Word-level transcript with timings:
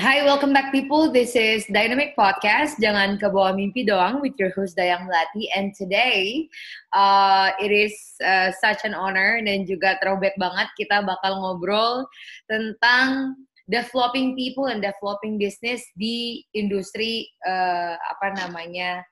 Hi, 0.00 0.24
welcome 0.24 0.56
back 0.56 0.72
people. 0.72 1.12
This 1.12 1.36
is 1.36 1.68
Dynamic 1.68 2.16
Podcast. 2.16 2.80
Jangan 2.80 3.20
ke 3.20 3.28
bawah 3.28 3.52
mimpi 3.52 3.84
doang 3.84 4.24
with 4.24 4.32
your 4.40 4.48
host 4.56 4.72
Dayang 4.72 5.04
Melati. 5.04 5.52
And 5.52 5.76
today, 5.76 6.48
uh, 6.96 7.52
it 7.60 7.68
is 7.68 7.92
uh, 8.24 8.56
such 8.56 8.88
an 8.88 8.96
honor 8.96 9.36
dan 9.44 9.68
juga 9.68 10.00
throwback 10.00 10.32
banget 10.40 10.72
kita 10.80 11.04
bakal 11.04 11.36
ngobrol 11.44 12.08
tentang 12.48 13.36
developing 13.68 14.32
people 14.32 14.72
and 14.72 14.80
developing 14.80 15.36
business 15.36 15.84
di 15.92 16.40
industri 16.56 17.28
uh, 17.44 17.92
apa 18.16 18.32
namanya 18.40 19.04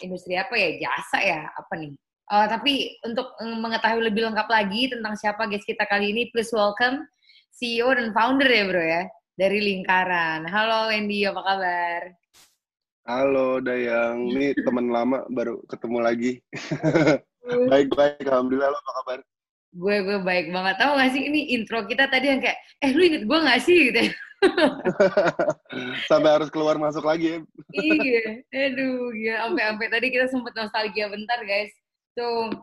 industri 0.00 0.40
apa 0.40 0.56
ya 0.56 0.88
jasa 0.88 1.18
ya 1.20 1.40
apa 1.52 1.72
nih 1.76 1.92
uh, 2.32 2.48
tapi 2.48 2.96
untuk 3.04 3.28
mengetahui 3.38 4.08
lebih 4.08 4.32
lengkap 4.32 4.48
lagi 4.48 4.88
tentang 4.88 5.14
siapa 5.20 5.44
guys 5.52 5.68
kita 5.68 5.84
kali 5.84 6.16
ini 6.16 6.32
please 6.32 6.50
welcome 6.56 7.04
CEO 7.54 7.92
dan 7.92 8.10
founder 8.16 8.48
ya 8.48 8.64
bro 8.66 8.82
ya 8.82 9.04
dari 9.34 9.58
Lingkaran. 9.58 10.46
Halo 10.46 10.90
Wendy, 10.90 11.26
apa 11.26 11.42
kabar? 11.42 12.02
Halo 13.04 13.58
Dayang, 13.60 14.30
ini 14.30 14.54
teman 14.66 14.88
lama 14.88 15.26
baru 15.28 15.60
ketemu 15.66 15.98
lagi. 16.00 16.32
Baik-baik, 17.44 18.24
Alhamdulillah 18.30 18.70
lo 18.70 18.78
apa 18.78 18.92
kabar? 19.02 19.18
Gue 19.74 19.96
gue 20.06 20.18
baik 20.22 20.54
banget. 20.54 20.74
Tahu 20.78 20.92
gak 20.94 21.10
sih 21.18 21.22
ini 21.26 21.50
intro 21.50 21.82
kita 21.82 22.06
tadi 22.06 22.30
yang 22.30 22.38
kayak, 22.38 22.58
eh 22.78 22.90
lu 22.94 23.02
inget 23.02 23.26
gue 23.26 23.38
gak 23.42 23.62
sih 23.66 23.78
gitu 23.90 24.00
Sampai 26.10 26.30
harus 26.30 26.52
keluar 26.52 26.78
masuk 26.78 27.02
lagi 27.02 27.34
ya. 27.34 27.38
iya, 27.74 28.22
aduh, 28.70 29.10
ya 29.18 29.34
sampai-sampai 29.48 29.88
tadi 29.90 30.06
kita 30.14 30.30
sempat 30.30 30.54
nostalgia 30.54 31.10
bentar 31.10 31.42
guys. 31.42 31.74
So, 32.14 32.54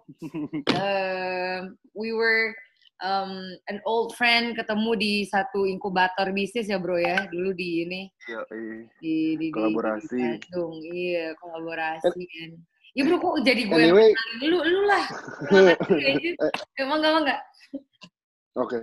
uh, 0.71 1.67
we 1.91 2.15
were 2.15 2.55
um, 3.01 3.53
an 3.67 3.77
old 3.83 4.13
friend 4.15 4.53
ketemu 4.55 4.91
di 4.95 5.13
satu 5.27 5.65
inkubator 5.67 6.29
bisnis 6.31 6.69
ya 6.69 6.77
bro 6.77 6.97
ya. 6.97 7.27
Dulu 7.27 7.51
di 7.53 7.85
ini. 7.85 8.01
Iya, 8.29 8.41
iya. 8.53 8.77
di, 9.01 9.15
di 9.37 9.47
kolaborasi. 9.51 10.15
Di 10.15 10.23
Bandung. 10.39 10.73
Iya 10.85 11.25
kolaborasi 11.41 12.21
kan. 12.23 12.49
Ya 12.91 13.01
bro 13.07 13.17
kok 13.19 13.35
jadi 13.47 13.61
gue 13.71 13.81
anyway, 13.87 14.11
yang 14.43 14.51
lu 14.51 14.57
lu 14.63 14.81
lah. 14.83 15.05
Emang 16.81 16.99
gak 16.99 17.11
emang 17.11 17.23
gak 17.23 17.41
oke. 18.59 18.67
okay. 18.67 18.81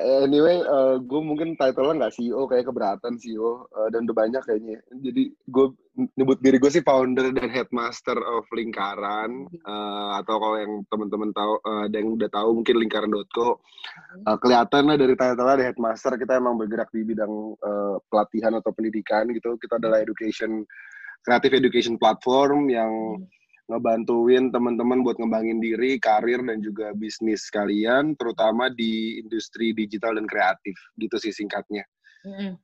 Anyway, 0.00 0.64
uh, 0.64 0.96
gue 0.96 1.20
mungkin 1.20 1.60
title-nya 1.60 2.08
nggak 2.08 2.14
CEO, 2.16 2.48
kayak 2.48 2.72
keberatan 2.72 3.20
CEO, 3.20 3.68
uh, 3.68 3.88
dan 3.92 4.08
udah 4.08 4.16
banyak 4.16 4.42
kayaknya. 4.48 4.80
Jadi 4.96 5.28
gue 5.44 5.66
nyebut 6.16 6.40
diri 6.40 6.56
gue 6.56 6.72
sih 6.72 6.80
founder 6.80 7.28
dan 7.36 7.52
headmaster 7.52 8.16
of 8.16 8.48
Lingkaran, 8.56 9.44
uh, 9.68 10.16
atau 10.16 10.40
kalau 10.40 10.56
yang 10.56 10.72
teman-teman 10.88 11.30
tahu, 11.36 11.52
uh, 11.68 11.86
yang 11.92 12.16
udah 12.16 12.30
tahu 12.32 12.48
mungkin 12.56 12.76
lingkaran.co. 12.80 13.60
Uh, 14.24 14.36
kelihatan 14.40 14.88
lah 14.88 14.96
dari 14.96 15.12
title-nya 15.12 15.54
ada 15.60 15.66
headmaster, 15.68 16.16
kita 16.16 16.40
emang 16.40 16.56
bergerak 16.56 16.88
di 16.96 17.04
bidang 17.04 17.60
uh, 17.60 18.00
pelatihan 18.08 18.56
atau 18.56 18.72
pendidikan 18.72 19.28
gitu. 19.36 19.60
Kita 19.60 19.76
adalah 19.76 20.00
education, 20.00 20.64
creative 21.20 21.60
education 21.60 22.00
platform 22.00 22.72
yang 22.72 23.20
ngebantuin 23.70 24.50
teman-teman 24.50 25.06
buat 25.06 25.16
ngembangin 25.22 25.62
diri, 25.62 26.02
karir 26.02 26.42
dan 26.42 26.58
juga 26.58 26.90
bisnis 26.90 27.46
kalian, 27.48 28.18
terutama 28.18 28.66
di 28.66 29.22
industri 29.22 29.70
digital 29.70 30.18
dan 30.18 30.26
kreatif, 30.26 30.74
gitu 30.98 31.16
sih 31.22 31.30
singkatnya. 31.30 31.86
Mm. 32.26 32.58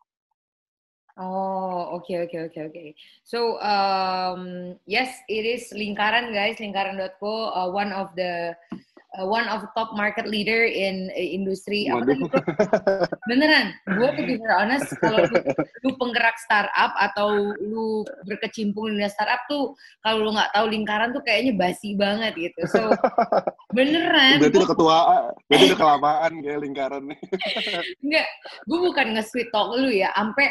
Oh, 1.16 1.96
oke 1.96 2.12
okay, 2.12 2.28
oke 2.28 2.36
okay, 2.36 2.40
oke 2.44 2.68
okay, 2.68 2.84
oke. 2.92 3.00
So, 3.24 3.56
um, 3.64 4.76
yes, 4.84 5.16
it 5.32 5.48
is 5.48 5.72
lingkaran 5.72 6.28
guys, 6.28 6.60
lingkaran.co, 6.60 7.56
uh, 7.56 7.72
one 7.72 7.88
of 7.88 8.12
the 8.20 8.52
uh, 9.14 9.26
one 9.26 9.46
of 9.46 9.62
the 9.62 9.70
top 9.78 9.94
market 9.94 10.26
leader 10.26 10.66
in 10.66 11.06
uh, 11.14 11.20
industri. 11.22 11.86
Apa 11.86 12.02
tadi 12.02 12.26
beneran 13.30 13.66
gue 13.86 14.08
to 14.18 14.22
be 14.26 14.34
honest 14.50 14.90
kalau 14.98 15.22
lu, 15.22 15.36
lu 15.86 15.90
penggerak 15.98 16.36
startup 16.42 16.92
atau 16.98 17.54
lu 17.62 18.02
berkecimpung 18.26 18.98
di 18.98 19.06
startup 19.06 19.42
tuh 19.46 19.78
kalau 20.02 20.26
lu 20.26 20.30
nggak 20.34 20.50
tahu 20.50 20.66
lingkaran 20.70 21.14
tuh 21.14 21.22
kayaknya 21.22 21.52
basi 21.54 21.94
banget 21.94 22.32
gitu. 22.34 22.60
So 22.66 22.90
beneran 23.76 24.42
berarti 24.42 24.58
udah 24.58 24.70
ketua 24.72 24.98
berarti 25.46 25.64
udah 25.70 25.78
kelamaan 25.78 26.32
kayak 26.42 26.60
lingkaran 26.62 27.02
nih 27.12 27.18
enggak 28.00 28.26
gue 28.64 28.78
bukan 28.80 29.06
nge-sweet 29.18 29.48
talk 29.52 29.76
lu 29.76 29.90
ya 29.92 30.10
ampe 30.16 30.48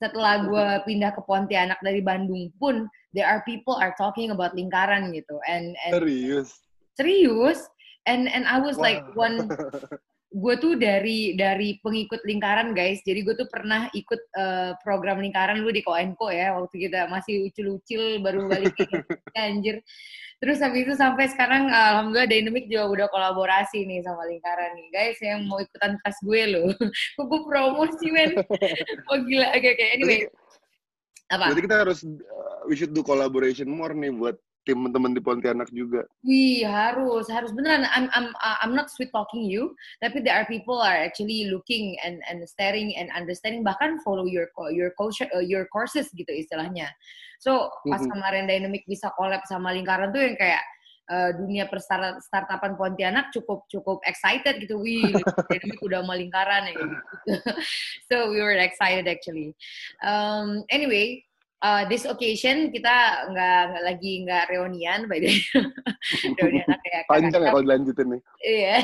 setelah 0.00 0.48
gue 0.48 0.66
pindah 0.88 1.12
ke 1.12 1.20
Pontianak 1.28 1.76
dari 1.84 2.00
Bandung 2.00 2.48
pun 2.56 2.88
there 3.12 3.28
are 3.28 3.44
people 3.44 3.76
are 3.76 3.92
talking 4.00 4.32
about 4.32 4.56
lingkaran 4.56 5.12
gitu 5.12 5.36
and, 5.44 5.76
and 5.84 5.92
serius? 5.92 6.48
Serius 6.96 7.68
and 8.06 8.28
and 8.28 8.44
I 8.46 8.60
was 8.60 8.76
wow. 8.76 8.86
like 8.88 9.02
one 9.16 9.48
gue 10.30 10.54
tuh 10.62 10.78
dari 10.78 11.34
dari 11.34 11.82
pengikut 11.82 12.22
lingkaran 12.22 12.70
guys. 12.70 13.02
Jadi 13.02 13.26
gue 13.26 13.34
tuh 13.34 13.50
pernah 13.50 13.90
ikut 13.90 14.20
uh, 14.38 14.78
program 14.78 15.18
lingkaran 15.18 15.58
lu 15.58 15.74
di 15.74 15.82
Koenko 15.82 16.30
ya 16.30 16.54
waktu 16.54 16.86
kita 16.86 17.10
masih 17.10 17.50
ucil-ucil 17.50 18.22
baru 18.22 18.46
balik 18.46 18.78
anjir. 19.34 19.82
Terus 20.40 20.62
habis 20.62 20.86
itu 20.86 20.94
sampai 20.94 21.28
sekarang 21.28 21.68
alhamdulillah 21.68 22.30
Dynamic 22.30 22.70
juga 22.70 22.88
udah 22.88 23.06
kolaborasi 23.10 23.84
nih 23.84 24.06
sama 24.06 24.22
lingkaran 24.30 24.70
nih. 24.78 24.86
Guys 24.94 25.18
yang 25.18 25.50
mau 25.50 25.58
ikutan 25.58 25.98
kelas 25.98 26.18
gue 26.22 26.40
kok 27.18 27.26
gue 27.30 27.40
promosi 27.50 28.06
men. 28.14 28.30
Oh 29.10 29.18
gila. 29.18 29.50
Oke 29.50 29.66
okay, 29.66 29.70
oke. 29.74 29.82
Okay. 29.82 29.88
anyway 29.98 30.18
apa? 31.30 31.54
Jadi 31.54 31.62
kita 31.66 31.76
harus 31.86 31.98
uh, 32.06 32.60
we 32.66 32.74
should 32.78 32.94
do 32.94 33.02
collaboration 33.02 33.70
more 33.70 33.94
nih 33.94 34.10
buat 34.14 34.38
teman-teman 34.70 35.12
di 35.12 35.22
Pontianak 35.22 35.68
juga. 35.74 36.06
Wih 36.22 36.62
harus 36.62 37.26
harus 37.26 37.50
beneran. 37.50 37.84
I'm 37.90 38.06
I'm 38.14 38.30
uh, 38.38 38.58
I'm 38.62 38.72
not 38.78 38.88
sweet 38.94 39.10
talking 39.10 39.44
you, 39.44 39.74
tapi 39.98 40.22
there 40.22 40.38
are 40.38 40.46
people 40.46 40.78
are 40.78 40.96
actually 40.96 41.50
looking 41.50 41.98
and 42.06 42.22
and 42.30 42.46
staring 42.46 42.94
and 42.94 43.10
understanding 43.12 43.66
bahkan 43.66 43.98
follow 44.06 44.24
your 44.24 44.48
your 44.70 44.94
culture 44.94 45.26
uh, 45.34 45.42
your 45.42 45.66
courses 45.68 46.08
gitu 46.14 46.30
istilahnya. 46.30 46.88
So 47.42 47.72
pas 47.88 47.98
mm-hmm. 47.98 48.12
kemarin 48.14 48.44
Dynamic 48.46 48.86
bisa 48.86 49.10
collab 49.16 49.42
sama 49.48 49.72
Lingkaran 49.74 50.12
tuh 50.12 50.22
yang 50.22 50.36
kayak 50.36 50.62
uh, 51.10 51.30
dunia 51.34 51.66
perstart 51.66 52.22
startupan 52.22 52.78
Pontianak 52.78 53.34
cukup 53.34 53.66
cukup 53.66 53.98
excited 54.06 54.62
gitu. 54.62 54.78
Wih, 54.78 55.10
Dynamic 55.50 55.80
udah 55.82 56.06
mau 56.06 56.14
Lingkaran 56.14 56.70
ya 56.70 56.72
gitu. 56.78 56.96
so 58.08 58.30
we 58.30 58.38
were 58.38 58.54
excited 58.56 59.08
actually. 59.10 59.52
Um, 60.04 60.62
anyway, 60.70 61.26
uh, 61.64 61.82
this 61.86 62.08
occasion 62.08 62.72
kita 62.72 63.28
nggak 63.30 63.84
lagi 63.84 64.24
nggak 64.24 64.48
reunian, 64.50 65.06
by 65.06 65.20
the 65.20 65.32
reunian 66.40 66.68
kayak 66.84 67.04
panjang 67.06 67.40
ya 67.40 67.50
kalau 67.52 67.64
dilanjutin 67.64 68.06
nih. 68.16 68.22
Iya. 68.44 68.76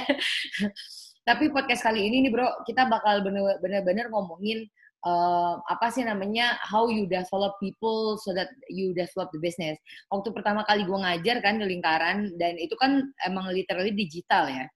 Tapi 1.28 1.50
podcast 1.50 1.82
kali 1.82 2.06
ini 2.06 2.22
nih 2.22 2.30
bro, 2.30 2.46
kita 2.62 2.86
bakal 2.86 3.18
bener-bener 3.26 4.06
ngomongin 4.14 4.62
uh, 5.02 5.58
apa 5.66 5.90
sih 5.90 6.06
namanya 6.06 6.54
how 6.62 6.86
you 6.86 7.02
develop 7.10 7.58
people 7.58 8.14
so 8.22 8.30
that 8.30 8.46
you 8.70 8.94
develop 8.94 9.34
the 9.34 9.40
business. 9.42 9.74
Waktu 10.06 10.30
pertama 10.30 10.62
kali 10.62 10.86
gue 10.86 10.94
ngajar 10.94 11.42
kan 11.42 11.58
di 11.58 11.66
lingkaran 11.66 12.30
dan 12.38 12.54
itu 12.62 12.78
kan 12.78 13.02
emang 13.26 13.50
literally 13.50 13.90
digital 13.90 14.46
ya. 14.46 14.70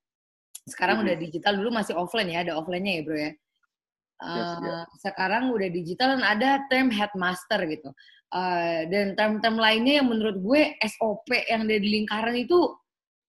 Sekarang 0.67 1.01
mm 1.01 1.07
-hmm. 1.07 1.15
udah 1.15 1.17
digital 1.23 1.53
dulu 1.55 1.71
masih 1.71 1.95
offline 1.95 2.35
ya, 2.35 2.43
ada 2.43 2.59
offline-nya 2.59 2.93
ya 2.99 3.03
bro 3.07 3.17
ya. 3.17 3.31
Yes, 4.21 4.85
Sekarang 5.01 5.49
udah 5.49 5.69
digital 5.73 6.21
dan 6.21 6.25
ada 6.25 6.51
term 6.69 6.93
headmaster 6.93 7.61
gitu. 7.65 7.89
Uh, 8.31 8.87
dan 8.93 9.19
term-term 9.19 9.59
lainnya 9.59 9.99
yang 9.99 10.07
menurut 10.07 10.39
gue 10.39 10.79
SOP 10.87 11.35
yang 11.51 11.67
ada 11.67 11.77
di 11.83 11.89
lingkaran 11.99 12.37
itu 12.39 12.79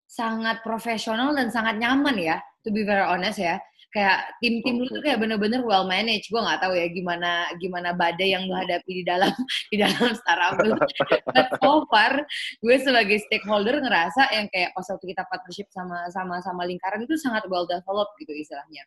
sangat 0.07 0.63
profesional 0.65 1.35
dan 1.37 1.53
sangat 1.53 1.77
nyaman 1.77 2.17
ya, 2.17 2.41
to 2.65 2.71
be 2.73 2.87
very 2.87 3.03
honest 3.03 3.37
ya. 3.37 3.59
kayak 3.87 4.29
tim-tim 4.43 4.83
lu 4.83 4.85
tuh 4.91 4.99
kayak 4.99 5.17
bener-bener 5.17 5.63
well 5.63 5.87
managed. 5.87 6.27
Gue 6.29 6.43
nggak 6.43 6.59
tahu 6.59 6.75
ya 6.75 6.91
gimana 6.91 7.47
gimana 7.57 7.95
badai 7.95 8.35
yang 8.35 8.43
lu 8.45 8.53
hadapi 8.53 9.01
di 9.01 9.03
dalam 9.07 9.31
di 9.71 9.79
dalam 9.79 10.11
startup 10.11 10.59
lu 10.59 10.75
but 11.33 11.47
so 11.57 11.87
far 11.87 12.13
gue 12.61 12.75
sebagai 12.83 13.17
stakeholder 13.25 13.79
ngerasa 13.79 14.27
yang 14.35 14.45
kayak 14.51 14.75
pas 14.75 14.85
waktu 14.91 15.05
kita 15.07 15.23
partnership 15.31 15.67
sama 15.71 15.97
sama 16.11 16.35
sama 16.43 16.67
lingkaran 16.67 16.99
itu 17.07 17.15
sangat 17.15 17.47
well 17.47 17.63
developed 17.63 18.13
gitu 18.19 18.35
istilahnya 18.35 18.83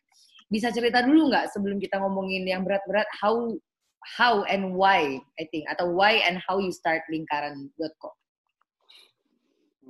bisa 0.51 0.67
cerita 0.69 0.99
dulu 0.99 1.31
nggak 1.31 1.55
sebelum 1.55 1.79
kita 1.79 1.97
ngomongin 2.03 2.43
yang 2.43 2.67
berat-berat 2.67 3.07
how 3.15 3.55
how 4.19 4.43
and 4.51 4.75
why 4.75 5.15
I 5.39 5.47
think 5.47 5.71
atau 5.71 5.95
why 5.95 6.19
and 6.27 6.37
how 6.43 6.59
you 6.59 6.75
start 6.75 7.07
lingkaran.co 7.07 8.11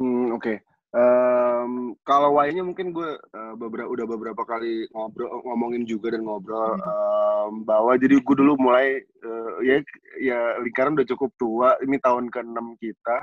Hmm, 0.01 0.33
oke. 0.33 0.41
Okay. 0.41 0.57
Um, 0.91 1.95
kalau 2.03 2.35
why-nya 2.35 2.67
mungkin 2.67 2.91
gue 2.91 3.15
uh, 3.15 3.53
beberapa 3.55 3.87
udah 3.87 4.03
beberapa 4.11 4.43
kali 4.43 4.91
ngobrol 4.91 5.39
ngomongin 5.47 5.87
juga 5.87 6.11
dan 6.11 6.27
ngobrol 6.27 6.75
hmm. 6.75 6.83
um, 6.83 7.51
bahwa 7.63 7.95
jadi 7.95 8.19
gue 8.19 8.35
dulu 8.35 8.59
mulai 8.59 8.99
uh, 9.23 9.63
ya 9.63 9.79
ya 10.19 10.59
lingkaran 10.59 10.99
udah 10.99 11.07
cukup 11.15 11.31
tua 11.39 11.79
ini 11.79 11.95
tahun 11.95 12.27
ke-6 12.27 12.75
kita 12.83 13.17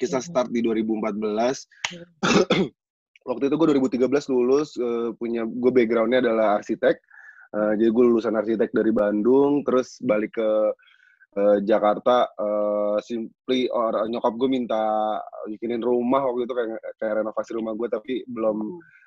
kita 0.00 0.16
hmm. 0.16 0.24
start 0.24 0.48
di 0.48 0.64
2014 0.64 1.12
hmm. 1.20 2.72
waktu 3.24 3.48
itu 3.48 3.54
gue 3.56 3.66
2013 3.80 4.32
lulus 4.32 4.76
uh, 4.76 5.10
punya 5.16 5.48
gue 5.48 5.72
backgroundnya 5.72 6.20
adalah 6.20 6.60
arsitek 6.60 6.96
uh, 7.56 7.72
jadi 7.76 7.90
gue 7.90 8.04
lulusan 8.04 8.36
arsitek 8.36 8.70
dari 8.70 8.92
Bandung 8.92 9.64
terus 9.64 9.96
balik 10.04 10.36
ke 10.36 10.50
uh, 11.40 11.58
Jakarta 11.64 12.28
uh, 12.36 13.00
simply 13.00 13.66
orang 13.72 14.12
nyokap 14.12 14.34
gue 14.36 14.48
minta 14.48 14.84
bikinin 15.48 15.80
rumah 15.80 16.20
waktu 16.20 16.44
itu 16.44 16.54
kayak 16.54 16.80
kayak 17.00 17.14
renovasi 17.24 17.50
rumah 17.56 17.72
gue 17.72 17.88
tapi 17.88 18.14
belum 18.28 18.58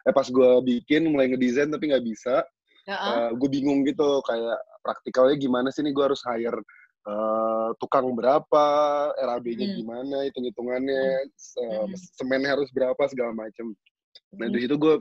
eh 0.09 0.13
pas 0.13 0.27
gue 0.27 0.51
bikin 0.65 1.13
mulai 1.13 1.29
ngedesain 1.29 1.69
tapi 1.69 1.93
nggak 1.93 2.05
bisa 2.05 2.41
uh 2.41 2.91
-uh. 2.91 3.05
uh, 3.05 3.29
gue 3.37 3.49
bingung 3.53 3.85
gitu 3.85 4.25
kayak 4.25 4.57
praktikalnya 4.81 5.37
gimana 5.37 5.67
sih 5.69 5.85
nih 5.85 5.93
gue 5.93 6.03
harus 6.03 6.23
hire 6.25 6.59
uh, 7.07 7.69
tukang 7.77 8.07
berapa 8.15 8.65
RAB-nya 9.15 9.67
hmm. 9.67 9.77
gimana 9.83 10.17
hitung 10.27 10.45
hitungannya 10.47 11.27
hmm. 11.27 11.85
uh, 11.85 11.87
semennya 12.17 12.57
harus 12.57 12.69
berapa 12.71 12.99
segala 13.11 13.35
macam 13.35 13.77
nah 14.35 14.47
dari 14.51 14.59
hmm. 14.59 14.65
situ 14.67 14.75
gue 14.75 14.95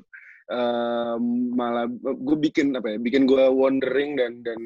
uh, 0.53 1.17
malah 1.55 1.91
gue 1.91 2.37
bikin 2.39 2.77
apa 2.79 2.95
ya 2.95 2.99
bikin 3.03 3.27
gue 3.27 3.45
wondering 3.51 4.15
dan 4.15 4.33
dan 4.47 4.61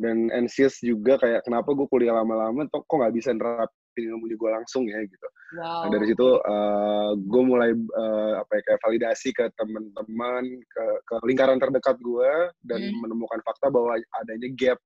dan 0.00 0.16
anxious 0.34 0.80
juga 0.82 1.20
kayak 1.20 1.44
kenapa 1.46 1.76
gue 1.76 1.86
kuliah 1.86 2.16
lama-lama 2.16 2.66
kok 2.66 2.88
nggak 2.88 3.14
bisa 3.14 3.30
nerapin 3.36 4.08
ilmu 4.08 4.24
gue 4.24 4.50
langsung 4.50 4.88
ya 4.88 4.96
gitu. 5.04 5.28
Wow. 5.60 5.84
Nah, 5.84 5.88
dari 5.92 6.06
situ 6.08 6.28
uh, 6.40 7.12
gue 7.12 7.42
mulai 7.44 7.76
uh, 7.76 8.40
apa 8.40 8.52
ya 8.56 8.62
kayak 8.72 8.80
validasi 8.80 9.36
ke 9.36 9.44
teman-teman 9.60 10.44
ke, 10.48 10.84
ke 11.04 11.14
lingkaran 11.28 11.60
terdekat 11.60 12.00
gue 12.00 12.32
dan 12.64 12.80
hmm. 12.80 12.98
menemukan 13.04 13.40
fakta 13.44 13.68
bahwa 13.68 14.00
adanya 14.24 14.48
gap 14.56 14.80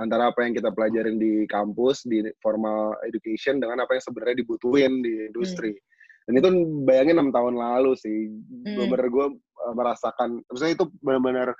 antara 0.00 0.28
apa 0.32 0.44
yang 0.44 0.56
kita 0.56 0.72
pelajarin 0.72 1.16
di 1.20 1.44
kampus 1.48 2.04
di 2.04 2.24
formal 2.40 2.96
education 3.04 3.60
dengan 3.60 3.84
apa 3.84 3.96
yang 3.96 4.04
sebenarnya 4.04 4.40
dibutuhin 4.40 5.04
di 5.04 5.28
industri. 5.28 5.76
Hmm. 5.76 5.84
Dan 6.26 6.42
itu 6.42 6.48
bayangin 6.82 7.22
enam 7.22 7.30
tahun 7.30 7.54
lalu 7.54 7.94
sih, 7.94 8.34
hmm. 8.66 8.90
benar 8.90 9.06
gue 9.06 9.26
uh, 9.38 9.74
merasakan, 9.78 10.42
maksudnya 10.50 10.74
itu 10.74 10.84
benar-benar 10.98 11.54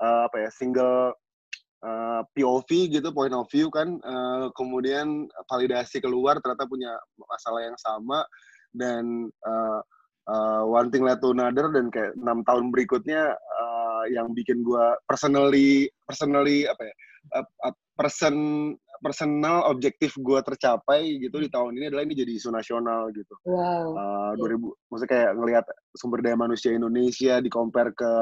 uh, 0.00 0.28
apa 0.28 0.36
ya 0.44 0.50
single 0.52 1.16
uh, 1.84 2.20
eh, 2.20 2.22
POV 2.36 2.70
gitu 2.92 3.08
point 3.12 3.32
of 3.32 3.48
view 3.48 3.68
kan 3.72 4.00
uh, 4.04 4.52
kemudian 4.56 5.28
validasi 5.48 6.00
keluar 6.00 6.40
ternyata 6.40 6.68
punya 6.68 6.92
masalah 7.28 7.60
yang 7.64 7.78
sama 7.80 8.24
dan 8.76 9.28
uh, 9.44 9.80
uh, 10.28 10.62
one 10.64 10.92
thing 10.92 11.04
led 11.04 11.20
to 11.20 11.32
another 11.32 11.72
dan 11.72 11.88
kayak 11.88 12.12
enam 12.16 12.44
tahun 12.44 12.68
berikutnya 12.72 13.32
uh, 13.34 14.02
yang 14.12 14.32
bikin 14.36 14.60
gue 14.64 14.86
personally 15.08 15.88
personally 16.04 16.68
apa 16.68 16.82
ya 16.84 16.94
uh, 17.40 17.74
person 17.96 18.36
personal 19.00 19.64
objektif 19.66 20.12
gue 20.20 20.40
tercapai 20.44 21.16
gitu 21.18 21.40
di 21.40 21.48
tahun 21.48 21.72
ini 21.80 21.88
adalah 21.88 22.04
ini 22.04 22.14
jadi 22.14 22.32
isu 22.36 22.52
nasional 22.52 23.08
gitu. 23.16 23.32
Wow. 23.48 23.96
Uh, 23.96 24.32
2000 24.36 24.92
maksudnya 24.92 25.10
kayak 25.10 25.30
ngelihat 25.40 25.64
sumber 25.96 26.20
daya 26.20 26.36
manusia 26.36 26.70
Indonesia 26.76 27.40
di 27.40 27.48
compare 27.48 27.96
ke 27.96 28.12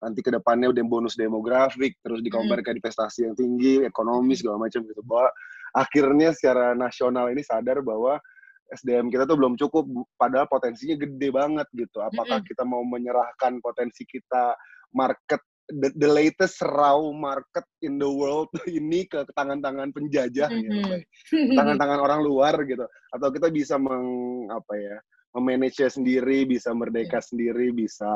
nanti 0.00 0.20
ke 0.20 0.28
depannya 0.32 0.72
udah 0.72 0.84
bonus 0.84 1.16
demografik 1.16 1.96
terus 2.04 2.20
di 2.20 2.28
hmm. 2.28 2.60
ke 2.60 2.70
investasi 2.76 3.28
yang 3.28 3.34
tinggi 3.36 3.80
ekonomi 3.84 4.36
segala 4.36 4.68
macam 4.68 4.84
gitu 4.84 5.00
bahwa 5.04 5.32
akhirnya 5.72 6.36
secara 6.36 6.76
nasional 6.76 7.32
ini 7.32 7.40
sadar 7.40 7.80
bahwa 7.80 8.20
SDM 8.66 9.08
kita 9.08 9.24
tuh 9.24 9.38
belum 9.38 9.54
cukup 9.56 9.86
padahal 10.18 10.50
potensinya 10.50 10.98
gede 10.98 11.28
banget 11.32 11.68
gitu 11.72 12.02
apakah 12.02 12.42
hmm. 12.42 12.48
kita 12.48 12.62
mau 12.66 12.82
menyerahkan 12.84 13.56
potensi 13.64 14.04
kita 14.04 14.52
market 14.92 15.40
the, 15.70 15.90
the 15.98 16.10
latest 16.10 16.62
raw 16.62 16.98
market 17.12 17.66
in 17.82 17.98
the 17.98 18.08
world 18.08 18.50
ini 18.70 19.06
ke 19.06 19.26
tangan-tangan 19.34 19.90
penjajah 19.90 20.50
mm 20.50 20.62
-hmm. 20.62 21.02
ya, 21.32 21.54
tangan-tangan 21.58 22.00
orang 22.00 22.20
luar 22.22 22.54
gitu 22.66 22.86
atau 23.12 23.28
kita 23.30 23.50
bisa 23.50 23.74
meng 23.76 24.46
apa 24.50 24.74
ya 24.78 24.96
memanage 25.36 25.84
sendiri 25.84 26.48
bisa 26.48 26.72
merdeka 26.72 27.20
yeah. 27.20 27.28
sendiri 27.28 27.68
bisa 27.74 28.08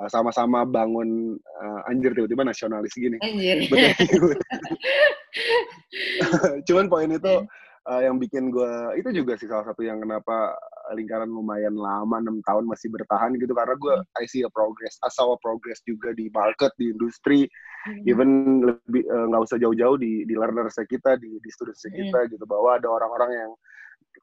Eh, 0.00 0.08
sama-sama 0.08 0.64
bangun 0.64 1.36
uh, 1.36 1.90
anjir 1.92 2.16
tiba-tiba 2.16 2.40
nasionalis 2.40 2.96
gini. 2.96 3.20
Anjir. 3.20 3.68
Cuman 6.66 6.88
poin 6.88 7.12
itu 7.12 7.44
uh, 7.84 8.00
yang 8.00 8.16
bikin 8.16 8.48
gue 8.48 8.96
itu 8.96 9.12
juga 9.12 9.36
sih 9.36 9.44
salah 9.44 9.68
satu 9.68 9.84
yang 9.84 10.00
kenapa 10.00 10.56
lingkaran 10.94 11.30
lumayan 11.30 11.74
lama 11.74 12.18
enam 12.20 12.42
tahun 12.44 12.66
masih 12.66 12.90
bertahan 12.90 13.34
gitu 13.38 13.52
karena 13.54 13.74
gue 13.78 13.94
hmm. 14.00 14.20
I 14.20 14.24
see 14.26 14.42
a 14.46 14.50
progress, 14.50 14.98
I 15.02 15.10
saw 15.10 15.34
a 15.34 15.38
progress 15.38 15.80
juga 15.86 16.14
di 16.14 16.30
market 16.30 16.74
di 16.76 16.90
industri, 16.90 17.46
hmm. 17.86 18.04
even 18.10 18.30
lebih 18.64 19.06
nggak 19.06 19.40
uh, 19.40 19.46
usah 19.46 19.58
jauh-jauh 19.58 19.96
di 19.98 20.24
di 20.26 20.34
learners 20.34 20.78
kita 20.86 21.18
di 21.18 21.38
di 21.38 21.50
students 21.50 21.86
hmm. 21.86 21.94
kita 21.94 22.18
gitu 22.32 22.44
bahwa 22.44 22.78
ada 22.78 22.88
orang-orang 22.90 23.30
yang 23.34 23.50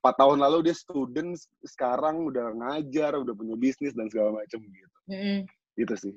empat 0.03 0.15
tahun 0.19 0.43
lalu 0.43 0.67
dia 0.67 0.75
student 0.75 1.33
sekarang 1.63 2.27
udah 2.27 2.51
ngajar 2.53 3.15
udah 3.15 3.33
punya 3.33 3.55
bisnis 3.55 3.95
dan 3.95 4.11
segala 4.11 4.35
macam 4.35 4.59
gitu. 4.59 4.97
Hmm 5.07 5.47
itu 5.77 5.93
sih 5.95 6.13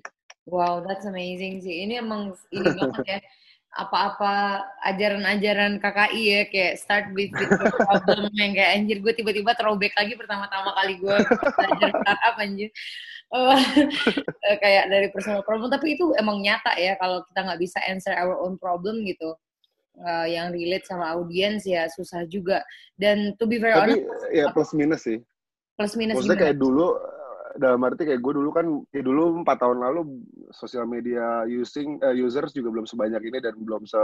wow 0.49 0.81
that's 0.81 1.05
amazing 1.05 1.61
sih 1.61 1.85
ini 1.85 2.01
emang 2.01 2.33
ini 2.51 2.69
banget 2.75 3.05
ya 3.07 3.19
apa-apa 3.71 4.67
ajaran-ajaran 4.83 5.79
KKI 5.79 6.23
ya 6.27 6.43
kayak 6.51 6.75
start 6.75 7.07
with, 7.15 7.31
with 7.31 7.51
problem 7.79 8.27
yang 8.43 8.51
kayak 8.51 8.71
anjir 8.75 8.99
gue 8.99 9.13
tiba-tiba 9.15 9.55
throwback 9.55 9.95
lagi 9.95 10.19
pertama-tama 10.19 10.75
kali 10.75 10.99
gue 10.99 11.17
belajar 11.55 11.91
startup 11.95 12.35
anjir. 12.43 12.71
Uh, 13.31 13.55
kayak 14.67 14.91
dari 14.91 15.07
personal 15.15 15.47
problem 15.47 15.71
tapi 15.71 15.95
itu 15.95 16.11
emang 16.19 16.43
nyata 16.43 16.75
ya 16.75 16.99
kalau 16.99 17.23
kita 17.31 17.47
nggak 17.47 17.61
bisa 17.63 17.79
answer 17.87 18.11
our 18.19 18.35
own 18.43 18.59
problem 18.59 19.07
gitu. 19.07 19.39
Uh, 20.01 20.25
yang 20.25 20.51
relate 20.51 20.87
sama 20.89 21.15
audiens 21.15 21.63
ya 21.63 21.87
susah 21.95 22.27
juga. 22.27 22.67
Dan 22.99 23.39
to 23.39 23.47
be 23.47 23.63
very 23.63 23.79
tapi, 23.79 24.03
honest 24.03 24.35
ya 24.35 24.51
plus 24.51 24.75
minus 24.75 25.07
sih. 25.07 25.23
Plus 25.79 25.95
minus 25.95 26.19
maksudnya 26.19 26.51
kayak 26.51 26.59
dulu 26.59 26.99
dalam 27.59 27.81
arti 27.83 28.07
kayak 28.07 28.23
gue 28.23 28.33
dulu 28.37 28.51
kan 28.55 28.67
ya 28.95 29.03
dulu 29.03 29.43
empat 29.43 29.59
tahun 29.63 29.83
lalu 29.83 30.23
sosial 30.55 30.87
media 30.87 31.43
using 31.49 31.99
uh, 32.05 32.15
users 32.15 32.55
juga 32.55 32.71
belum 32.71 32.87
sebanyak 32.87 33.23
ini 33.27 33.39
dan 33.43 33.55
belum 33.59 33.87
se 33.89 33.99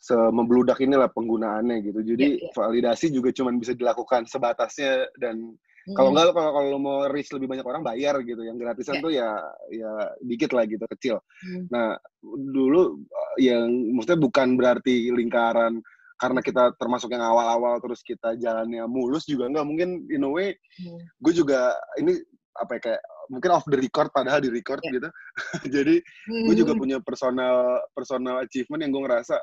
se 0.00 0.16
membludak 0.16 0.80
inilah 0.80 1.12
penggunaannya 1.12 1.84
gitu 1.84 2.00
jadi 2.00 2.40
yeah, 2.40 2.40
yeah. 2.40 2.52
validasi 2.56 3.12
juga 3.12 3.36
cuma 3.36 3.52
bisa 3.52 3.76
dilakukan 3.76 4.24
sebatasnya 4.24 5.12
dan 5.20 5.52
hmm. 5.52 5.92
kalau 5.92 6.16
enggak 6.16 6.32
kalau 6.32 6.50
kalau 6.56 6.78
mau 6.80 6.98
reach 7.12 7.28
lebih 7.36 7.52
banyak 7.52 7.68
orang 7.68 7.84
bayar 7.84 8.16
gitu 8.24 8.40
yang 8.40 8.56
gratisan 8.56 8.96
yeah. 8.96 9.04
tuh 9.04 9.12
ya 9.12 9.30
ya 9.68 9.92
dikit 10.24 10.56
lah 10.56 10.64
gitu 10.64 10.84
kecil 10.96 11.16
hmm. 11.44 11.68
nah 11.68 12.00
dulu 12.24 13.04
yang 13.36 13.68
maksudnya 13.92 14.20
bukan 14.24 14.56
berarti 14.56 15.12
lingkaran 15.12 15.84
karena 16.20 16.40
kita 16.44 16.76
termasuk 16.76 17.08
yang 17.16 17.24
awal-awal 17.24 17.80
terus 17.80 18.04
kita 18.04 18.36
jalannya 18.36 18.84
mulus 18.88 19.24
juga 19.24 19.48
enggak 19.48 19.68
mungkin 19.68 20.04
in 20.08 20.24
a 20.24 20.30
way 20.32 20.56
hmm. 20.80 21.00
gue 21.20 21.32
juga 21.32 21.76
ini 22.00 22.20
apa 22.58 22.72
ya, 22.76 22.80
kayak 22.82 23.02
mungkin 23.30 23.50
off 23.54 23.66
the 23.70 23.78
record 23.78 24.10
padahal 24.10 24.42
di 24.42 24.50
record 24.50 24.82
yeah. 24.86 24.92
gitu 24.98 25.08
jadi 25.78 25.94
hmm. 26.02 26.44
gue 26.50 26.54
juga 26.58 26.72
punya 26.74 26.98
personal 26.98 27.78
personal 27.94 28.42
achievement 28.42 28.82
yang 28.82 28.92
gue 28.94 29.02
ngerasa 29.06 29.36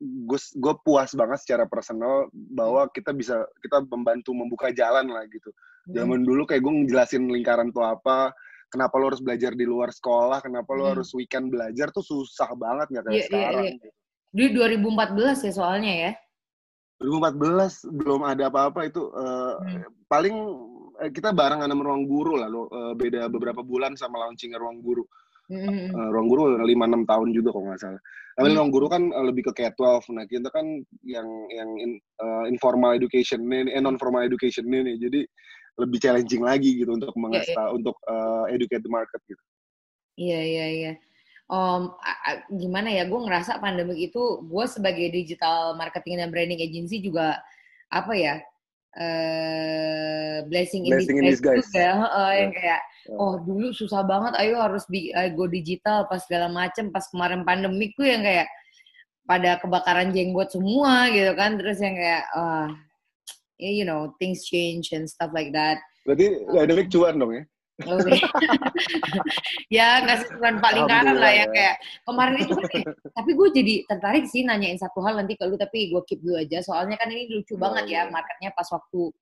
gue 0.00 0.38
gue 0.38 0.74
puas 0.84 1.10
banget 1.12 1.38
secara 1.44 1.64
personal 1.68 2.28
bahwa 2.32 2.88
hmm. 2.88 2.92
kita 2.92 3.10
bisa 3.16 3.44
kita 3.64 3.84
membantu 3.88 4.36
membuka 4.36 4.68
jalan 4.72 5.08
lah 5.08 5.24
gitu 5.28 5.48
hmm. 5.88 5.96
zaman 5.96 6.20
dulu 6.24 6.44
kayak 6.44 6.60
gue 6.60 6.72
ngejelasin 6.84 7.28
lingkaran 7.28 7.72
tuh 7.72 7.84
apa 7.84 8.32
kenapa 8.68 8.94
lo 9.00 9.12
harus 9.12 9.24
belajar 9.24 9.56
di 9.56 9.64
luar 9.64 9.88
sekolah 9.92 10.44
kenapa 10.44 10.70
lo 10.76 10.84
hmm. 10.88 10.92
harus 10.96 11.10
weekend 11.16 11.48
belajar 11.48 11.88
tuh 11.90 12.04
susah 12.04 12.52
banget 12.56 12.86
nggak 12.92 13.04
kayak 13.08 13.14
yeah, 13.16 13.24
iya, 13.24 13.28
sekarang 13.28 13.64
yeah, 13.64 13.76
yeah. 13.88 13.98
Di 14.30 14.54
2014 14.54 15.50
ya 15.50 15.52
soalnya 15.52 15.92
ya. 15.92 16.12
2014 17.00 17.96
belum 17.96 18.20
ada 18.28 18.52
apa-apa 18.52 18.86
itu 18.86 19.08
uh, 19.12 19.56
hmm. 19.56 19.88
paling 20.06 20.36
Eh, 21.00 21.08
kita 21.08 21.32
bareng 21.32 21.64
sama 21.64 21.80
ruang 21.80 22.04
guru 22.04 22.36
lah 22.36 22.48
lo 22.52 22.68
uh, 22.68 22.92
beda 22.92 23.32
beberapa 23.32 23.64
bulan 23.64 23.96
sama 23.96 24.20
launching 24.20 24.52
ruang 24.52 24.84
guru 24.84 25.00
mm-hmm. 25.48 25.96
uh, 25.96 26.08
ruang 26.12 26.28
guru 26.28 26.60
lima 26.60 26.84
enam 26.84 27.08
tahun 27.08 27.32
juga 27.32 27.56
kalau 27.56 27.72
nggak 27.72 27.80
salah 27.80 28.02
tapi 28.36 28.52
mm 28.52 28.56
ruang 28.60 28.68
guru 28.72 28.86
kan 28.92 29.02
uh, 29.08 29.24
lebih 29.24 29.48
ke 29.48 29.64
K12 29.64 30.12
nah 30.12 30.28
kita 30.28 30.52
kan 30.52 30.84
yang 31.00 31.28
yang 31.48 31.70
in, 31.80 31.92
uh, 32.20 32.44
informal 32.44 32.92
education 32.92 33.48
ini 33.48 33.72
eh, 33.72 33.80
non 33.80 33.96
formal 33.96 34.28
education 34.28 34.68
ini 34.68 35.00
jadi 35.00 35.24
lebih 35.80 35.98
challenging 36.04 36.44
lagi 36.44 36.76
gitu 36.76 36.92
untuk 36.92 37.16
mengasta 37.16 37.48
yeah, 37.48 37.64
yeah. 37.64 37.72
untuk 37.72 37.96
uh, 38.04 38.44
educate 38.52 38.84
the 38.84 38.92
market 38.92 39.24
gitu 39.24 39.40
iya 40.20 40.36
yeah, 40.36 40.42
iya 40.44 40.56
yeah, 40.60 40.68
iya 40.68 40.84
yeah. 40.84 40.94
Um, 41.50 41.92
gimana 42.54 42.88
ya? 42.94 43.04
Gue 43.10 43.20
ngerasa 43.26 43.58
pandemi 43.58 44.06
itu 44.06 44.40
gue 44.46 44.64
sebagai 44.70 45.10
digital 45.10 45.74
marketing 45.74 46.22
dan 46.22 46.30
branding 46.30 46.62
agency 46.62 47.02
juga 47.02 47.42
apa 47.90 48.14
ya? 48.14 48.36
Uh, 48.90 50.42
blessing, 50.50 50.82
blessing 50.90 51.22
in 51.22 51.30
disguise 51.30 51.62
juga 51.70 52.10
uh, 52.10 52.34
yeah. 52.34 52.42
yang 52.42 52.50
kayak 52.50 52.82
oh 53.22 53.38
dulu 53.38 53.70
susah 53.70 54.02
banget 54.02 54.34
ayo 54.42 54.58
harus 54.58 54.82
bi 54.90 55.14
uh, 55.14 55.30
go 55.30 55.46
digital 55.46 56.10
pas 56.10 56.18
segala 56.26 56.50
macem 56.50 56.90
pas 56.90 57.06
kemarin 57.06 57.46
pandemik 57.46 57.94
tuh 57.94 58.10
yang 58.10 58.26
kayak 58.26 58.50
pada 59.30 59.62
kebakaran 59.62 60.10
jenggot 60.10 60.50
semua 60.50 61.06
gitu 61.14 61.30
kan 61.38 61.54
terus 61.54 61.78
yang 61.78 61.94
kayak 61.94 62.26
uh, 62.34 62.66
you 63.62 63.86
know 63.86 64.10
things 64.18 64.42
change 64.42 64.90
and 64.90 65.06
stuff 65.06 65.30
like 65.30 65.54
that 65.54 65.78
berarti 66.02 66.42
dynamic 66.50 66.90
cuan 66.90 67.14
dong 67.14 67.32
ya 67.38 67.42
ya 69.76 70.04
nggak 70.04 70.18
cuman 70.36 70.54
paling 70.60 70.86
kanan 70.86 71.16
lah 71.16 71.32
ya 71.32 71.46
kayak 71.48 71.76
kemarin 72.04 72.36
itu 72.40 72.52
kan 72.54 72.68
ya, 72.70 72.92
tapi 73.16 73.30
gue 73.34 73.48
jadi 73.56 73.74
tertarik 73.88 74.24
sih 74.28 74.42
nanyain 74.44 74.76
satu 74.76 75.00
hal 75.00 75.16
nanti 75.16 75.34
ke 75.34 75.44
lu 75.48 75.56
tapi 75.56 75.90
gue 75.90 76.02
keep 76.04 76.20
dulu 76.20 76.38
aja 76.38 76.60
soalnya 76.60 77.00
kan 77.00 77.08
ini 77.08 77.30
lucu 77.32 77.56
banget 77.56 77.88
ya 77.88 78.06
iya. 78.06 78.12
marketnya 78.12 78.50
pas 78.52 78.68
waktu 78.68 79.12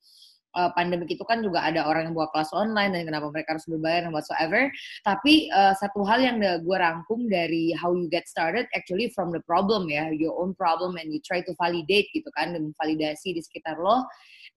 uh, 0.56 0.70
pandemik 0.72 1.10
itu 1.12 1.24
kan 1.26 1.44
juga 1.44 1.62
ada 1.62 1.84
orang 1.84 2.10
yang 2.10 2.14
buat 2.16 2.32
kelas 2.32 2.50
online 2.50 2.94
dan 2.96 3.02
kenapa 3.06 3.28
mereka 3.28 3.58
harus 3.58 3.66
berbayar 3.68 4.08
dan 4.08 4.12
whatsoever. 4.14 4.70
Tapi 5.04 5.52
uh, 5.52 5.74
satu 5.76 6.02
hal 6.06 6.18
yang 6.22 6.40
gue 6.40 6.76
rangkum 6.76 7.28
dari 7.28 7.74
how 7.76 7.92
you 7.92 8.08
get 8.08 8.24
started 8.30 8.64
actually 8.72 9.12
from 9.12 9.34
the 9.34 9.42
problem 9.44 9.90
ya, 9.90 10.08
your 10.14 10.32
own 10.38 10.56
problem 10.56 10.96
and 10.96 11.12
you 11.12 11.20
try 11.20 11.44
to 11.44 11.52
validate 11.60 12.08
gitu 12.10 12.28
kan, 12.34 12.56
dan 12.56 12.72
validasi 12.78 13.36
di 13.36 13.42
sekitar 13.44 13.76
lo. 13.76 14.06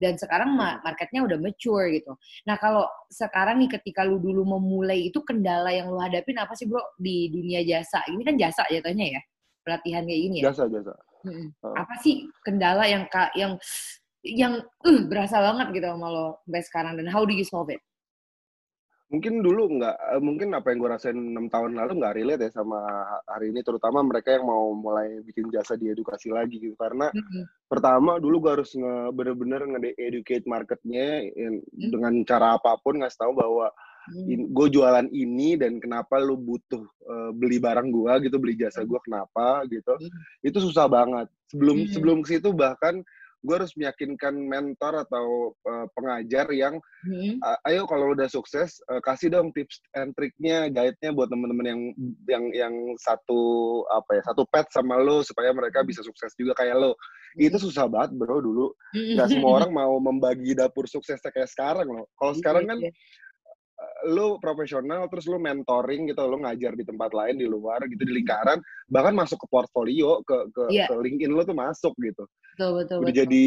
Dan 0.02 0.18
sekarang 0.18 0.58
marketnya 0.58 1.22
udah 1.22 1.38
mature 1.38 1.94
gitu. 1.94 2.18
Nah 2.42 2.58
kalau 2.58 2.90
sekarang 3.06 3.62
nih 3.62 3.78
ketika 3.78 4.02
lu 4.02 4.18
dulu 4.18 4.42
memulai 4.42 5.06
itu 5.06 5.22
kendala 5.22 5.70
yang 5.70 5.86
lu 5.94 6.02
hadapin 6.02 6.34
apa 6.42 6.58
sih 6.58 6.66
bro 6.66 6.82
di 6.98 7.30
dunia 7.30 7.62
jasa? 7.62 8.02
Ini 8.10 8.22
kan 8.26 8.34
jasa 8.34 8.66
jatuhnya 8.66 9.14
ya, 9.14 9.20
pelatihan 9.62 10.02
kayak 10.02 10.20
gini 10.26 10.36
ya? 10.42 10.50
Jasa, 10.50 10.66
jasa. 10.66 10.90
Hmm. 11.22 11.54
Apa 11.62 11.94
sih 12.02 12.26
kendala 12.42 12.82
yang 12.90 13.06
yang 13.38 13.54
yang 14.26 14.52
uh, 14.82 15.00
berasa 15.06 15.38
banget 15.38 15.78
gitu 15.78 15.86
sama 15.86 16.10
lo 16.10 16.26
sampai 16.42 16.62
sekarang 16.66 16.92
dan 16.98 17.06
how 17.06 17.22
do 17.22 17.30
you 17.30 17.46
solve 17.46 17.70
it? 17.70 17.78
Mungkin 19.12 19.44
dulu 19.44 19.76
nggak, 19.76 19.96
eh, 20.16 20.22
mungkin 20.24 20.56
apa 20.56 20.72
yang 20.72 20.78
gue 20.80 20.90
rasain 20.96 21.12
enam 21.12 21.52
tahun 21.52 21.76
lalu 21.76 22.00
nggak 22.00 22.16
relate 22.16 22.42
ya 22.48 22.50
sama 22.56 22.80
hari 23.28 23.52
ini, 23.52 23.60
terutama 23.60 24.00
mereka 24.00 24.32
yang 24.32 24.48
mau 24.48 24.72
mulai 24.72 25.20
bikin 25.20 25.52
jasa 25.52 25.76
di 25.76 25.92
edukasi 25.92 26.32
lagi 26.32 26.56
gitu. 26.56 26.72
Karena 26.80 27.12
mm-hmm. 27.12 27.68
pertama 27.68 28.16
dulu 28.16 28.48
gue 28.48 28.52
harus 28.56 28.72
nge, 28.72 29.12
bener-bener 29.12 29.60
nge-educate 29.68 30.48
marketnya 30.48 31.28
mm-hmm. 31.28 31.92
dengan 31.92 32.24
cara 32.24 32.56
apa 32.56 32.80
pun 32.80 33.04
ngasih 33.04 33.20
tahu 33.20 33.32
bahwa 33.36 33.68
mm-hmm. 34.16 34.48
gue 34.48 34.66
jualan 34.80 35.06
ini 35.12 35.60
dan 35.60 35.76
kenapa 35.76 36.16
lu 36.16 36.40
butuh 36.40 36.80
uh, 37.04 37.30
beli 37.36 37.60
barang 37.60 37.92
gue 37.92 38.12
gitu, 38.32 38.40
beli 38.40 38.56
jasa 38.56 38.80
gue 38.80 39.00
kenapa 39.04 39.68
gitu. 39.68 39.92
Mm-hmm. 39.92 40.48
Itu 40.48 40.58
susah 40.64 40.88
banget. 40.88 41.28
Sebelum 41.52 41.84
mm-hmm. 41.84 41.92
sebelum 41.92 42.16
ke 42.24 42.40
situ 42.40 42.48
bahkan 42.56 43.04
gue 43.42 43.54
harus 43.58 43.74
meyakinkan 43.74 44.38
mentor 44.38 45.02
atau 45.02 45.50
uh, 45.66 45.86
pengajar 45.98 46.46
yang 46.54 46.78
hmm. 47.02 47.42
uh, 47.42 47.58
ayo 47.66 47.84
kalau 47.90 48.14
udah 48.14 48.30
sukses 48.30 48.78
uh, 48.86 49.02
kasih 49.02 49.34
dong 49.34 49.50
tips 49.50 49.82
and 49.98 50.14
triknya 50.14 50.70
guide-nya 50.70 51.10
buat 51.10 51.26
temen-temen 51.26 51.66
yang 51.66 51.80
yang 52.30 52.44
yang 52.54 52.74
satu 53.02 53.82
apa 53.90 54.18
ya 54.18 54.22
satu 54.30 54.46
pet 54.46 54.70
sama 54.70 55.02
lo 55.02 55.26
supaya 55.26 55.50
mereka 55.50 55.82
hmm. 55.82 55.88
bisa 55.90 56.00
sukses 56.06 56.30
juga 56.38 56.54
kayak 56.54 56.78
lo 56.78 56.94
hmm. 56.94 57.50
itu 57.50 57.58
susah 57.58 57.90
banget 57.90 58.14
bro 58.14 58.38
dulu 58.38 58.70
hmm. 58.94 59.18
nggak 59.18 59.28
semua 59.34 59.50
orang 59.62 59.70
mau 59.74 59.98
membagi 59.98 60.54
dapur 60.54 60.86
suksesnya 60.86 61.34
kayak 61.34 61.50
sekarang 61.50 61.90
loh 61.90 62.06
kalau 62.14 62.32
iya, 62.32 62.38
sekarang 62.38 62.64
kan 62.70 62.78
iya 62.78 62.92
lu 64.10 64.38
profesional 64.42 65.06
terus 65.06 65.30
lu 65.30 65.38
mentoring 65.38 66.10
gitu 66.10 66.22
lu 66.26 66.42
ngajar 66.42 66.74
di 66.74 66.82
tempat 66.82 67.14
lain 67.14 67.38
di 67.38 67.46
luar 67.46 67.82
gitu 67.86 68.02
di 68.02 68.12
lingkaran 68.22 68.58
bahkan 68.90 69.14
masuk 69.14 69.38
ke 69.40 69.46
portfolio 69.46 70.18
ke 70.26 70.50
ke, 70.50 70.62
yeah. 70.74 70.90
ke 70.90 70.94
LinkedIn 70.98 71.30
lu 71.30 71.42
tuh 71.46 71.54
masuk 71.54 71.94
gitu 72.02 72.26
betul 72.52 72.70
betul 72.76 72.98
udah 73.00 73.08
betul. 73.08 73.20
jadi 73.24 73.46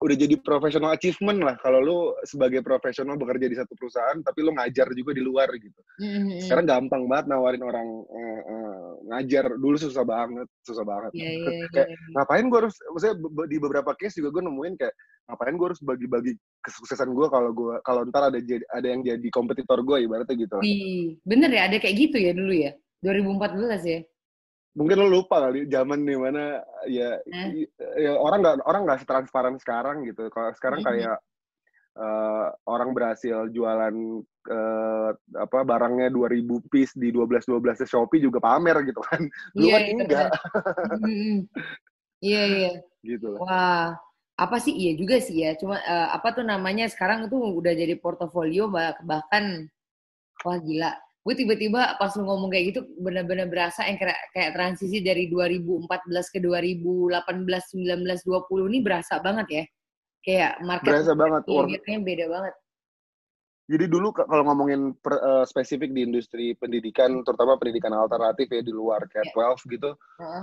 udah 0.00 0.16
jadi 0.16 0.34
professional 0.40 0.90
achievement 0.94 1.40
lah 1.44 1.56
kalau 1.60 1.78
lu 1.82 1.98
sebagai 2.24 2.64
profesional 2.64 3.18
bekerja 3.18 3.46
di 3.50 3.56
satu 3.58 3.72
perusahaan 3.76 4.16
tapi 4.22 4.38
lu 4.46 4.54
ngajar 4.54 4.88
juga 4.96 5.12
di 5.12 5.22
luar 5.22 5.50
gitu 5.58 5.80
mm-hmm. 6.00 6.40
sekarang 6.46 6.64
gampang 6.64 7.04
banget 7.10 7.26
nawarin 7.34 7.62
orang 7.66 7.88
uh, 8.06 8.42
uh, 8.46 8.88
ngajar 9.12 9.52
dulu 9.60 9.76
susah 9.76 10.06
banget 10.06 10.48
susah 10.64 10.86
banget 10.86 11.12
yeah, 11.12 11.34
yeah, 11.36 11.52
yeah. 11.52 11.68
kayak 11.74 11.88
ngapain 12.16 12.46
gue 12.48 12.58
harus 12.64 12.76
maksudnya 12.94 13.16
di 13.50 13.56
beberapa 13.60 13.92
case 13.98 14.18
juga 14.22 14.40
gue 14.40 14.42
nemuin 14.48 14.74
kayak 14.80 14.94
ngapain 15.26 15.54
gue 15.58 15.66
harus 15.66 15.82
bagi-bagi 15.82 16.32
kesuksesan 16.62 17.10
gue 17.10 17.26
kalau 17.26 17.50
gue 17.50 17.74
kalau 17.82 18.06
ntar 18.06 18.30
ada 18.30 18.38
jadi 18.38 18.62
ada 18.70 18.86
yang 18.86 19.02
jadi 19.02 19.28
kompetitor 19.34 19.75
gue 19.82 19.96
ibaratnya 20.06 20.36
gitu. 20.36 20.56
Ih, 20.62 21.18
bener 21.26 21.50
ya 21.52 21.68
ada 21.68 21.76
kayak 21.76 21.96
gitu 21.96 22.16
ya 22.20 22.32
dulu 22.32 22.52
ya 22.52 22.72
2014 23.04 23.82
ya. 23.84 24.00
Mungkin 24.76 24.96
lo 25.00 25.08
lupa 25.08 25.40
kali 25.40 25.64
zaman 25.72 26.04
di 26.04 26.16
mana 26.20 26.60
ya, 26.84 27.16
eh. 27.24 27.64
ya 27.96 28.12
orang 28.20 28.44
nggak 28.44 28.56
orang 28.68 28.82
nggak 28.84 29.00
setransparan 29.04 29.56
sekarang 29.56 30.04
gitu. 30.04 30.28
Kalau 30.28 30.52
sekarang 30.52 30.84
mm 30.84 30.88
-hmm. 30.88 30.96
kayak 31.00 31.16
uh, 31.96 32.52
orang 32.68 32.92
berhasil 32.92 33.48
jualan 33.50 33.94
uh, 34.52 35.10
apa 35.16 35.58
barangnya 35.64 36.12
2000 36.12 36.44
piece 36.72 36.92
di 36.92 37.08
12 37.08 37.48
12 37.48 37.88
Shopee 37.88 38.22
juga 38.22 38.38
pamer 38.38 38.84
gitu 38.84 39.00
kan. 39.00 39.24
Dulu 39.56 39.66
yeah, 39.66 39.80
kan 39.80 39.82
iya, 39.82 39.96
enggak. 39.96 40.30
Iya, 42.20 42.42
iya. 42.44 42.72
Gitu. 43.06 43.38
Wah, 43.38 43.94
apa 44.36 44.56
sih? 44.60 44.76
Iya 44.76 44.92
juga 45.00 45.16
sih 45.18 45.42
ya. 45.42 45.56
Cuma 45.56 45.80
uh, 45.80 46.08
apa 46.12 46.36
tuh 46.36 46.44
namanya? 46.44 46.84
Sekarang 46.92 47.24
itu 47.24 47.36
udah 47.36 47.72
jadi 47.72 47.96
portofolio 47.96 48.68
bahkan 49.02 49.66
wah 50.44 50.58
gila. 50.60 50.92
Gue 51.26 51.34
tiba-tiba 51.34 51.98
pas 51.98 52.14
lu 52.14 52.22
ngomong 52.22 52.54
kayak 52.54 52.64
gitu 52.70 52.80
bener-bener 53.02 53.50
berasa 53.50 53.82
yang 53.82 53.98
kayak, 53.98 54.30
kayak 54.30 54.54
transisi 54.54 55.02
dari 55.02 55.26
2014 55.26 55.90
ke 56.06 56.38
2018 56.38 57.18
19 57.18 57.98
20 58.06 58.70
ini 58.70 58.78
berasa 58.84 59.18
banget 59.18 59.46
ya. 59.50 59.64
Kayak 60.22 60.52
market 60.62 60.90
berasa 60.94 61.12
banget 61.18 61.42
marketnya 61.50 61.98
beda 62.04 62.26
banget. 62.30 62.54
Jadi 63.66 63.84
dulu 63.90 64.14
kalau 64.14 64.46
ngomongin 64.46 64.94
per, 64.94 65.18
uh, 65.18 65.42
spesifik 65.42 65.90
di 65.90 66.06
industri 66.06 66.54
pendidikan 66.54 67.26
terutama 67.26 67.58
pendidikan 67.58 67.90
alternatif 67.98 68.46
ya 68.46 68.62
di 68.62 68.70
luar 68.70 69.02
kayak 69.10 69.34
yeah. 69.34 69.58
12 69.58 69.74
gitu 69.74 69.90
uh 69.90 70.22
-huh. 70.22 70.42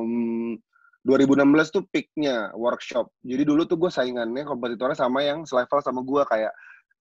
um, 0.00 0.56
2016 1.04 1.68
tuh 1.68 1.84
peaknya 1.92 2.48
workshop. 2.56 3.12
Jadi 3.20 3.44
dulu 3.44 3.68
tuh 3.68 3.76
gue 3.76 3.92
saingannya 3.92 4.48
kompetitornya 4.48 4.96
sama 4.96 5.20
yang 5.20 5.44
selevel 5.44 5.84
sama 5.84 6.00
gue 6.00 6.22
kayak 6.24 6.52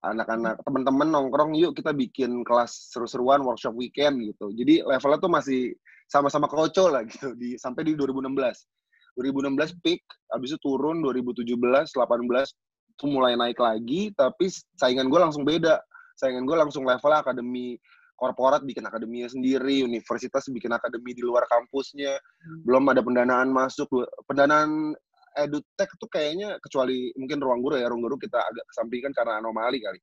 anak-anak 0.03 0.59
teman-teman 0.67 1.07
nongkrong 1.07 1.55
yuk 1.55 1.71
kita 1.79 1.95
bikin 1.95 2.43
kelas 2.43 2.91
seru-seruan 2.91 3.39
workshop 3.47 3.71
weekend 3.71 4.19
gitu. 4.19 4.51
Jadi 4.51 4.83
levelnya 4.83 5.19
tuh 5.23 5.31
masih 5.31 5.71
sama-sama 6.11 6.51
koco 6.51 6.91
lah 6.91 7.07
gitu 7.07 7.31
di 7.39 7.55
sampai 7.55 7.87
di 7.87 7.95
2016. 7.95 8.35
2016 9.15 9.79
peak, 9.85 10.01
habis 10.33 10.51
itu 10.51 10.59
turun 10.59 10.99
2017, 11.05 11.47
18 11.55 11.93
tuh 12.97 13.09
mulai 13.09 13.37
naik 13.37 13.61
lagi, 13.61 14.09
tapi 14.17 14.49
saingan 14.75 15.07
gue 15.07 15.19
langsung 15.21 15.45
beda. 15.45 15.79
Saingan 16.17 16.43
gue 16.43 16.57
langsung 16.57 16.83
level 16.83 17.13
akademi 17.13 17.77
korporat 18.15 18.61
bikin 18.63 18.85
akademinya 18.85 19.29
sendiri, 19.29 19.83
universitas 19.83 20.47
bikin 20.49 20.71
akademi 20.71 21.11
di 21.11 21.21
luar 21.25 21.43
kampusnya, 21.49 22.15
hmm. 22.17 22.63
belum 22.63 22.83
ada 22.93 23.01
pendanaan 23.01 23.49
masuk, 23.49 23.89
pendanaan 24.29 24.93
edutech 25.33 25.89
tuh 25.97 26.09
kayaknya 26.09 26.61
kecuali 26.61 27.09
mungkin 27.17 27.41
ruang 27.41 27.59
guru 27.65 27.75
ya, 27.81 27.89
ruang 27.89 28.05
guru 28.05 28.15
kita 28.21 28.37
agak 28.37 28.65
kesampingkan 28.69 29.11
karena 29.11 29.41
anomali 29.41 29.81
kali. 29.81 29.99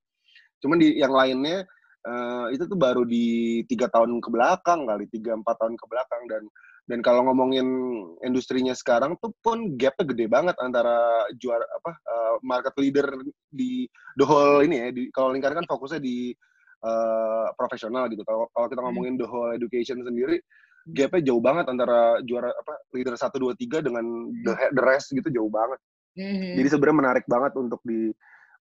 Cuman 0.61 0.77
di 0.83 0.99
yang 0.99 1.15
lainnya 1.15 1.65
uh, 2.05 2.47
itu 2.53 2.67
tuh 2.67 2.77
baru 2.77 3.07
di 3.07 3.63
tiga 3.71 3.87
tahun 3.89 4.19
ke 4.19 4.29
belakang 4.29 4.85
kali, 4.85 5.07
tiga 5.09 5.39
empat 5.39 5.57
tahun 5.57 5.75
ke 5.79 5.87
belakang 5.87 6.23
dan 6.29 6.45
dan 6.91 7.07
kalau 7.07 7.23
ngomongin 7.23 7.67
industrinya 8.27 8.75
sekarang 8.75 9.15
tuh 9.23 9.31
pun 9.47 9.79
gapnya 9.79 10.11
gede 10.11 10.27
banget 10.27 10.59
antara 10.59 11.23
juara 11.39 11.63
apa 11.63 11.93
uh, 11.95 12.35
market 12.43 12.75
leader 12.83 13.07
di 13.47 13.87
the 14.19 14.27
whole 14.27 14.59
ini 14.59 14.77
ya. 14.83 14.89
Di, 14.91 15.07
kalau 15.15 15.31
lingkaran 15.31 15.63
kan 15.63 15.69
fokusnya 15.71 16.03
di 16.03 16.35
uh, 16.85 17.49
profesional 17.57 18.09
gitu. 18.09 18.23
Kalau 18.25 18.49
kalau 18.53 18.67
kita 18.69 18.81
hmm. 18.81 18.87
ngomongin 18.91 19.15
the 19.21 19.27
whole 19.29 19.53
education 19.53 20.01
sendiri, 20.05 20.41
gapnya 20.89 21.21
jauh 21.33 21.43
banget 21.43 21.69
antara 21.69 22.19
juara 22.25 22.51
apa 22.51 22.75
leader 22.97 23.15
satu 23.17 23.37
dua 23.41 23.53
tiga 23.57 23.85
dengan 23.85 24.05
the, 24.45 24.53
the 24.73 24.83
rest 24.83 25.13
gitu 25.13 25.29
jauh 25.29 25.53
banget. 25.53 25.79
Mm-hmm. 26.19 26.55
Jadi 26.59 26.69
sebenarnya 26.69 26.99
menarik 26.99 27.25
banget 27.31 27.53
untuk 27.55 27.81
di 27.87 28.11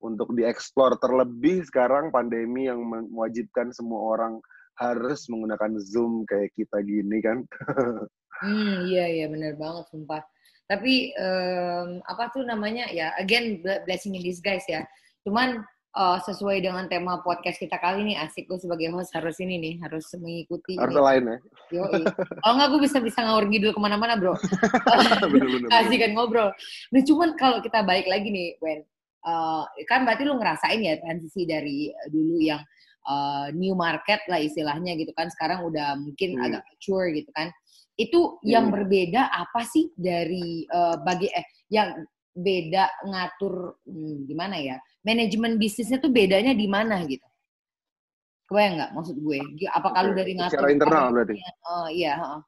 untuk 0.04 0.30
dieksplor 0.38 1.02
terlebih 1.02 1.66
sekarang 1.66 2.14
pandemi 2.14 2.70
yang 2.70 2.82
mewajibkan 2.86 3.74
semua 3.74 4.14
orang 4.14 4.38
harus 4.78 5.26
menggunakan 5.26 5.74
Zoom 5.82 6.22
kayak 6.30 6.54
kita 6.54 6.78
gini 6.86 7.18
kan. 7.24 7.42
hmm, 8.46 8.86
iya 8.86 9.10
iya 9.10 9.26
benar 9.26 9.58
banget 9.58 9.90
sumpah. 9.90 10.22
Tapi 10.70 11.16
um, 11.18 12.04
apa 12.06 12.30
tuh 12.30 12.46
namanya 12.46 12.86
ya 12.94 13.16
again 13.18 13.64
blessing 13.64 14.14
in 14.14 14.22
disguise 14.22 14.66
ya. 14.70 14.86
Cuman 15.26 15.66
uh, 15.98 16.18
sesuai 16.22 16.62
dengan 16.62 16.86
tema 16.86 17.18
podcast 17.26 17.58
kita 17.58 17.82
kali 17.82 18.06
ini 18.06 18.14
asik 18.22 18.46
gue 18.46 18.62
sebagai 18.62 18.94
host 18.94 19.10
harus 19.18 19.42
ini 19.42 19.58
nih 19.58 19.74
harus 19.82 20.06
mengikuti 20.22 20.78
harus 20.78 20.94
lain 20.94 21.24
ya? 21.26 21.38
Yo, 21.74 21.84
kalau 22.46 22.54
nggak 22.56 22.70
gue 22.70 22.82
bisa 22.86 22.98
bisa 23.02 23.20
ngawur 23.26 23.50
ngidul 23.50 23.74
ke 23.74 23.82
mana-mana 23.82 24.14
bro. 24.16 24.38
Asik 25.82 25.98
kan 26.00 26.12
ngobrol. 26.14 26.54
Nah 26.94 27.02
cuman 27.02 27.30
kalau 27.36 27.58
kita 27.66 27.82
balik 27.82 28.06
lagi 28.06 28.30
nih 28.30 28.56
Wen 28.62 28.86
uh, 29.26 29.66
kan 29.90 30.06
berarti 30.06 30.24
lu 30.24 30.38
ngerasain 30.38 30.80
ya 30.80 30.96
transisi 31.02 31.44
dari 31.50 31.92
dulu 32.08 32.38
yang 32.40 32.62
uh, 33.10 33.50
new 33.52 33.74
market 33.74 34.22
lah 34.30 34.40
istilahnya 34.40 34.96
gitu 34.96 35.12
kan 35.18 35.28
sekarang 35.34 35.66
udah 35.66 35.98
mungkin 35.98 36.38
Hmm. 36.38 36.46
agak 36.46 36.62
mature 36.70 37.10
gitu 37.12 37.30
kan. 37.34 37.50
Itu 37.98 38.38
yang 38.46 38.70
Hmm. 38.70 38.76
berbeda 38.78 39.26
apa 39.34 39.66
sih 39.66 39.90
dari 39.98 40.64
uh, 40.70 41.02
bagi 41.02 41.28
eh 41.34 41.46
yang 41.74 41.98
beda 42.38 42.86
ngatur 43.02 43.82
hmm, 43.90 44.30
gimana 44.30 44.56
ya 44.62 44.78
manajemen 45.02 45.58
bisnisnya 45.58 45.98
tuh 45.98 46.14
bedanya 46.14 46.54
di 46.54 46.70
mana 46.70 47.02
gitu 47.10 47.26
kebayang 48.48 48.80
nggak 48.80 48.92
maksud 48.94 49.18
gue 49.18 49.38
apa 49.74 49.90
kalau 49.92 50.12
dari 50.14 50.38
ngatur 50.38 50.54
secara 50.56 50.72
internal 50.72 51.06
berarti. 51.12 51.36
oh 51.68 51.88
iya 51.92 52.14
heeh. 52.16 52.42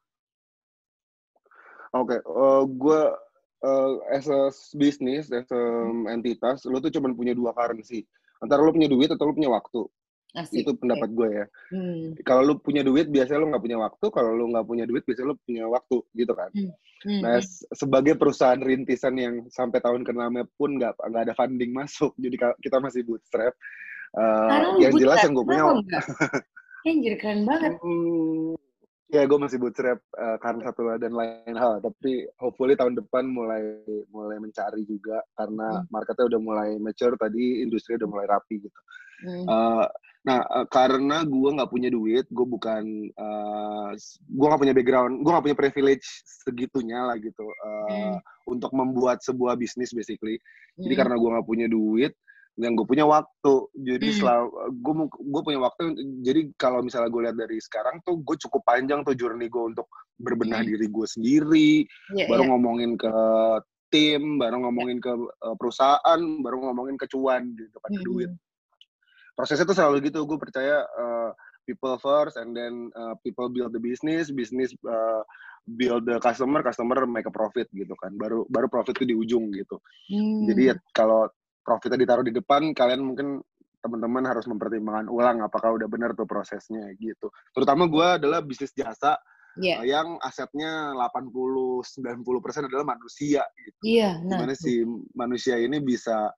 Oke, 1.90 2.22
eh, 2.22 2.64
gue 2.70 3.02
eh, 3.66 3.94
as 4.14 4.30
a 4.30 4.54
business, 4.78 5.34
as 5.34 5.50
a 5.50 5.62
entitas, 6.14 6.70
lo 6.70 6.78
tuh 6.78 6.94
cuma 6.94 7.10
punya 7.18 7.34
dua 7.34 7.50
currency. 7.58 8.06
Antara 8.46 8.62
lo 8.62 8.70
punya 8.70 8.86
duit 8.86 9.10
atau 9.10 9.26
lo 9.26 9.34
punya 9.34 9.50
waktu. 9.50 9.90
Asik. 10.38 10.62
Itu 10.62 10.78
pendapat 10.78 11.10
gue 11.10 11.30
ya. 11.34 11.46
Hmm. 11.74 12.14
Kalau 12.22 12.42
lo 12.46 12.54
punya 12.62 12.86
duit, 12.86 13.10
biasanya 13.10 13.42
lo 13.42 13.50
nggak 13.50 13.64
punya 13.66 13.78
waktu. 13.82 14.06
Kalau 14.14 14.32
lo 14.38 14.46
nggak 14.54 14.68
punya 14.70 14.86
duit, 14.86 15.02
biasanya 15.02 15.34
lo 15.34 15.38
punya 15.42 15.66
waktu, 15.66 15.98
gitu 16.14 16.34
kan. 16.38 16.52
Hmm, 16.54 16.74
Nah, 17.24 17.40
hmm. 17.40 17.48
se- 17.48 17.64
sebagai 17.72 18.20
perusahaan 18.20 18.60
rintisan 18.60 19.16
yang 19.16 19.48
sampai 19.48 19.80
tahun 19.80 20.04
ke-6 20.04 20.36
pun 20.60 20.76
nggak 20.76 21.00
nggak 21.00 21.24
ada 21.26 21.34
funding 21.34 21.72
masuk, 21.80 22.12
jadi 22.20 22.36
kita 22.60 22.78
masih 22.78 23.08
bootstrap. 23.08 23.56
Lu 24.14 24.84
yang 24.84 24.94
jelas 25.00 25.18
bootstrap, 25.18 25.24
yang 25.24 25.34
gue 25.34 25.46
punya? 25.48 25.64
Anjir 26.86 27.14
keren 27.20 27.42
banget. 27.48 27.72
Hmm, 27.80 28.54
ya 29.10 29.26
gue 29.26 29.40
masih 29.40 29.58
bootstrap 29.58 30.00
eh, 30.14 30.38
karena 30.40 30.62
satu 30.68 30.82
dan 31.00 31.14
lain 31.16 31.56
hal. 31.56 31.80
Tapi 31.80 32.28
hopefully 32.38 32.76
tahun 32.76 33.00
depan 33.00 33.26
mulai 33.26 33.82
mulai 34.12 34.38
mencari 34.38 34.86
juga 34.86 35.24
karena 35.36 35.82
Hmm. 35.82 35.88
marketnya 35.90 36.26
udah 36.30 36.42
mulai 36.42 36.70
mature 36.78 37.16
tadi, 37.18 37.64
industri 37.64 37.96
udah 37.98 38.10
mulai 38.12 38.28
rapi 38.28 38.60
gitu. 38.60 38.80
Hmm. 39.24 39.46
Eh, 39.48 39.86
nah 40.30 40.40
eh, 40.46 40.68
karena 40.70 41.18
gue 41.26 41.50
nggak 41.58 41.72
punya 41.74 41.90
duit, 41.90 42.26
gue 42.30 42.46
bukan, 42.46 42.84
eh, 43.10 43.90
gue 44.30 44.46
nggak 44.46 44.62
punya 44.62 44.76
background, 44.78 45.14
gue 45.26 45.32
nggak 45.34 45.46
punya 45.50 45.58
privilege 45.58 46.06
segitunya 46.46 47.10
lah 47.10 47.18
gitu 47.18 47.46
eh, 47.50 48.16
untuk 48.46 48.70
membuat 48.78 49.26
sebuah 49.26 49.58
bisnis 49.58 49.90
basically. 49.90 50.38
Jadi 50.78 50.94
Hmm. 50.94 51.02
karena 51.02 51.16
gue 51.18 51.30
nggak 51.34 51.48
punya 51.50 51.68
duit, 51.68 52.14
dan 52.60 52.76
gue 52.76 52.84
punya 52.84 53.08
waktu, 53.08 53.54
jadi 53.74 54.08
Hmm. 54.12 54.18
selalu 54.20 54.48
gue 54.84 54.94
gue 55.10 55.42
punya 55.48 55.60
waktu. 55.64 55.82
Jadi 56.28 56.42
kalau 56.60 56.84
misalnya 56.84 57.08
gue 57.08 57.22
lihat 57.26 57.38
dari 57.40 57.58
sekarang 57.58 58.04
tuh, 58.04 58.20
gue 58.20 58.36
cukup 58.36 58.62
panjang 58.68 59.00
tuh 59.08 59.16
journey 59.16 59.48
gue 59.48 59.64
untuk 59.72 59.88
berbenah 60.20 60.60
Hmm. 60.62 60.70
diri 60.70 60.86
gue 60.92 61.08
sendiri, 61.08 61.88
Iya, 62.16 62.26
baru 62.28 62.44
iya. 62.44 62.50
ngomongin 62.52 62.92
ke 63.00 63.12
tim, 63.90 64.38
baru 64.38 64.62
ngomongin 64.62 65.00
ke 65.00 65.10
eh, 65.16 65.56
perusahaan, 65.56 66.20
baru 66.44 66.58
ngomongin 66.70 67.00
ke 67.00 67.08
cuan 67.10 67.56
gitu 67.56 67.78
kan, 67.80 67.90
ke 67.90 68.04
Hmm. 68.04 68.08
duit. 68.08 68.32
Prosesnya 69.40 69.64
tuh 69.64 69.78
selalu 69.80 70.12
gitu. 70.12 70.28
Gue 70.28 70.36
percaya 70.36 70.84
eh, 70.84 71.32
people 71.64 71.96
first, 72.04 72.36
and 72.36 72.52
then 72.52 72.92
eh, 72.92 73.16
people 73.24 73.48
build 73.48 73.72
the 73.72 73.80
business, 73.80 74.28
business 74.28 74.76
eh, 74.76 75.22
build 75.80 76.04
the 76.04 76.20
customer, 76.20 76.60
customer 76.60 77.08
make 77.08 77.24
a 77.24 77.32
profit 77.32 77.72
gitu 77.72 77.96
kan. 77.96 78.12
Baru 78.20 78.44
baru 78.52 78.68
profit 78.68 79.00
tuh 79.00 79.08
di 79.08 79.16
ujung 79.16 79.48
gitu. 79.56 79.80
Hmm. 80.12 80.44
Jadi 80.52 80.62
ya 80.68 80.76
kalau 80.92 81.32
profitnya 81.64 82.04
ditaruh 82.04 82.28
di 82.28 82.36
depan, 82.36 82.76
kalian 82.76 83.00
mungkin 83.00 83.40
teman-teman 83.80 84.28
harus 84.28 84.44
mempertimbangkan 84.44 85.08
ulang 85.08 85.40
apakah 85.40 85.72
udah 85.72 85.88
benar 85.88 86.12
tuh 86.12 86.28
prosesnya 86.28 86.92
gitu. 87.00 87.32
Terutama 87.56 87.88
gue 87.88 88.20
adalah 88.20 88.44
bisnis 88.44 88.76
jasa 88.76 89.16
Iya, 89.58 89.82
eh, 89.82 89.92
yang 89.92 90.22
asetnya 90.22 90.94
80-90% 90.96 92.70
adalah 92.70 92.86
manusia 92.96 93.44
gitu. 93.58 93.82
iya. 93.84 94.22
Nah, 94.22 94.40
Gimana 94.40 94.54
sih 94.56 94.86
manusia 95.18 95.58
ini 95.58 95.82
bisa 95.82 96.30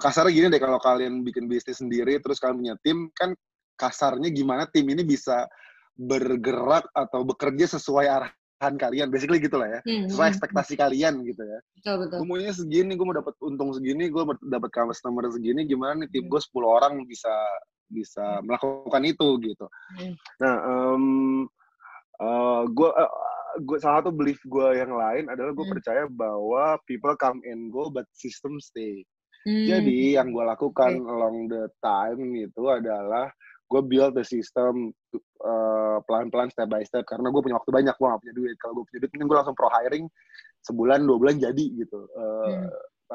kasarnya 0.00 0.32
gini 0.32 0.46
deh 0.48 0.60
kalau 0.62 0.80
kalian 0.80 1.20
bikin 1.20 1.44
bisnis 1.44 1.80
sendiri 1.84 2.16
terus 2.24 2.40
kalian 2.40 2.56
punya 2.60 2.74
tim 2.80 2.98
kan 3.12 3.36
kasarnya 3.76 4.32
gimana 4.32 4.64
tim 4.72 4.86
ini 4.88 5.04
bisa 5.04 5.44
bergerak 5.94 6.88
atau 6.96 7.22
bekerja 7.22 7.76
sesuai 7.76 8.06
arahan 8.08 8.74
kalian 8.80 9.12
basically 9.12 9.38
gitu 9.42 9.60
lah 9.60 9.68
ya 9.68 9.80
Hmm, 9.84 10.08
sesuai 10.08 10.26
hmm, 10.26 10.34
ekspektasi 10.34 10.74
kalian 10.80 11.14
gitu 11.28 11.42
ya 11.44 11.58
betul 11.78 11.94
betul. 12.00 12.16
gue 12.22 12.26
maunya 12.26 12.52
segini 12.54 12.92
gue 12.96 13.06
mau 13.06 13.16
dapat 13.16 13.34
untung 13.44 13.70
segini 13.76 14.08
gue 14.08 14.22
dapat 14.48 14.70
customer 14.72 15.24
segini 15.28 15.68
gimana 15.68 16.02
nih 16.02 16.08
tim 16.10 16.24
Hmm. 16.26 16.30
gue 16.32 16.40
10 16.40 16.64
orang 16.64 16.92
bisa 17.04 17.34
bisa 17.92 18.40
melakukan 18.42 19.02
itu 19.04 19.28
gitu 19.44 19.66
Hmm. 20.00 20.14
nah 20.40 20.54
em 20.64 21.04
eh, 22.24 22.62
gue 22.72 22.90
eh, 22.90 23.12
gue 23.62 23.78
salah 23.78 24.02
satu 24.02 24.10
belief 24.10 24.40
gue 24.48 24.68
yang 24.80 24.90
lain 24.96 25.30
adalah 25.30 25.52
gue 25.54 25.66
Hmm. 25.66 25.74
percaya 25.78 26.02
bahwa 26.10 26.74
people 26.90 27.14
come 27.20 27.38
and 27.46 27.70
go 27.70 27.86
but 27.92 28.08
system 28.16 28.58
stay 28.58 29.04
Hmm. 29.44 29.66
jadi 29.68 30.24
yang 30.24 30.32
gue 30.32 30.44
lakukan 30.44 30.92
Oke. 30.98 31.08
along 31.08 31.36
the 31.52 31.68
time 31.84 32.32
itu 32.32 32.62
adalah 32.64 33.28
gue 33.64 33.80
build 33.84 34.16
the 34.16 34.24
system 34.24 34.92
uh, 35.44 36.00
pelan-pelan 36.04 36.48
step 36.48 36.68
by 36.68 36.80
step 36.84 37.04
karena 37.04 37.28
gue 37.28 37.40
punya 37.44 37.56
waktu 37.60 37.72
banyak 37.72 37.94
gue 37.96 38.06
gak 38.08 38.22
punya 38.24 38.34
duit 38.36 38.56
kalau 38.56 38.72
gue 38.80 38.84
punya 38.88 39.00
duit 39.04 39.12
mungkin 39.12 39.28
gue 39.28 39.38
langsung 39.40 39.56
pro 39.56 39.68
hiring 39.68 40.04
sebulan 40.64 41.04
dua 41.04 41.16
bulan 41.20 41.36
jadi 41.36 41.64
gitu 41.76 42.08
Uh, 42.12 42.64
Hmm. 42.64 42.68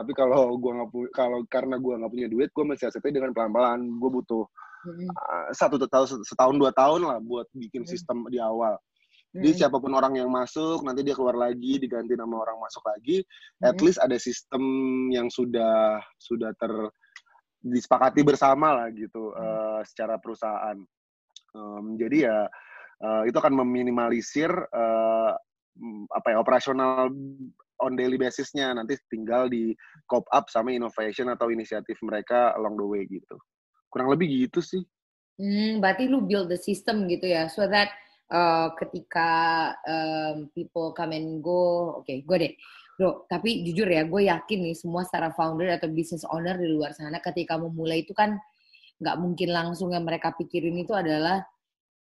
tapi 0.05 0.11
kalau 0.13 0.53
gue 0.53 0.69
nggak 0.69 0.89
punya 0.93 1.09
kalau 1.17 1.39
karena 1.49 1.75
gue 1.81 1.93
nggak 1.97 2.11
punya 2.13 2.27
duit 2.29 2.49
gue 2.53 2.65
mensiasatinya 2.65 3.15
dengan 3.25 3.31
pelan-pelan 3.33 3.79
gue 3.97 4.09
butuh 4.21 4.45
Hmm, 4.79 5.11
uh, 5.11 5.51
satu 5.51 5.75
tahun 5.75 6.23
setahun 6.23 6.55
dua 6.55 6.71
tahun 6.71 7.03
lah 7.03 7.19
buat 7.19 7.51
bikin 7.51 7.83
Hmm. 7.83 7.91
sistem 7.91 8.23
di 8.31 8.39
awal 8.39 8.79
hmm, 9.33 9.41
jadi 9.43 9.65
siapa 9.65 9.77
pun 9.77 9.93
orang 9.93 10.17
yang 10.17 10.29
masuk 10.29 10.81
nanti 10.81 11.05
dia 11.05 11.13
keluar 11.13 11.37
lagi 11.37 11.77
diganti 11.77 12.13
nama 12.17 12.45
orang 12.45 12.57
masuk 12.61 12.83
lagi 12.85 13.21
at 13.61 13.77
hmm. 13.77 13.83
least 13.85 13.99
ada 14.01 14.17
sistem 14.17 14.63
yang 15.13 15.27
sudah 15.29 16.01
sudah 16.17 16.53
ter 16.57 16.73
disepakati 17.59 18.23
bersama 18.23 18.71
lah 18.71 18.87
gitu 18.95 19.35
eh, 19.35 19.81
secara 19.83 20.15
perusahaan. 20.15 20.79
Em, 21.49 21.85
jadi 21.99 22.17
ya 22.31 22.37
eh, 23.03 23.23
itu 23.27 23.35
akan 23.35 23.63
meminimalisir 23.65 24.47
mm, 24.49 26.03
apa 26.07 26.27
ya 26.31 26.37
operasional 26.39 27.11
on 27.79 27.93
daily 27.95 28.19
basisnya 28.19 28.75
nanti 28.75 28.99
tinggal 29.07 29.47
di 29.47 29.71
cop 30.07 30.27
up 30.35 30.51
sama 30.51 30.75
innovation 30.75 31.31
atau 31.31 31.47
inisiatif 31.51 31.95
mereka 32.03 32.55
along 32.55 32.75
the 32.75 32.85
way 32.87 33.03
gitu. 33.07 33.35
Kurang 33.91 34.11
lebih 34.11 34.47
gitu 34.47 34.59
sih. 34.59 34.83
Hmm, 35.39 35.79
berarti 35.79 36.11
lu 36.11 36.27
build 36.27 36.51
the 36.51 36.59
system 36.59 37.07
gitu 37.07 37.31
ya, 37.31 37.47
so 37.47 37.63
that 37.63 37.95
uh, 38.29 38.73
ketika 38.77 39.29
um, 39.85 40.47
people 40.53 40.93
come 40.93 41.13
and 41.13 41.41
go, 41.41 41.93
oke, 42.01 42.09
gue 42.09 42.37
deh, 42.37 42.53
bro. 42.95 43.25
Tapi 43.25 43.65
jujur 43.65 43.89
ya, 43.89 44.05
gue 44.05 44.29
yakin 44.29 44.59
nih 44.69 44.75
semua 44.77 45.03
secara 45.05 45.33
founder 45.33 45.75
atau 45.75 45.89
business 45.89 46.23
owner 46.29 46.55
di 46.55 46.69
luar 46.69 46.93
sana, 46.93 47.17
ketika 47.19 47.57
memulai 47.57 48.05
itu 48.05 48.13
kan 48.13 48.37
nggak 48.99 49.15
mungkin 49.15 49.49
langsung 49.49 49.95
yang 49.95 50.03
mereka 50.03 50.35
pikirin 50.35 50.75
itu 50.79 50.91
adalah 50.93 51.41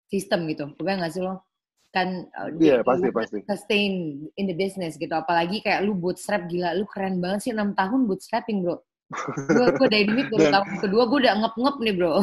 sistem 0.09 0.47
gitu. 0.49 0.71
Kebayang 0.75 1.03
nggak 1.05 1.13
sih 1.13 1.23
lo? 1.23 1.45
Kan 1.93 2.27
uh, 2.35 2.51
Iya 2.59 2.83
pasti 2.83 3.07
pasti. 3.13 3.37
sustain 3.47 3.93
in 4.35 4.45
the 4.49 4.55
business 4.57 4.97
gitu. 4.97 5.13
Apalagi 5.13 5.63
kayak 5.63 5.85
lu 5.87 5.95
bootstrap 5.95 6.49
gila, 6.51 6.75
lu 6.75 6.83
keren 6.89 7.23
banget 7.23 7.47
sih 7.47 7.53
6 7.55 7.73
tahun 7.77 8.05
bootstrapping 8.09 8.61
bro. 8.65 8.77
gue 9.07 9.67
gue 9.79 9.87
baru 9.87 10.35
Dan- 10.35 10.51
tahun 10.51 10.69
kedua 10.83 11.03
gue 11.07 11.19
udah 11.23 11.35
ngep-ngep 11.39 11.75
nih 11.79 11.93
bro. 11.95 12.13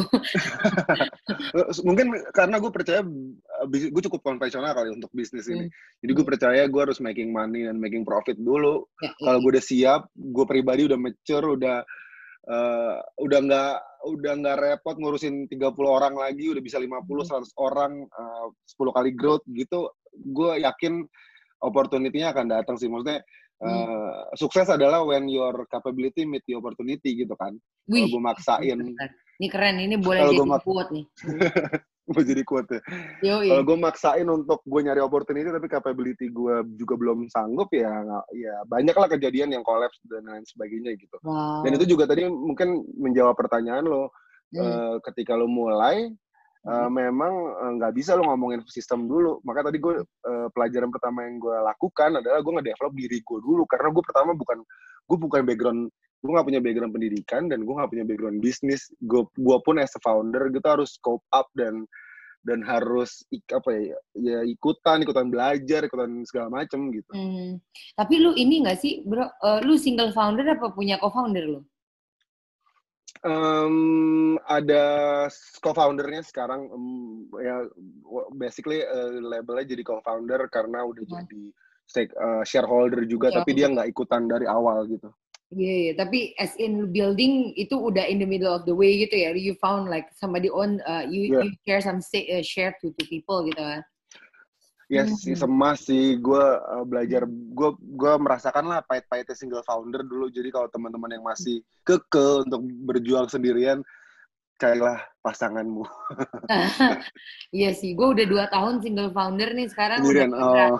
Mungkin 1.87 2.05
karena 2.29 2.55
gue 2.61 2.71
percaya 2.71 3.01
gue 3.67 4.01
cukup 4.09 4.21
konvensional 4.23 4.71
kali 4.71 4.93
untuk 4.93 5.11
bisnis 5.11 5.49
ini. 5.49 5.67
Jadi 6.01 6.11
gue 6.11 6.25
percaya 6.25 6.63
gue 6.65 6.81
harus 6.81 7.01
making 7.03 7.29
money 7.33 7.65
dan 7.65 7.77
making 7.77 8.07
profit 8.07 8.37
dulu. 8.37 8.85
Ya, 9.01 9.11
kalau 9.19 9.37
gue 9.43 9.51
udah 9.57 9.65
siap, 9.65 10.01
gue 10.13 10.45
pribadi 10.47 10.87
udah 10.87 10.99
mature, 10.99 11.45
udah 11.55 11.77
eh, 12.45 12.97
udah 13.21 13.39
nggak 13.41 13.73
udah 14.05 14.33
nggak 14.37 14.57
repot 14.61 14.95
ngurusin 15.01 15.49
30 15.49 15.73
orang 15.81 16.13
lagi, 16.13 16.53
udah 16.53 16.61
bisa 16.61 16.77
50 16.77 17.01
100 17.01 17.49
orang 17.57 18.05
eh, 18.05 18.47
10 18.77 18.97
kali 18.97 19.11
growth 19.17 19.45
gitu, 19.49 19.89
gue 20.13 20.51
yakin 20.61 21.03
opportunity-nya 21.61 22.31
akan 22.31 22.45
datang 22.51 22.75
sih. 22.77 22.87
Maksudnya 22.87 23.19
eh, 23.65 24.19
sukses 24.37 24.69
adalah 24.69 25.01
when 25.01 25.25
your 25.25 25.65
capability 25.67 26.23
meet 26.23 26.45
the 26.45 26.55
opportunity 26.55 27.17
gitu 27.17 27.33
kan. 27.35 27.57
Kalau 27.89 28.07
gue 28.09 28.21
maksain. 28.21 28.79
Ini 29.35 29.51
keren, 29.51 29.83
ini 29.83 29.99
boleh 29.99 30.31
jadi 30.31 30.47
quote 30.63 30.91
nih. 30.95 31.05
gue 32.05 32.23
jadi 32.23 32.41
kuat 32.45 32.69
ya. 32.69 32.81
Kalau 33.21 33.63
gue 33.65 33.77
maksain 33.81 34.27
untuk 34.29 34.61
gue 34.61 34.81
nyari 34.85 35.01
opportunity 35.01 35.49
tapi 35.49 35.65
capability 35.65 36.29
gue 36.29 36.55
juga 36.77 36.93
belum 36.97 37.25
sanggup 37.33 37.73
ya, 37.73 38.05
ya 38.33 38.55
banyak 38.69 38.93
lah 38.93 39.09
kejadian 39.09 39.57
yang 39.57 39.65
collapse 39.65 39.97
dan 40.05 40.25
lain 40.29 40.45
sebagainya 40.45 40.93
gitu. 40.97 41.17
Wow. 41.25 41.65
Dan 41.65 41.81
itu 41.81 41.97
juga 41.97 42.05
tadi 42.05 42.29
mungkin 42.29 42.85
menjawab 42.97 43.33
pertanyaan 43.33 43.85
lo, 43.89 44.13
Hmm. 44.53 44.61
eh, 44.61 44.95
ketika 45.11 45.33
lo 45.33 45.49
mulai, 45.49 46.13
Hmm. 46.65 46.89
memang 46.89 47.33
eh, 47.61 47.71
nggak 47.77 47.93
bisa 47.93 48.17
lo 48.17 48.25
ngomongin 48.25 48.65
sistem 48.65 49.05
dulu. 49.05 49.37
Maka 49.45 49.69
tadi 49.69 49.77
gue 49.77 50.01
eh, 50.01 50.47
pelajaran 50.49 50.89
pertama 50.89 51.29
yang 51.29 51.37
gue 51.37 51.57
lakukan 51.61 52.17
adalah 52.17 52.41
gue 52.41 52.53
nge-develop 52.57 52.93
diri 52.97 53.17
gue 53.21 53.39
dulu. 53.39 53.63
Karena 53.69 53.93
gue 53.93 54.03
pertama 54.03 54.31
bukan, 54.33 54.57
gue 55.05 55.17
bukan 55.21 55.41
background, 55.45 55.81
gue 56.25 56.31
nggak 56.33 56.47
punya 56.49 56.61
background 56.65 56.93
pendidikan 56.97 57.41
dan 57.45 57.61
gue 57.61 57.73
nggak 57.77 57.91
punya 57.93 58.05
background 58.09 58.37
bisnis. 58.41 58.89
Gue, 59.05 59.29
gue 59.37 59.57
pun 59.61 59.77
as 59.77 59.93
a 59.93 60.01
founder 60.01 60.49
gitu 60.49 60.65
harus 60.65 60.97
cope 61.05 61.25
up 61.29 61.45
dan 61.53 61.85
dan 62.45 62.61
harus 62.61 63.25
ik, 63.33 63.41
apa 63.49 63.73
ya, 63.73 63.97
ya 64.13 64.39
ikutan, 64.45 65.01
ikutan 65.01 65.33
belajar, 65.33 65.81
ikutan 65.81 66.21
segala 66.29 66.61
macem 66.61 66.93
gitu. 66.93 67.09
Hmm. 67.09 67.57
Tapi 67.97 68.21
lu 68.21 68.37
ini 68.37 68.61
nggak 68.61 68.77
sih, 68.77 69.01
bro? 69.01 69.25
eh, 69.25 69.59
lu 69.65 69.77
single 69.81 70.13
founder 70.13 70.45
apa 70.45 70.69
punya 70.73 71.01
co-founder 71.01 71.45
lu? 71.45 71.61
Um, 73.23 74.35
ada 74.45 74.83
co-foundernya 75.63 76.21
sekarang 76.21 76.67
um, 76.69 77.25
ya 77.39 77.63
basically 78.35 78.83
uh, 78.83 79.17
labelnya 79.23 79.71
jadi 79.71 79.81
co-founder 79.81 80.45
karena 80.51 80.83
udah 80.83 81.03
hmm. 81.07 81.15
jadi 81.25 81.43
stake 81.89 82.13
uh, 82.17 82.43
shareholder 82.45 83.05
juga 83.07 83.31
yeah. 83.31 83.37
tapi 83.41 83.51
dia 83.55 83.67
nggak 83.71 83.89
ikutan 83.89 84.27
dari 84.27 84.45
awal 84.45 84.85
gitu. 84.89 85.09
Iya, 85.53 85.61
yeah, 85.61 85.77
yeah. 85.77 85.95
tapi 85.95 86.19
as 86.41 86.53
in 86.57 86.89
building 86.89 87.53
itu 87.53 87.77
udah 87.77 88.03
in 88.09 88.17
the 88.17 88.27
middle 88.27 88.51
of 88.51 88.65
the 88.65 88.73
way 88.73 88.97
gitu 89.05 89.13
ya. 89.13 89.31
You 89.37 89.53
found 89.61 89.87
like 89.87 90.09
somebody 90.17 90.49
own, 90.49 90.81
uh, 90.83 91.05
you, 91.05 91.29
yeah. 91.29 91.45
you 91.45 91.53
share 91.63 91.81
some 91.85 92.01
say, 92.01 92.25
uh, 92.33 92.41
share 92.41 92.73
to 92.81 92.91
to 92.97 93.03
people 93.05 93.45
gitu 93.45 93.61
kan. 93.61 93.81
Yes, 94.85 95.25
sih 95.25 95.33
semas 95.33 95.85
sih. 95.85 96.21
Gue 96.21 96.41
uh, 96.41 96.85
belajar, 96.85 97.25
gue 97.29 97.69
gue 97.77 98.13
merasakan 98.21 98.69
lah 98.69 98.79
pahit-pahitnya 98.85 99.33
single 99.33 99.65
founder 99.65 100.05
dulu. 100.05 100.29
Jadi 100.29 100.53
kalau 100.53 100.69
teman-teman 100.69 101.17
yang 101.17 101.25
masih 101.25 101.65
keke 101.81 102.45
untuk 102.45 102.61
berjuang 102.85 103.25
sendirian, 103.25 103.81
carilah 104.61 105.01
pasanganmu. 105.25 105.83
iya 107.57 107.73
sih, 107.73 107.97
gue 107.97 108.07
udah 108.13 108.25
dua 108.29 108.45
tahun 108.53 108.85
single 108.85 109.09
founder 109.09 109.57
nih 109.57 109.67
sekarang. 109.73 110.05
Udah 110.05 110.25
oh. 110.37 110.77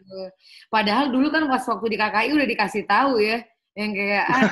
Padahal 0.74 1.14
dulu 1.14 1.30
kan 1.30 1.46
pas 1.46 1.62
waktu 1.62 1.86
di 1.86 1.96
KKI 1.96 2.30
udah 2.34 2.48
dikasih 2.50 2.84
tahu 2.90 3.22
ya, 3.22 3.46
yang 3.78 3.92
kayak 3.94 4.24
ah, 4.26 4.42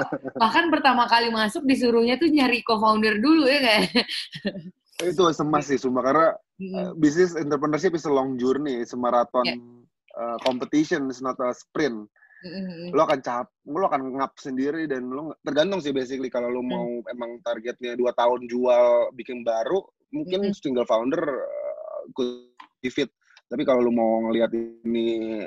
bahkan 0.42 0.70
pertama 0.70 1.04
kali 1.10 1.28
masuk 1.28 1.66
disuruhnya 1.66 2.14
tuh 2.16 2.30
nyari 2.30 2.62
co-founder 2.62 3.18
dulu 3.18 3.50
ya 3.50 3.58
kayak 3.58 4.06
itu 5.02 5.22
semas 5.34 5.66
sih 5.66 5.80
cuma 5.80 6.04
karena 6.04 6.38
uh, 6.76 6.92
business 6.96 7.34
entrepreneurship 7.36 7.96
is 7.96 8.04
a 8.06 8.12
long 8.12 8.36
journey 8.36 8.80
it's 8.80 8.92
a 8.92 9.00
marathon 9.00 9.46
yeah. 9.46 9.58
uh, 10.16 10.36
competition 10.44 11.08
it's 11.08 11.24
not 11.24 11.36
a 11.40 11.50
sprint 11.56 12.06
mm-hmm. 12.44 12.92
lo 12.92 13.04
akan 13.08 13.20
cap 13.24 13.48
lo 13.66 13.86
akan 13.88 14.20
ngap 14.20 14.36
sendiri 14.36 14.84
dan 14.84 15.08
lo 15.08 15.34
tergantung 15.40 15.80
sih 15.80 15.92
basically 15.92 16.28
kalau 16.28 16.52
lo 16.52 16.60
mau 16.60 17.00
mm. 17.00 17.12
emang 17.12 17.40
targetnya 17.42 17.96
dua 17.96 18.12
tahun 18.14 18.46
jual 18.46 19.14
bikin 19.16 19.42
baru 19.42 19.80
mungkin 20.12 20.50
mm-hmm. 20.50 20.60
single 20.60 20.88
founder 20.88 21.22
uh, 21.22 22.00
could 22.12 22.48
fit 22.88 23.10
tapi 23.50 23.66
kalau 23.66 23.82
lo 23.82 23.92
mau 23.92 24.30
ngelihat 24.30 24.52
ini 24.86 25.42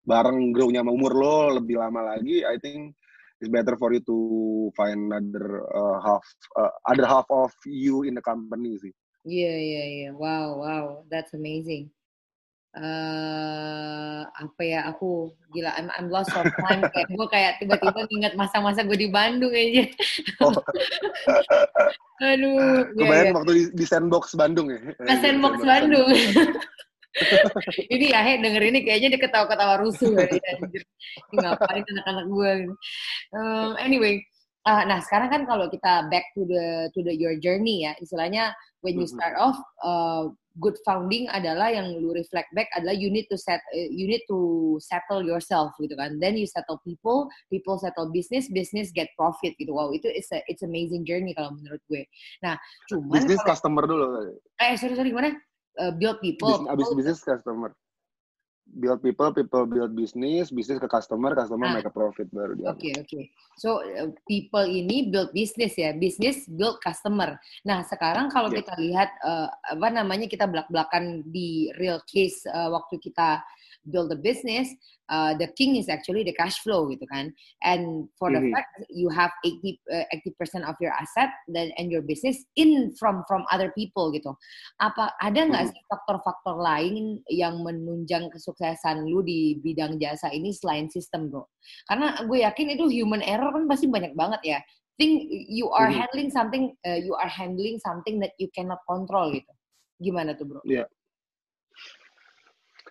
bareng 0.00 0.50
grow-nya 0.50 0.80
sama 0.80 0.92
umur 0.96 1.12
lo 1.12 1.36
lebih 1.60 1.76
lama 1.76 2.16
lagi 2.16 2.42
I 2.42 2.56
think 2.56 2.96
it's 3.40 3.48
better 3.48 3.74
for 3.76 3.92
you 3.92 4.04
to 4.04 4.16
find 4.76 5.08
another 5.08 5.64
uh, 5.72 5.98
half 6.04 6.24
uh, 6.60 6.72
other 6.88 7.08
half 7.08 7.24
of 7.32 7.52
you 7.64 8.04
in 8.04 8.14
the 8.14 8.24
company 8.24 8.76
sih. 8.76 8.92
Iya 9.28 9.44
yeah, 9.44 9.56
iya 9.56 9.72
yeah, 9.72 9.86
iya. 9.86 10.02
Yeah. 10.08 10.12
Wow 10.16 10.48
wow, 10.64 10.84
that's 11.12 11.36
amazing. 11.36 11.92
Uh, 12.70 14.22
apa 14.30 14.62
ya 14.62 14.86
aku 14.86 15.34
gila 15.50 15.74
I'm, 15.74 15.90
I'm 15.98 16.06
lost 16.06 16.30
of 16.38 16.46
time 16.54 16.86
kayak 16.94 17.10
gue 17.10 17.26
kayak 17.26 17.58
tiba-tiba 17.58 18.06
ingat 18.14 18.38
masa-masa 18.38 18.86
gue 18.86 18.94
di 18.94 19.10
Bandung 19.10 19.50
aja. 19.50 19.90
Oh. 20.38 20.54
Aduh. 22.30 22.86
Kebayang 22.94 23.26
yeah, 23.26 23.34
waktu 23.34 23.52
di, 23.58 23.64
di 23.74 23.84
sandbox 23.90 24.38
Bandung 24.38 24.70
ya? 24.70 24.78
Di 24.86 25.16
sandbox 25.18 25.66
Bandung. 25.66 26.14
ini 27.94 28.14
ya 28.14 28.22
he 28.22 28.38
denger 28.38 28.62
ini 28.70 28.78
kayaknya 28.86 29.18
dia 29.18 29.20
ketawa-ketawa 29.26 29.82
rusuh 29.82 30.14
ya. 30.14 30.30
Anjir. 30.30 30.82
Ngapain 31.34 31.82
anak-anak 31.82 32.26
gue. 32.30 32.52
Um, 33.34 33.70
anyway, 33.82 34.22
uh, 34.66 34.82
nah 34.84 34.98
sekarang 35.00 35.28
kan 35.30 35.42
kalau 35.48 35.66
kita 35.70 36.08
back 36.08 36.26
to 36.36 36.44
the 36.44 36.90
to 36.92 37.00
the 37.04 37.14
your 37.14 37.36
journey 37.38 37.84
ya, 37.86 37.92
istilahnya 38.00 38.52
when 38.80 38.96
you 38.96 39.06
start 39.06 39.36
off, 39.36 39.56
uh, 39.84 40.32
good 40.58 40.74
founding 40.82 41.28
adalah 41.30 41.70
yang 41.70 41.94
lu 42.00 42.10
reflect 42.10 42.48
back 42.56 42.66
adalah 42.74 42.96
you 42.96 43.08
need 43.12 43.28
to 43.30 43.36
set 43.38 43.60
uh, 43.72 43.88
you 43.92 44.08
need 44.08 44.24
to 44.26 44.76
settle 44.82 45.22
yourself 45.22 45.72
gitu 45.78 45.94
kan. 45.94 46.18
Then 46.18 46.36
you 46.36 46.48
settle 46.48 46.80
people 46.82 47.28
people 47.52 47.78
settle 47.78 48.10
business 48.10 48.50
business 48.50 48.90
get 48.90 49.12
profit 49.14 49.54
gitu. 49.56 49.72
Wow 49.72 49.94
itu 49.94 50.08
it's 50.10 50.32
a 50.34 50.42
it's 50.50 50.64
amazing 50.64 51.06
journey 51.06 51.36
kalau 51.36 51.54
menurut 51.54 51.80
gue. 51.86 52.02
Nah 52.42 52.58
cuman 52.90 53.14
business 53.14 53.40
kalau, 53.44 53.50
customer 53.54 53.84
dulu 53.86 54.04
eh 54.60 54.74
sorry 54.76 54.96
sorry 54.98 55.12
gimana? 55.12 55.36
Uh, 55.78 55.94
build 55.94 56.18
people. 56.18 56.66
Abis 56.66 56.90
bisnis 56.92 57.22
customer. 57.22 57.72
Build 58.70 59.02
people, 59.02 59.34
people 59.34 59.66
build 59.66 59.98
business, 59.98 60.54
bisnis 60.54 60.78
ke 60.78 60.86
customer, 60.86 61.34
customer 61.34 61.66
ah. 61.66 61.74
make 61.74 61.88
a 61.88 61.90
profit 61.90 62.30
baru 62.30 62.54
dia. 62.54 62.70
Oke 62.70 62.78
okay, 62.78 62.92
oke. 63.02 63.06
Okay. 63.10 63.24
So 63.58 63.82
uh, 63.82 64.14
people 64.30 64.62
ini 64.62 65.10
build 65.10 65.34
business 65.34 65.74
ya, 65.74 65.90
business 65.90 66.46
build 66.46 66.78
customer. 66.78 67.34
Nah 67.66 67.82
sekarang 67.82 68.30
kalau 68.30 68.46
yeah. 68.54 68.62
kita 68.62 68.74
lihat 68.78 69.10
uh, 69.26 69.50
apa 69.50 69.88
namanya 69.90 70.30
kita 70.30 70.46
belak 70.46 70.70
belakan 70.70 71.26
di 71.26 71.74
real 71.82 71.98
case 72.06 72.46
uh, 72.46 72.70
waktu 72.70 73.02
kita 73.02 73.42
build 73.88 74.12
a 74.12 74.16
business, 74.16 74.68
uh, 75.08 75.34
the 75.34 75.48
king 75.56 75.76
is 75.76 75.88
actually 75.88 76.22
the 76.22 76.32
cash 76.36 76.60
flow 76.60 76.86
gitu 76.88 77.04
kan. 77.08 77.32
And 77.64 78.08
for 78.20 78.28
mm-hmm. 78.28 78.50
the 78.50 78.52
fact 78.52 78.70
you 78.92 79.08
have 79.08 79.32
80 79.44 79.80
uh, 79.88 80.04
percent 80.36 80.64
of 80.68 80.76
your 80.80 80.92
asset 80.92 81.32
then 81.48 81.72
and 81.80 81.88
your 81.88 82.04
business 82.04 82.44
in 82.56 82.92
from 83.00 83.24
from 83.24 83.48
other 83.48 83.72
people 83.72 84.12
gitu. 84.12 84.36
Apa 84.78 85.16
ada 85.20 85.40
nggak 85.48 85.64
mm-hmm. 85.72 85.76
sih 85.76 85.90
faktor-faktor 85.90 86.56
lain 86.60 87.24
yang 87.32 87.60
menunjang 87.64 88.28
kesuksesan 88.28 89.08
lu 89.08 89.24
di 89.24 89.56
bidang 89.58 89.96
jasa 89.96 90.28
ini 90.30 90.52
selain 90.52 90.92
sistem, 90.92 91.32
Bro? 91.32 91.48
Karena 91.88 92.20
gue 92.24 92.38
yakin 92.44 92.76
itu 92.76 92.88
human 92.88 93.24
error 93.24 93.50
kan 93.50 93.64
pasti 93.66 93.88
banyak 93.88 94.12
banget 94.14 94.42
ya. 94.44 94.58
Think 95.00 95.32
you 95.48 95.72
are 95.72 95.88
mm-hmm. 95.88 96.04
handling 96.04 96.30
something 96.30 96.64
uh, 96.84 97.00
you 97.00 97.16
are 97.16 97.30
handling 97.30 97.80
something 97.80 98.20
that 98.20 98.36
you 98.36 98.52
cannot 98.52 98.84
control 98.84 99.32
gitu. 99.32 99.48
Gimana 100.00 100.36
tuh, 100.36 100.44
Bro? 100.48 100.60
Iya. 100.68 100.84
Yeah 100.84 100.88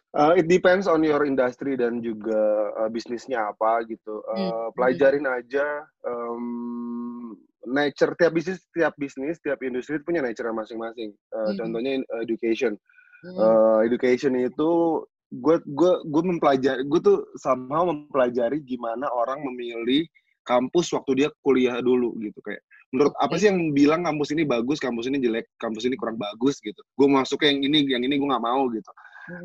Uh, 0.09 0.33
it 0.33 0.49
depends 0.49 0.89
on 0.89 1.05
your 1.05 1.21
industry 1.21 1.77
dan 1.77 2.01
juga 2.01 2.73
uh, 2.81 2.89
bisnisnya 2.89 3.53
apa 3.53 3.85
gitu. 3.85 4.25
Uh, 4.25 4.37
hmm. 4.37 4.73
Pelajarin 4.73 5.25
aja 5.29 5.85
um, 6.01 7.37
nature 7.69 8.17
tiap 8.17 8.33
bisnis, 8.33 8.57
tiap 8.73 8.97
bisnis, 8.97 9.37
tiap 9.37 9.61
industri 9.61 10.01
itu 10.01 10.05
punya 10.09 10.25
nature 10.25 10.49
masing-masing. 10.49 11.13
Uh, 11.29 11.53
hmm. 11.53 11.55
Contohnya 11.61 11.91
education. 12.25 12.73
Hmm. 13.21 13.37
Uh, 13.37 13.79
education 13.85 14.33
itu 14.33 15.03
gue 15.29 15.61
gue 15.61 15.93
gue 16.09 16.23
mempelajari 16.25 16.81
gue 16.89 16.99
tuh 17.05 17.21
somehow 17.37 17.85
mempelajari 17.85 18.65
gimana 18.65 19.05
orang 19.13 19.45
memilih 19.45 20.09
kampus 20.41 20.89
waktu 20.89 21.21
dia 21.21 21.29
kuliah 21.45 21.77
dulu 21.85 22.17
gitu 22.17 22.41
kayak 22.41 22.65
menurut 22.89 23.13
okay. 23.13 23.25
apa 23.29 23.33
sih 23.37 23.47
yang 23.53 23.69
bilang 23.77 24.01
kampus 24.01 24.33
ini 24.33 24.41
bagus 24.49 24.81
kampus 24.81 25.05
ini 25.05 25.21
jelek 25.21 25.45
kampus 25.61 25.85
ini 25.85 25.93
kurang 25.93 26.17
bagus 26.17 26.57
gitu 26.57 26.81
gue 26.81 27.07
masuknya 27.07 27.53
yang 27.53 27.61
ini 27.61 27.77
yang 27.85 28.01
ini 28.01 28.17
gue 28.17 28.25
nggak 28.25 28.41
mau 28.41 28.65
gitu 28.73 28.89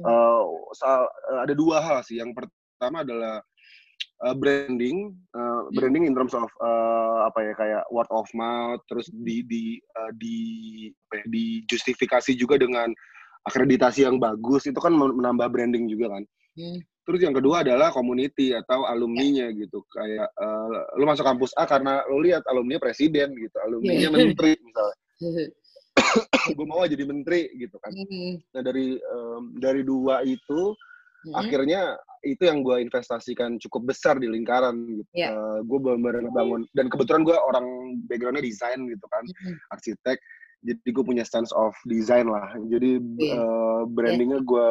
Uh, 0.04 0.42
ada 1.44 1.54
dua 1.54 1.80
hal 1.80 1.98
sih. 2.04 2.20
Yang 2.20 2.36
pertama 2.38 3.04
adalah 3.04 3.44
uh, 4.24 4.34
branding, 4.36 5.12
uh, 5.36 5.68
branding 5.74 6.08
in 6.08 6.14
terms 6.14 6.32
of 6.32 6.48
uh, 6.62 7.28
apa 7.28 7.38
ya 7.40 7.52
kayak 7.56 7.84
word 7.92 8.08
of 8.10 8.28
mouth, 8.36 8.80
terus 8.88 9.08
di 9.12 9.44
di 9.44 9.64
uh, 9.98 10.12
di 10.16 10.36
apa 10.88 11.14
ya, 11.20 11.24
dijustifikasi 11.28 12.32
juga 12.36 12.56
dengan 12.60 12.90
akreditasi 13.44 14.08
yang 14.08 14.16
bagus 14.16 14.64
itu 14.64 14.80
kan 14.80 14.96
menambah 14.96 15.48
branding 15.52 15.88
juga 15.88 16.16
kan. 16.16 16.24
Hmm. 16.56 16.78
Terus 17.04 17.20
yang 17.20 17.36
kedua 17.36 17.60
adalah 17.60 17.92
community 17.92 18.56
atau 18.56 18.88
alumninya 18.88 19.52
gitu. 19.52 19.84
Kayak 19.92 20.32
uh, 20.40 20.96
lu 20.96 21.04
masuk 21.04 21.28
kampus 21.28 21.52
A 21.60 21.68
karena 21.68 22.00
lu 22.08 22.24
lihat 22.24 22.40
alumni 22.48 22.80
presiden 22.80 23.36
gitu, 23.36 23.56
alumninya 23.60 24.08
yeah. 24.08 24.12
menteri 24.12 24.56
misalnya. 24.56 24.96
gue 26.56 26.66
mau 26.66 26.84
jadi 26.84 27.04
menteri 27.06 27.50
gitu 27.56 27.76
kan. 27.80 27.92
Mm-hmm. 27.94 28.30
Nah 28.54 28.62
dari 28.62 28.86
um, 28.98 29.42
dari 29.58 29.82
dua 29.86 30.22
itu 30.26 30.74
mm-hmm. 30.74 31.34
akhirnya 31.34 31.96
itu 32.24 32.48
yang 32.48 32.64
gue 32.64 32.80
investasikan 32.80 33.60
cukup 33.60 33.94
besar 33.94 34.16
di 34.18 34.26
lingkaran 34.26 34.74
gitu. 35.00 35.10
Yeah. 35.14 35.36
Uh, 35.36 35.60
gue 35.64 35.78
benar-benar 35.78 36.32
bangun 36.32 36.62
dan 36.72 36.88
kebetulan 36.88 37.22
gue 37.22 37.36
orang 37.36 37.66
backgroundnya 38.08 38.44
desain 38.44 38.80
gitu 38.88 39.06
kan, 39.08 39.24
mm-hmm. 39.24 39.74
arsitek. 39.74 40.18
Jadi 40.64 40.88
gue 40.96 41.04
punya 41.04 41.28
sense 41.28 41.52
of 41.52 41.76
design 41.84 42.32
lah. 42.32 42.48
Jadi 42.72 42.96
yeah. 43.20 43.36
uh, 43.36 43.82
brandingnya 43.84 44.40
gue 44.40 44.66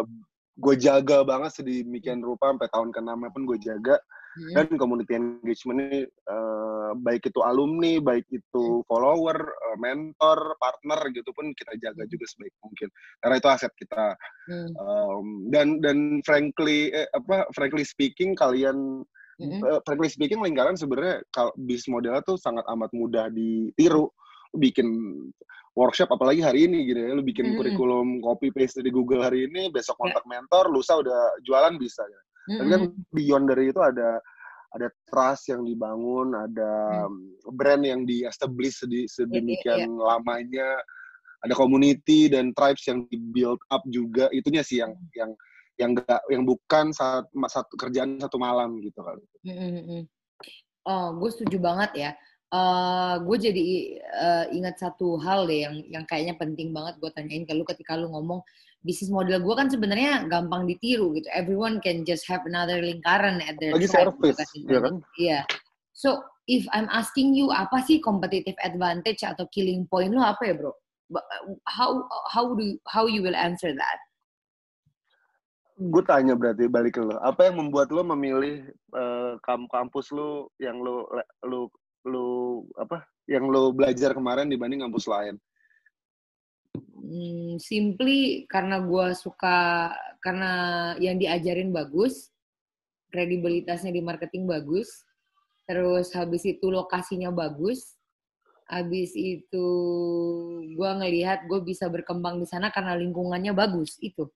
gue 0.54 0.76
jaga 0.78 1.26
banget 1.26 1.50
sedemikian 1.58 2.22
rupa 2.22 2.54
sampai 2.54 2.70
tahun 2.70 2.90
ke-6 2.94 3.22
pun 3.34 3.44
gue 3.50 3.58
jaga 3.58 3.98
hmm. 4.38 4.54
dan 4.54 4.68
community 4.78 5.14
engagement 5.14 5.80
ini 5.84 6.00
uh, 6.30 6.92
baik 7.02 7.30
itu 7.30 7.40
alumni, 7.42 7.98
baik 8.02 8.26
itu 8.30 8.64
hmm. 8.82 8.86
follower, 8.86 9.38
uh, 9.38 9.78
mentor, 9.78 10.58
partner 10.62 11.00
gitu 11.14 11.30
pun 11.34 11.52
kita 11.54 11.74
jaga 11.82 12.04
juga 12.10 12.26
sebaik 12.30 12.54
mungkin 12.62 12.88
karena 13.22 13.36
itu 13.40 13.48
aset 13.50 13.74
kita 13.78 14.06
hmm. 14.50 14.70
um, 14.78 15.28
dan 15.50 15.68
dan 15.82 16.20
frankly 16.26 16.94
eh, 16.94 17.10
apa 17.14 17.48
frankly 17.54 17.86
speaking 17.86 18.34
kalian 18.34 19.02
hmm. 19.42 19.62
uh, 19.64 19.82
frankly 19.86 20.10
speaking 20.10 20.42
lingkaran 20.42 20.78
sebenarnya 20.78 21.22
kalau 21.34 21.54
bis 21.66 21.86
modelnya 21.90 22.22
tuh 22.26 22.38
sangat 22.38 22.64
amat 22.70 22.90
mudah 22.94 23.30
ditiru 23.34 24.10
bikin 24.54 24.86
workshop 25.74 26.10
apalagi 26.14 26.42
hari 26.42 26.70
ini 26.70 26.86
gitu 26.86 27.00
ya 27.02 27.18
lu 27.18 27.26
bikin 27.26 27.54
mm. 27.54 27.58
kurikulum 27.58 28.22
copy 28.22 28.54
paste 28.54 28.86
di 28.86 28.94
Google 28.94 29.26
hari 29.26 29.50
ini 29.50 29.74
besok 29.74 29.98
ya. 29.98 30.02
kontak 30.06 30.24
mentor 30.30 30.70
lusa 30.70 31.02
udah 31.02 31.42
jualan 31.42 31.74
bisa 31.82 32.06
ya. 32.06 32.22
Mm. 32.50 32.58
Tapi 32.60 32.70
kan 32.70 32.82
beyond 33.14 33.46
dari 33.50 33.64
itu 33.72 33.82
ada 33.82 34.20
ada 34.74 34.88
trust 35.06 35.54
yang 35.54 35.62
dibangun, 35.64 36.34
ada 36.34 37.06
mm. 37.08 37.54
brand 37.54 37.84
yang 37.86 38.04
di 38.04 38.26
establish 38.26 38.82
sedi 38.82 39.06
sedemikian 39.06 39.80
yeah, 39.80 39.90
yeah. 39.90 40.08
lamanya, 40.18 40.70
ada 41.46 41.54
community 41.54 42.28
dan 42.28 42.52
tribes 42.58 42.84
yang 42.90 43.06
di 43.08 43.18
build 43.20 43.62
up 43.70 43.86
juga 43.88 44.28
itunya 44.34 44.66
sih 44.66 44.82
yang 44.82 44.94
mm. 44.98 45.12
yang 45.16 45.32
yang 45.82 45.90
enggak 45.98 46.22
yang 46.30 46.44
bukan 46.46 46.94
saat 46.94 47.26
satu 47.50 47.74
kerjaan 47.78 48.22
satu 48.22 48.38
malam 48.38 48.78
gitu 48.82 49.02
kali. 49.02 49.26
Mm 49.46 49.58
-hmm. 49.58 50.02
Oh, 50.84 51.16
gue 51.16 51.30
setuju 51.32 51.64
banget 51.64 51.92
ya 51.96 52.12
uh, 52.54 53.16
gue 53.20 53.38
jadi 53.42 53.66
uh, 54.14 54.46
ingat 54.54 54.78
satu 54.78 55.18
hal 55.18 55.50
deh 55.50 55.66
yang 55.66 55.76
yang 55.90 56.06
kayaknya 56.06 56.38
penting 56.38 56.70
banget 56.70 57.02
gue 57.02 57.10
tanyain 57.12 57.44
ke 57.44 57.54
lu 57.58 57.66
ketika 57.66 57.98
lu 57.98 58.14
ngomong 58.14 58.40
bisnis 58.84 59.10
model 59.10 59.40
gue 59.40 59.56
kan 59.56 59.72
sebenarnya 59.72 60.28
gampang 60.28 60.68
ditiru 60.68 61.16
gitu. 61.16 61.28
Everyone 61.32 61.80
can 61.80 62.04
just 62.04 62.28
have 62.28 62.44
another 62.44 62.84
lingkaran 62.84 63.40
at 63.44 63.56
their 63.58 63.72
Lagi 63.74 63.88
service, 63.88 64.38
ya 64.68 64.80
kan? 64.84 65.00
Iya. 65.16 65.40
So 65.96 66.20
if 66.52 66.68
I'm 66.76 66.92
asking 66.92 67.32
you 67.34 67.50
apa 67.56 67.80
sih 67.88 68.04
competitive 68.04 68.60
advantage 68.60 69.24
atau 69.24 69.48
killing 69.56 69.88
point 69.88 70.12
lu 70.12 70.20
apa 70.20 70.52
ya 70.52 70.54
bro? 70.60 70.76
How 71.68 72.04
how 72.28 72.52
do 72.54 72.64
you, 72.64 72.78
how 72.92 73.08
you 73.08 73.24
will 73.24 73.36
answer 73.36 73.72
that? 73.72 74.00
Gue 75.80 76.04
tanya 76.06 76.36
berarti 76.36 76.68
balik 76.68 77.00
ke 77.00 77.02
lo. 77.02 77.18
Apa 77.24 77.50
yang 77.50 77.64
membuat 77.64 77.90
lo 77.90 78.04
memilih 78.04 78.68
uh, 78.94 79.40
kampus 79.48 80.12
lo 80.12 80.52
yang 80.60 80.84
lo 80.84 81.08
lo 81.48 81.72
lo 82.04 82.26
apa? 82.76 83.08
Yang 83.32 83.46
lo 83.48 83.62
belajar 83.72 84.12
kemarin 84.12 84.52
dibanding 84.52 84.84
kampus 84.84 85.08
lain? 85.08 85.40
Hmm, 87.04 87.60
simply 87.60 88.48
karena 88.48 88.80
gue 88.80 89.12
suka 89.12 89.92
karena 90.24 90.52
yang 91.04 91.20
diajarin 91.20 91.76
bagus, 91.76 92.32
kredibilitasnya 93.12 93.92
di 93.92 94.00
marketing 94.00 94.48
bagus, 94.48 95.04
terus 95.68 96.16
habis 96.16 96.48
itu 96.48 96.72
lokasinya 96.72 97.28
bagus, 97.28 98.00
habis 98.72 99.12
itu 99.20 99.68
gue 100.64 100.90
ngelihat 101.04 101.44
gue 101.52 101.60
bisa 101.60 101.92
berkembang 101.92 102.40
di 102.40 102.48
sana 102.48 102.72
karena 102.72 102.96
lingkungannya 102.96 103.52
bagus 103.52 104.00
itu. 104.00 104.32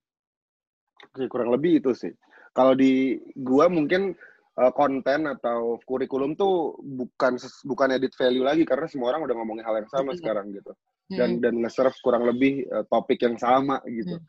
Kurang 1.31 1.55
lebih 1.55 1.79
itu 1.79 1.95
sih. 1.95 2.11
Kalau 2.51 2.75
di 2.75 3.15
gue 3.31 3.65
mungkin 3.71 4.11
uh, 4.57 4.71
konten 4.73 5.29
atau 5.29 5.77
kurikulum 5.85 6.33
tuh 6.33 6.77
bukan 6.81 7.37
bukan 7.65 7.89
edit 7.93 8.13
value 8.17 8.45
lagi 8.45 8.65
karena 8.65 8.89
semua 8.89 9.13
orang 9.13 9.29
udah 9.29 9.35
ngomongin 9.37 9.65
hal 9.65 9.77
yang 9.79 9.89
sama 9.89 10.17
sekarang 10.17 10.49
gitu 10.53 10.73
dan 11.13 11.39
hmm. 11.39 11.41
dan 11.43 11.53
nge-serve 11.63 11.95
kurang 12.03 12.27
lebih 12.27 12.67
uh, 12.67 12.83
topik 12.91 13.23
yang 13.23 13.39
sama 13.39 13.79
gitu. 13.87 14.19
Hmm. 14.19 14.27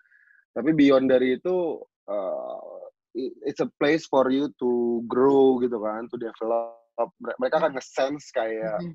Tapi 0.55 0.71
beyond 0.75 1.11
dari 1.11 1.38
itu 1.38 1.83
uh, 2.07 2.79
it's 3.19 3.59
a 3.59 3.69
place 3.83 4.07
for 4.07 4.31
you 4.31 4.51
to 4.62 5.03
grow 5.11 5.59
gitu 5.59 5.83
kan, 5.83 6.07
to 6.07 6.17
develop. 6.19 7.11
Mereka 7.19 7.59
kan 7.59 7.75
nge-sense 7.75 8.31
kayak 8.31 8.79
hmm. 8.79 8.95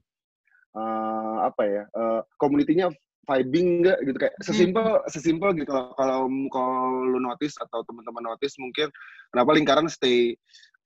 uh, 0.79 1.47
apa 1.51 1.63
ya? 1.67 1.83
Uh, 1.91 2.21
community-nya 2.39 2.87
vibing 3.23 3.83
enggak 3.83 3.99
gitu 4.03 4.17
kayak 4.19 4.35
sesimpel 4.43 4.99
hmm. 4.99 5.07
sesimpel 5.07 5.55
gitu 5.55 5.71
kalau 5.71 6.27
kalau 6.51 7.07
lu 7.07 7.23
notice 7.23 7.55
atau 7.55 7.79
teman-teman 7.87 8.35
notice 8.35 8.59
mungkin 8.59 8.91
kenapa 9.31 9.55
lingkaran 9.55 9.87
stay 9.87 10.35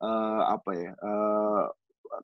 uh, 0.01 0.41
apa 0.53 0.71
ya 0.75 0.91
uh, 1.01 1.65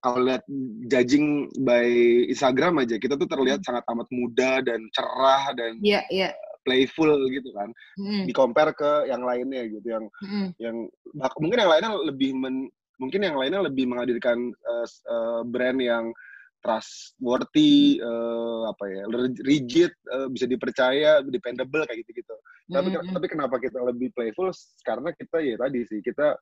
kalau 0.02 0.26
lihat 0.26 0.44
judging 0.88 1.52
by 1.62 1.86
Instagram 2.32 2.82
aja 2.82 2.96
kita 2.98 3.20
tuh 3.20 3.28
terlihat 3.28 3.62
hmm. 3.62 3.68
sangat 3.68 3.84
amat 3.92 4.08
muda 4.10 4.64
dan 4.64 4.80
cerah 4.96 5.54
dan 5.54 5.78
yeah, 5.84 6.04
yeah. 6.10 6.32
playful 6.64 7.12
gitu 7.30 7.50
kan 7.54 7.70
hmm. 8.00 8.24
di 8.26 8.34
compare 8.34 8.72
ke 8.74 9.12
yang 9.12 9.22
lainnya 9.22 9.68
gitu 9.68 9.88
yang 9.88 10.06
hmm. 10.24 10.56
yang 10.58 10.76
mungkin 11.38 11.60
yang 11.60 11.72
lainnya 11.72 11.92
lebih 12.08 12.32
men, 12.34 12.72
mungkin 12.98 13.22
yang 13.22 13.38
lainnya 13.38 13.62
lebih 13.68 13.86
menghadirkan 13.90 14.56
uh, 14.66 14.88
uh, 15.12 15.42
brand 15.46 15.80
yang 15.84 16.16
trustworthy 16.64 18.00
uh, 18.00 18.72
apa 18.72 18.84
ya 18.88 19.04
rigid 19.44 19.92
uh, 20.16 20.32
bisa 20.32 20.48
dipercaya 20.48 21.20
dependable 21.28 21.84
kayak 21.84 22.08
gitu 22.08 22.24
gitu 22.24 22.36
tapi 22.72 22.88
mm 22.88 23.04
-hmm. 23.04 23.12
tapi 23.20 23.28
kenapa 23.28 23.60
kita 23.60 23.84
lebih 23.84 24.16
playful 24.16 24.48
karena 24.88 25.12
kita 25.12 25.44
ya 25.44 25.60
tadi 25.60 25.84
sih 25.84 26.00
kita 26.00 26.40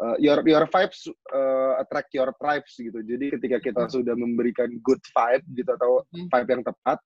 uh, 0.00 0.16
your 0.16 0.40
your 0.48 0.64
vibes 0.66 1.06
uh, 1.30 1.78
attract 1.78 2.10
your 2.16 2.32
tribes 2.40 2.72
gitu. 2.74 2.98
Jadi 3.04 3.36
ketika 3.38 3.58
kita 3.60 3.82
hmm. 3.86 3.92
sudah 3.92 4.14
memberikan 4.16 4.72
good 4.80 5.00
vibe 5.12 5.44
gitu 5.54 5.70
atau 5.76 6.02
hmm. 6.10 6.28
vibe 6.32 6.48
yang 6.48 6.62
tepat, 6.64 6.98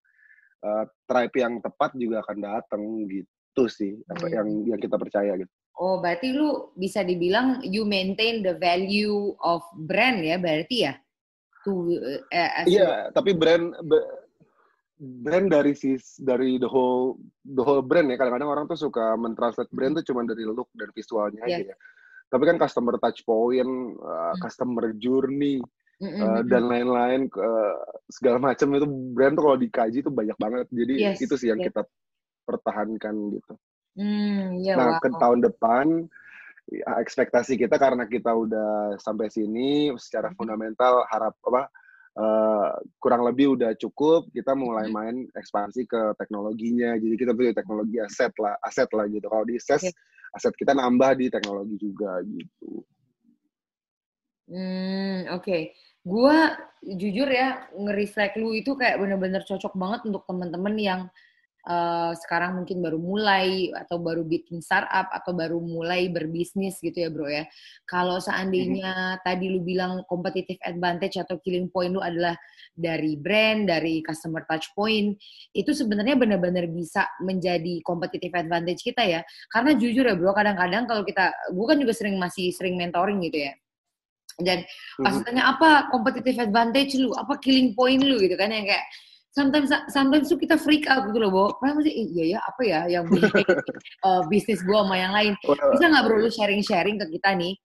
uh, 0.62 0.84
tribe 1.10 1.34
yang 1.34 1.54
tepat 1.60 1.90
juga 1.98 2.22
akan 2.22 2.38
datang 2.38 2.82
gitu 3.10 3.64
sih 3.66 3.98
apa 4.10 4.26
hmm. 4.30 4.34
yang 4.34 4.48
yang 4.74 4.80
kita 4.80 4.96
percaya 4.96 5.34
gitu. 5.36 5.50
Oh, 5.74 5.98
berarti 5.98 6.30
lu 6.30 6.70
bisa 6.78 7.02
dibilang 7.02 7.58
you 7.66 7.82
maintain 7.82 8.46
the 8.46 8.54
value 8.54 9.34
of 9.42 9.58
brand 9.74 10.22
ya, 10.22 10.38
berarti 10.38 10.86
ya? 10.86 10.94
To, 11.66 11.90
uh, 11.90 12.20
iya, 12.30 12.62
yeah, 12.68 12.94
tapi 13.10 13.34
brand 13.34 13.74
brand 15.00 15.50
dari 15.50 15.74
sis 15.74 16.22
dari 16.22 16.60
the 16.62 16.70
whole 16.70 17.18
the 17.42 17.64
whole 17.64 17.82
brand 17.82 18.06
ya 18.06 18.14
kadang-kadang 18.14 18.46
orang 18.46 18.64
tuh 18.70 18.78
suka 18.78 19.18
mentranslate 19.18 19.72
brand 19.74 19.98
tuh 19.98 20.06
cuma 20.06 20.22
dari 20.22 20.46
look 20.46 20.70
dan 20.78 20.94
visualnya 20.94 21.42
yeah. 21.50 21.58
aja 21.58 21.74
ya 21.74 21.76
tapi 22.34 22.50
kan 22.50 22.58
customer 22.58 22.98
touch 22.98 23.22
point, 23.22 23.94
uh, 24.02 24.34
customer 24.42 24.90
journey, 24.98 25.62
uh, 26.02 26.42
dan 26.42 26.66
lain-lain 26.66 27.30
uh, 27.30 27.78
segala 28.10 28.42
macam 28.42 28.74
itu 28.74 28.86
brand 29.14 29.38
tuh 29.38 29.44
kalau 29.46 29.58
dikaji 29.58 30.02
itu 30.02 30.10
banyak 30.10 30.34
banget. 30.34 30.66
Jadi 30.74 30.94
yes, 30.98 31.22
itu 31.22 31.38
sih 31.38 31.54
yang 31.54 31.62
yes. 31.62 31.70
kita 31.70 31.86
pertahankan 32.42 33.14
gitu. 33.38 33.54
Mm, 33.94 34.58
yeah, 34.66 34.74
nah, 34.74 34.98
wow. 34.98 35.00
ke 35.00 35.08
tahun 35.14 35.38
depan 35.46 35.86
ya, 36.66 36.98
ekspektasi 36.98 37.54
kita 37.54 37.78
karena 37.78 38.10
kita 38.10 38.34
udah 38.34 38.98
sampai 38.98 39.30
sini 39.30 39.94
secara 39.94 40.34
fundamental 40.34 41.06
harap 41.06 41.38
apa 41.46 41.70
uh, 42.18 42.74
kurang 42.98 43.22
lebih 43.26 43.54
udah 43.58 43.74
cukup 43.78 44.30
kita 44.34 44.54
mulai 44.54 44.90
main 44.90 45.26
ekspansi 45.34 45.86
ke 45.86 46.16
teknologinya 46.18 46.98
jadi 46.98 47.14
kita 47.14 47.32
punya 47.34 47.52
teknologi 47.54 48.00
aset 48.02 48.32
lah 48.40 48.54
aset 48.64 48.90
lah 48.94 49.06
gitu 49.06 49.26
kalau 49.26 49.44
di 49.46 49.58
ses 49.58 49.88
okay 49.88 50.12
aset 50.34 50.54
kita 50.58 50.74
nambah 50.74 51.14
di 51.14 51.30
teknologi 51.30 51.76
juga 51.78 52.18
gitu. 52.26 52.82
Hmm, 54.50 55.30
oke. 55.30 55.40
Okay. 55.40 55.62
Gua 56.04 56.52
jujur 56.84 57.24
ya 57.32 57.64
nge-reflect 57.72 58.36
lu 58.36 58.52
itu 58.52 58.76
kayak 58.76 59.00
bener-bener 59.00 59.40
cocok 59.40 59.72
banget 59.72 60.04
untuk 60.04 60.28
temen-temen 60.28 60.74
yang 60.76 61.00
uh, 61.64 62.12
sekarang 62.16 62.60
mungkin 62.60 62.84
baru 62.84 63.00
mulai 63.00 63.72
atau 63.72 64.00
baru 64.00 64.24
bikin 64.24 64.60
startup 64.60 65.08
atau 65.10 65.32
baru 65.32 65.58
mulai 65.60 66.12
berbisnis 66.12 66.78
gitu 66.80 66.94
ya 66.94 67.08
bro 67.08 67.28
ya. 67.28 67.44
Kalau 67.88 68.20
seandainya 68.20 69.18
mm-hmm. 69.18 69.22
tadi 69.24 69.46
lu 69.48 69.60
bilang 69.64 70.04
competitive 70.08 70.60
advantage 70.64 71.16
atau 71.20 71.40
killing 71.40 71.68
point 71.72 71.92
lu 71.92 72.00
adalah 72.04 72.36
dari 72.74 73.16
brand, 73.16 73.70
dari 73.70 74.04
customer 74.04 74.44
touch 74.44 74.72
point, 74.74 75.16
itu 75.54 75.70
sebenarnya 75.70 76.18
benar-benar 76.18 76.68
bisa 76.68 77.06
menjadi 77.22 77.80
competitive 77.86 78.34
advantage 78.34 78.82
kita 78.82 79.02
ya. 79.04 79.20
Karena 79.48 79.72
jujur 79.78 80.04
ya 80.04 80.14
bro, 80.18 80.34
kadang-kadang 80.34 80.84
kalau 80.84 81.02
kita, 81.06 81.32
gue 81.54 81.66
kan 81.66 81.78
juga 81.80 81.92
sering 81.94 82.16
masih 82.18 82.50
sering 82.52 82.76
mentoring 82.76 83.22
gitu 83.24 83.46
ya. 83.50 83.52
Dan 84.34 84.66
pas 84.98 85.14
mm-hmm. 85.14 85.26
tanya 85.30 85.42
apa 85.54 85.70
competitive 85.94 86.42
advantage 86.42 86.98
lu, 86.98 87.14
apa 87.14 87.38
killing 87.38 87.70
point 87.78 88.02
lu 88.02 88.18
gitu 88.18 88.34
kan 88.34 88.50
yang 88.50 88.66
kayak 88.66 88.82
sometimes 89.34 89.68
sometimes 89.90 90.30
tuh 90.30 90.38
kita 90.38 90.54
freak 90.54 90.86
out 90.86 91.10
gitu 91.10 91.18
loh, 91.18 91.30
Bo. 91.30 91.44
Karena 91.58 91.82
masih 91.82 91.92
iya 91.92 92.38
ya 92.38 92.40
apa 92.40 92.62
ya 92.62 92.80
yang 92.86 93.04
uh, 94.06 94.22
bisnis 94.30 94.62
gue 94.62 94.78
sama 94.78 94.96
yang 94.96 95.12
lain. 95.12 95.32
Bisa 95.44 95.84
nggak 95.90 96.02
bro 96.06 96.16
lu 96.22 96.30
sharing-sharing 96.30 96.96
ke 97.02 97.18
kita 97.18 97.34
nih 97.34 97.58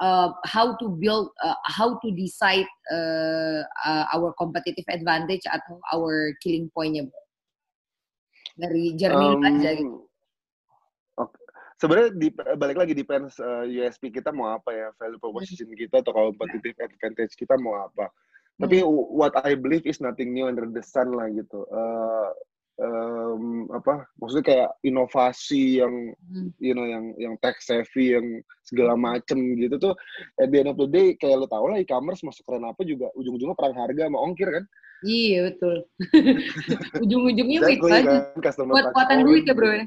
uh, 0.00 0.32
how 0.46 0.78
to 0.78 0.88
build, 0.88 1.34
uh, 1.42 1.58
how 1.66 1.98
to 1.98 2.08
decide 2.12 2.68
uh, 2.92 3.66
uh, 3.84 4.04
our 4.14 4.32
competitive 4.38 4.86
advantage 4.88 5.44
atau 5.48 5.82
our 5.92 6.32
killing 6.40 6.70
pointnya, 6.72 7.08
bro? 7.08 7.22
Dari 8.56 8.96
journey 8.96 9.36
um, 9.36 9.44
aja 9.44 9.70
gitu. 9.76 10.08
Okay. 11.20 11.44
Sebenarnya 11.76 12.10
di, 12.16 12.28
balik 12.32 12.80
lagi 12.80 12.96
depends 12.96 13.36
uh, 13.36 13.68
USP 13.68 14.08
kita 14.08 14.32
mau 14.32 14.56
apa 14.56 14.72
ya, 14.72 14.88
value 14.96 15.20
proposition 15.20 15.68
hmm. 15.68 15.76
kita 15.76 16.00
atau 16.00 16.12
competitive 16.14 16.76
advantage 16.80 17.36
kita 17.36 17.58
mau 17.60 17.84
apa. 17.84 18.08
Tapi 18.56 18.80
hmm. 18.80 19.12
what 19.12 19.36
I 19.44 19.52
believe 19.52 19.84
is 19.84 20.00
nothing 20.00 20.32
new 20.32 20.48
under 20.48 20.64
the 20.64 20.80
sun 20.80 21.12
lah 21.12 21.28
gitu. 21.28 21.68
Uh, 21.68 22.28
um, 22.80 23.68
apa? 23.68 24.08
Maksudnya 24.16 24.44
kayak 24.44 24.70
inovasi 24.80 25.84
yang, 25.84 26.16
hmm. 26.16 26.50
you 26.56 26.72
know, 26.72 26.88
yang 26.88 27.12
yang 27.20 27.36
tech 27.44 27.60
savvy, 27.60 28.16
yang 28.16 28.40
segala 28.64 28.96
hmm. 28.96 29.02
macem 29.04 29.38
gitu 29.60 29.76
tuh. 29.76 29.94
At 30.40 30.48
the 30.48 30.64
end 30.64 30.72
of 30.72 30.80
the 30.80 30.88
day, 30.88 31.12
kayak 31.20 31.44
lo 31.44 31.46
tau 31.48 31.68
lah 31.68 31.76
e-commerce 31.76 32.24
masuk 32.24 32.48
keren 32.48 32.64
apa 32.64 32.80
juga 32.88 33.12
ujung-ujungnya 33.12 33.56
perang 33.56 33.76
harga 33.76 34.08
sama 34.08 34.24
ongkir 34.24 34.48
kan? 34.48 34.64
Iya 35.04 35.52
betul. 35.52 35.76
Ujung-ujungnya 37.04 37.60
exactly, 37.68 37.92
aja. 37.92 38.32
Kan, 38.40 38.64
Kuat-kuatan 38.72 39.18
duit 39.28 39.44
ya 39.44 39.52
bro 39.52 39.68
ya. 39.68 39.84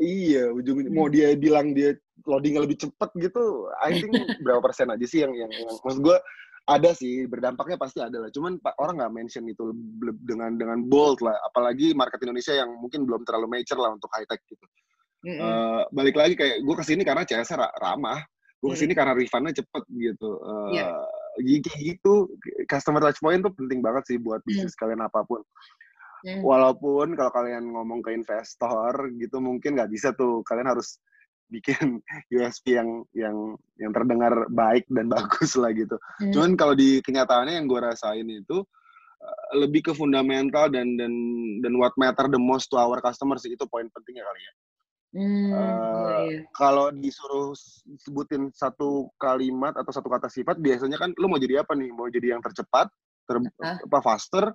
Iya, 0.00 0.48
ujung 0.56 0.80
hmm. 0.80 0.96
mau 0.96 1.12
dia 1.12 1.36
bilang 1.36 1.76
dia 1.76 1.92
loadingnya 2.24 2.64
lebih 2.64 2.80
cepet 2.88 3.10
gitu, 3.20 3.68
I 3.84 4.00
think 4.00 4.16
berapa 4.44 4.64
persen 4.64 4.88
aja 4.88 5.04
sih 5.04 5.20
yang 5.20 5.36
yang, 5.36 5.52
yang 5.52 5.68
maksud 5.84 6.00
gue 6.00 6.16
ada 6.70 6.90
sih 6.94 7.26
berdampaknya 7.26 7.74
pasti 7.74 7.98
ada 7.98 8.22
lah 8.22 8.30
cuman 8.30 8.62
orang 8.78 9.02
nggak 9.02 9.12
mention 9.12 9.44
itu 9.50 9.74
dengan 10.22 10.54
dengan 10.54 10.78
bold 10.86 11.18
lah 11.18 11.34
apalagi 11.50 11.90
market 11.98 12.22
Indonesia 12.22 12.54
yang 12.54 12.70
mungkin 12.78 13.02
belum 13.02 13.26
terlalu 13.26 13.50
mature 13.50 13.82
lah 13.82 13.90
untuk 13.90 14.06
high 14.14 14.26
tech 14.30 14.38
gitu 14.46 14.62
mm 15.26 15.34
-hmm. 15.34 15.40
uh, 15.42 15.82
balik 15.90 16.14
lagi 16.14 16.38
kayak 16.38 16.62
gue 16.62 16.74
ke 16.78 16.84
sini 16.86 17.02
karena 17.02 17.26
CS 17.26 17.58
ramah 17.58 18.22
gue 18.62 18.68
ke 18.70 18.78
sini 18.78 18.94
mm 18.94 18.94
-hmm. 18.94 18.98
karena 19.02 19.12
refundnya 19.18 19.52
cepet 19.58 19.82
gitu 19.90 20.30
uh, 20.46 20.70
yeah. 20.70 20.94
gitu 21.42 22.30
customer 22.70 23.02
touch 23.02 23.18
point 23.18 23.42
tuh 23.42 23.52
penting 23.52 23.82
banget 23.82 24.06
sih 24.06 24.16
buat 24.22 24.38
bisnis 24.46 24.70
mm 24.70 24.78
-hmm. 24.78 24.80
kalian 24.86 25.00
apa 25.02 25.20
pun 25.26 25.42
mm. 26.22 26.40
walaupun 26.46 27.18
kalau 27.18 27.32
kalian 27.34 27.66
ngomong 27.66 27.98
ke 27.98 28.14
investor 28.14 28.94
gitu 29.18 29.42
mungkin 29.42 29.74
nggak 29.74 29.90
bisa 29.90 30.14
tuh 30.14 30.46
kalian 30.46 30.70
harus 30.70 31.02
bikin 31.50 31.98
USP 32.34 32.78
yang 32.78 33.04
yang 33.12 33.58
yang 33.76 33.92
terdengar 33.92 34.46
baik 34.48 34.86
dan 34.88 35.10
bagus 35.14 35.58
lah 35.58 35.74
gitu. 35.74 35.98
Hmm. 36.22 36.32
Cuman 36.32 36.50
kalau 36.54 36.74
di 36.78 37.02
kenyataannya 37.02 37.58
yang 37.58 37.66
gue 37.66 37.80
rasain 37.82 38.24
itu 38.24 38.62
uh, 39.20 39.44
lebih 39.58 39.90
ke 39.90 39.92
fundamental 39.92 40.70
dan 40.70 40.94
dan 40.96 41.12
dan 41.60 41.72
what 41.76 41.92
matter 41.98 42.30
the 42.30 42.40
most 42.40 42.70
to 42.70 42.78
our 42.78 43.02
customer 43.02 43.36
sih 43.36 43.52
itu 43.52 43.66
poin 43.66 43.90
pentingnya 43.90 44.24
kali 44.24 44.40
ya. 44.40 44.54
Hmm, 45.10 45.50
Uh, 45.50 46.22
iya. 46.30 46.46
Kalau 46.54 46.94
disuruh 46.94 47.50
sebutin 47.98 48.54
satu 48.54 49.10
kalimat 49.18 49.74
atau 49.74 49.90
satu 49.90 50.06
kata 50.06 50.30
sifat, 50.30 50.62
biasanya 50.62 51.02
kan 51.02 51.10
lu 51.18 51.26
mau 51.26 51.42
jadi 51.42 51.66
apa 51.66 51.74
nih? 51.74 51.90
Mau 51.90 52.06
jadi 52.06 52.38
yang 52.38 52.42
tercepat, 52.42 52.86
ter, 53.26 53.42
apa 53.58 53.98
faster, 53.98 54.54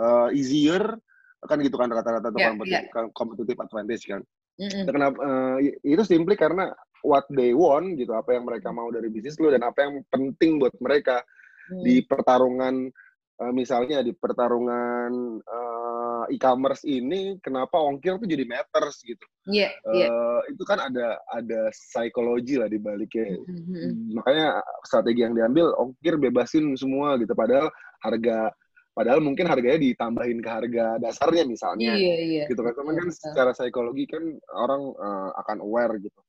uh, 0.00 0.32
easier, 0.32 0.96
kan 1.44 1.60
gitu 1.60 1.76
kan 1.76 1.92
kata-kata 1.92 2.32
Iya, 2.32 2.48
competitive, 2.52 3.12
competitive 3.12 3.58
advantage 3.60 4.04
kan. 4.08 4.20
Mm-mm. 4.60 4.84
Kenapa? 4.84 5.16
uh, 5.24 5.56
itu 5.64 6.02
simply 6.04 6.36
karena 6.36 6.76
what 7.00 7.24
they 7.32 7.56
want 7.56 7.96
gitu, 7.96 8.12
apa 8.12 8.36
yang 8.36 8.44
mereka 8.44 8.68
mau 8.68 8.92
dari 8.92 9.08
bisnis 9.08 9.40
lu 9.40 9.48
dan 9.48 9.64
apa 9.64 9.88
yang 9.88 10.04
penting 10.12 10.60
buat 10.60 10.76
mereka 10.76 11.24
Hmm. 11.70 11.86
di 11.86 12.02
pertarungan 12.02 12.90
uh, 13.38 13.52
misalnya 13.54 14.02
di 14.02 14.10
pertarungan 14.10 15.38
uh, 15.38 16.24
e-commerce 16.34 16.82
ini 16.82 17.38
kenapa 17.38 17.78
ongkir 17.78 18.18
tuh 18.18 18.26
jadi 18.26 18.44
matters 18.44 19.00
gitu. 19.06 19.22
Iya, 19.48 19.72
iya. 19.96 20.06
Eh, 20.10 20.40
itu 20.52 20.62
kan 20.68 20.82
ada 20.82 21.16
ada 21.32 21.72
psikologi 21.72 22.60
lah 22.60 22.68
di 22.68 22.76
baliknya. 22.76 23.40
Mhm. 23.40 24.14
Makanya 24.18 24.60
strategi 24.84 25.24
yang 25.24 25.32
diambil 25.32 25.72
ongkir 25.80 26.20
bebasin 26.20 26.76
semua 26.76 27.16
gitu 27.16 27.32
padahal 27.32 27.72
harga 28.04 28.52
padahal 28.90 29.22
mungkin 29.22 29.46
harganya 29.46 29.78
ditambahin 29.80 30.42
ke 30.42 30.50
harga 30.50 30.98
dasarnya 30.98 31.44
misalnya. 31.46 31.94
Iya, 31.94 32.16
iya. 32.20 32.44
Gitu 32.50 32.60
kan. 32.60 32.74
Cuman 32.74 32.92
Iya, 32.94 33.00
kan 33.00 33.08
betul. 33.08 33.22
secara 33.30 33.50
psikologi 33.54 34.04
kan 34.10 34.24
orang 34.54 34.82
eh, 34.92 35.30
akan 35.40 35.58
aware 35.62 35.94
gitu. 36.02 36.20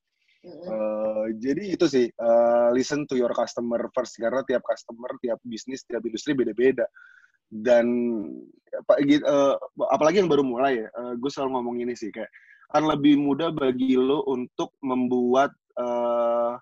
Mm-mm. 0.41 0.65
Eh, 0.73 1.25
jadi 1.37 1.63
itu 1.77 1.85
sih 1.85 2.05
eh, 2.09 2.69
listen 2.73 3.05
to 3.05 3.13
your 3.13 3.29
customer 3.33 3.77
first 3.93 4.17
karena 4.17 4.41
tiap 4.45 4.65
customer, 4.65 5.13
tiap 5.21 5.37
bisnis, 5.45 5.85
tiap 5.85 6.01
industri 6.01 6.33
beda-beda. 6.33 6.85
Dan 7.51 7.85
apa, 8.71 9.03
gitu, 9.03 9.21
eh, 9.21 9.55
apalagi 9.91 10.23
yang 10.23 10.31
baru 10.31 10.41
mulai 10.45 10.81
ya, 10.81 10.87
gue 11.19 11.29
selalu 11.29 11.49
ngomong 11.59 11.75
ini 11.83 11.93
sih 11.97 12.09
kayak 12.09 12.31
akan 12.71 12.87
lebih 12.95 13.19
mudah 13.19 13.51
bagi 13.51 13.99
lo 13.99 14.23
untuk 14.31 14.71
membuat 14.79 15.51
eh, 15.75 16.55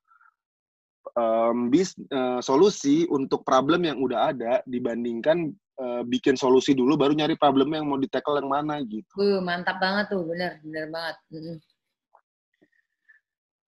em, 1.14 1.70
bis 1.70 1.94
eh, 2.10 2.42
solusi 2.42 3.06
untuk 3.14 3.46
problem 3.46 3.86
yang 3.86 4.02
udah 4.02 4.34
ada 4.34 4.66
dibandingkan 4.66 5.54
eh, 5.80 6.02
bikin 6.04 6.36
solusi 6.36 6.76
dulu 6.76 7.00
baru 7.00 7.16
nyari 7.16 7.40
problem 7.40 7.72
yang 7.72 7.88
mau 7.88 7.96
di 7.96 8.12
tackle 8.12 8.44
yang 8.44 8.52
mana 8.52 8.84
gitu. 8.84 9.10
Uh, 9.16 9.40
mantap 9.40 9.80
banget 9.80 10.12
tuh, 10.12 10.22
bener, 10.28 10.60
bener 10.62 10.86
banget. 10.92 11.16
Mm-mm. 11.32 11.58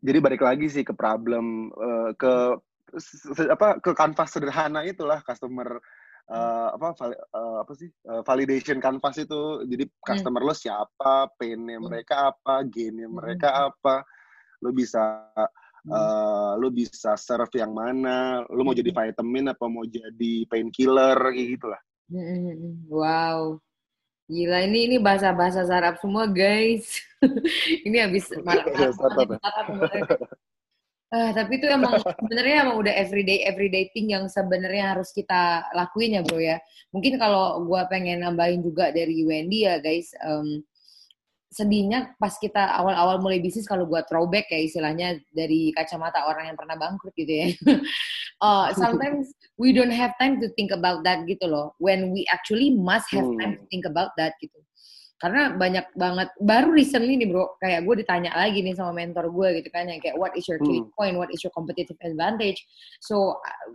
jadi 0.01 0.17
balik 0.17 0.41
lagi 0.41 0.65
sih 0.65 0.81
ke 0.81 0.97
problem 0.97 1.69
eh, 1.69 2.09
ke 2.17 2.57
se- 2.97 3.45
apa 3.53 3.77
ke 3.77 3.93
kanvas 3.93 4.33
sederhana 4.33 4.81
itulah 4.81 5.21
customer 5.21 5.77
eh, 6.25 6.67
apa 6.73 6.97
vali- 6.97 7.21
eh, 7.21 7.57
apa 7.61 7.71
sih 7.77 7.89
eh, 7.89 8.21
validation 8.25 8.81
canvas 8.81 9.21
itu 9.21 9.61
jadi 9.69 9.85
customer 10.01 10.41
lo 10.41 10.57
siapa 10.57 11.29
painnya 11.37 11.77
Hmm. 11.77 11.85
mereka 11.85 12.33
apa 12.33 12.65
gainnya 12.65 13.05
Hmm. 13.07 13.17
mereka 13.21 13.69
apa 13.69 14.01
lo 14.65 14.73
bisa 14.73 15.01
Hmm. 15.85 15.93
eh, 15.93 16.51
lo 16.57 16.67
bisa 16.73 17.13
serve 17.13 17.53
yang 17.61 17.69
mana 17.69 18.41
lo 18.49 18.61
mau 18.65 18.73
Hmm. 18.73 18.81
jadi 18.81 18.91
vitamin 18.93 19.53
apa 19.53 19.65
mau 19.69 19.85
jadi 19.85 20.33
painkiller 20.49 21.17
kayak 21.29 21.47
gitulah. 21.61 21.81
Wow. 22.91 23.63
Gila 24.31 24.63
ini 24.63 24.87
ini 24.87 24.97
bahasa-bahasa 24.99 25.67
Arab 25.67 25.99
semua 25.99 26.27
guys. 26.27 27.03
ini 27.87 27.97
habis? 27.99 28.31
Ah, 31.11 31.35
tapi 31.35 31.59
itu 31.59 31.67
emang 31.67 31.99
sebenarnya 32.23 32.63
emang 32.63 32.79
udah 32.79 32.93
everyday 32.95 33.43
everyday 33.43 33.91
thing 33.91 34.15
yang 34.15 34.31
sebenarnya 34.31 34.95
harus 34.95 35.11
kita 35.11 35.59
lakuin 35.75 36.15
ya 36.15 36.23
bro 36.23 36.39
ya. 36.39 36.55
Mungkin 36.95 37.19
kalau 37.19 37.67
gua 37.67 37.83
pengen 37.91 38.23
nambahin 38.23 38.63
juga 38.63 38.95
dari 38.95 39.19
Wendy 39.27 39.67
ya 39.67 39.83
guys. 39.83 40.15
em, 40.23 40.63
sedihnya 41.51 42.15
pas 42.15 42.31
kita 42.39 42.79
awal-awal 42.79 43.19
mulai 43.19 43.43
bisnis 43.43 43.67
kalau 43.67 43.83
gua 43.83 44.07
throwback 44.07 44.47
ya 44.47 44.59
istilahnya 44.63 45.19
dari 45.35 45.75
kacamata 45.75 46.23
orang 46.23 46.47
yang 46.47 46.57
pernah 46.57 46.79
bangkrut 46.79 47.13
gitu 47.13 47.31
ya. 47.31 47.47
Uh, 48.41 48.73
sometimes 48.73 49.37
we 49.61 49.69
don't 49.69 49.93
have 49.93 50.17
time 50.17 50.41
to 50.41 50.49
think 50.57 50.73
about 50.73 51.05
that 51.05 51.29
gitu 51.29 51.45
loh. 51.45 51.77
When 51.77 52.09
we 52.09 52.25
actually 52.33 52.73
must 52.73 53.05
have 53.13 53.29
time 53.37 53.61
to 53.61 53.65
think 53.69 53.85
about 53.85 54.17
that 54.17 54.33
gitu. 54.41 54.57
Karena 55.21 55.53
banyak 55.53 55.93
banget 55.93 56.33
baru 56.41 56.73
recently 56.73 57.21
nih 57.21 57.29
bro, 57.29 57.53
kayak 57.61 57.85
gue 57.85 58.01
ditanya 58.01 58.33
lagi 58.33 58.65
nih 58.65 58.73
sama 58.73 58.97
mentor 58.97 59.29
gue 59.29 59.61
gitu 59.61 59.69
kan 59.69 59.85
yang 59.85 60.01
kayak 60.01 60.17
what 60.17 60.33
is 60.33 60.49
your 60.49 60.57
key 60.65 60.81
Hmm. 60.81 60.89
point, 60.97 61.13
what 61.21 61.29
is 61.29 61.45
your 61.45 61.53
competitive 61.53 61.93
advantage. 62.01 62.57
So 62.97 63.37
uh, 63.37 63.67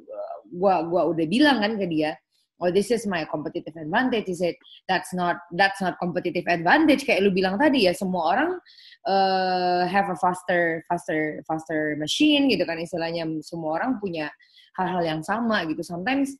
gua 0.50 0.82
gua 0.90 1.14
udah 1.14 1.26
bilang 1.30 1.62
kan 1.62 1.78
ke 1.78 1.86
dia, 1.86 2.18
oh 2.60 2.70
this 2.72 2.90
is 2.90 3.06
my 3.06 3.24
competitive 3.28 3.76
advantage. 3.76 4.26
He 4.26 4.34
said 4.34 4.54
that's 4.88 5.12
not 5.12 5.40
that's 5.52 5.80
not 5.80 6.00
competitive 6.00 6.44
advantage 6.48 7.04
kayak 7.04 7.24
lu 7.24 7.30
bilang 7.32 7.60
tadi 7.60 7.88
ya 7.88 7.92
semua 7.92 8.36
orang 8.36 8.50
uh, 9.08 9.84
have 9.86 10.08
a 10.08 10.16
faster 10.16 10.84
faster 10.88 11.44
faster 11.44 11.94
machine 12.00 12.48
gitu 12.48 12.64
kan 12.64 12.80
istilahnya 12.80 13.28
semua 13.44 13.80
orang 13.80 14.00
punya 14.00 14.32
hal-hal 14.76 15.02
yang 15.04 15.20
sama 15.24 15.64
gitu. 15.68 15.80
Sometimes 15.84 16.36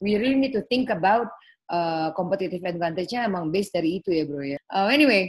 we 0.00 0.16
really 0.16 0.36
need 0.36 0.54
to 0.54 0.62
think 0.68 0.92
about 0.92 1.28
uh, 1.72 2.12
competitive 2.16 2.64
advantage-nya 2.64 3.28
emang 3.28 3.52
based 3.52 3.72
dari 3.72 4.00
itu 4.00 4.12
ya 4.12 4.24
bro 4.28 4.44
ya. 4.44 4.58
Uh, 4.72 4.88
anyway, 4.88 5.28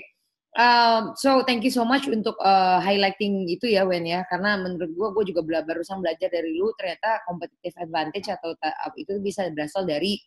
um, 0.57 1.13
so 1.19 1.43
thank 1.45 1.61
you 1.61 1.73
so 1.73 1.85
much 1.85 2.07
untuk 2.09 2.33
uh, 2.41 2.81
highlighting 2.81 3.45
itu 3.45 3.69
ya 3.69 3.85
Wen 3.85 4.07
ya, 4.07 4.25
karena 4.31 4.57
menurut 4.57 4.89
gua 4.97 5.09
gua 5.13 5.23
juga 5.27 5.45
bela- 5.45 5.65
barusan 5.65 6.01
belajar 6.01 6.31
dari 6.31 6.55
lu 6.55 6.71
ternyata 6.79 7.21
competitive 7.27 7.75
advantage 7.77 8.27
atau 8.31 8.55
ta- 8.57 8.77
itu 8.97 9.19
bisa 9.21 9.45
berasal 9.53 9.85
dari 9.85 10.17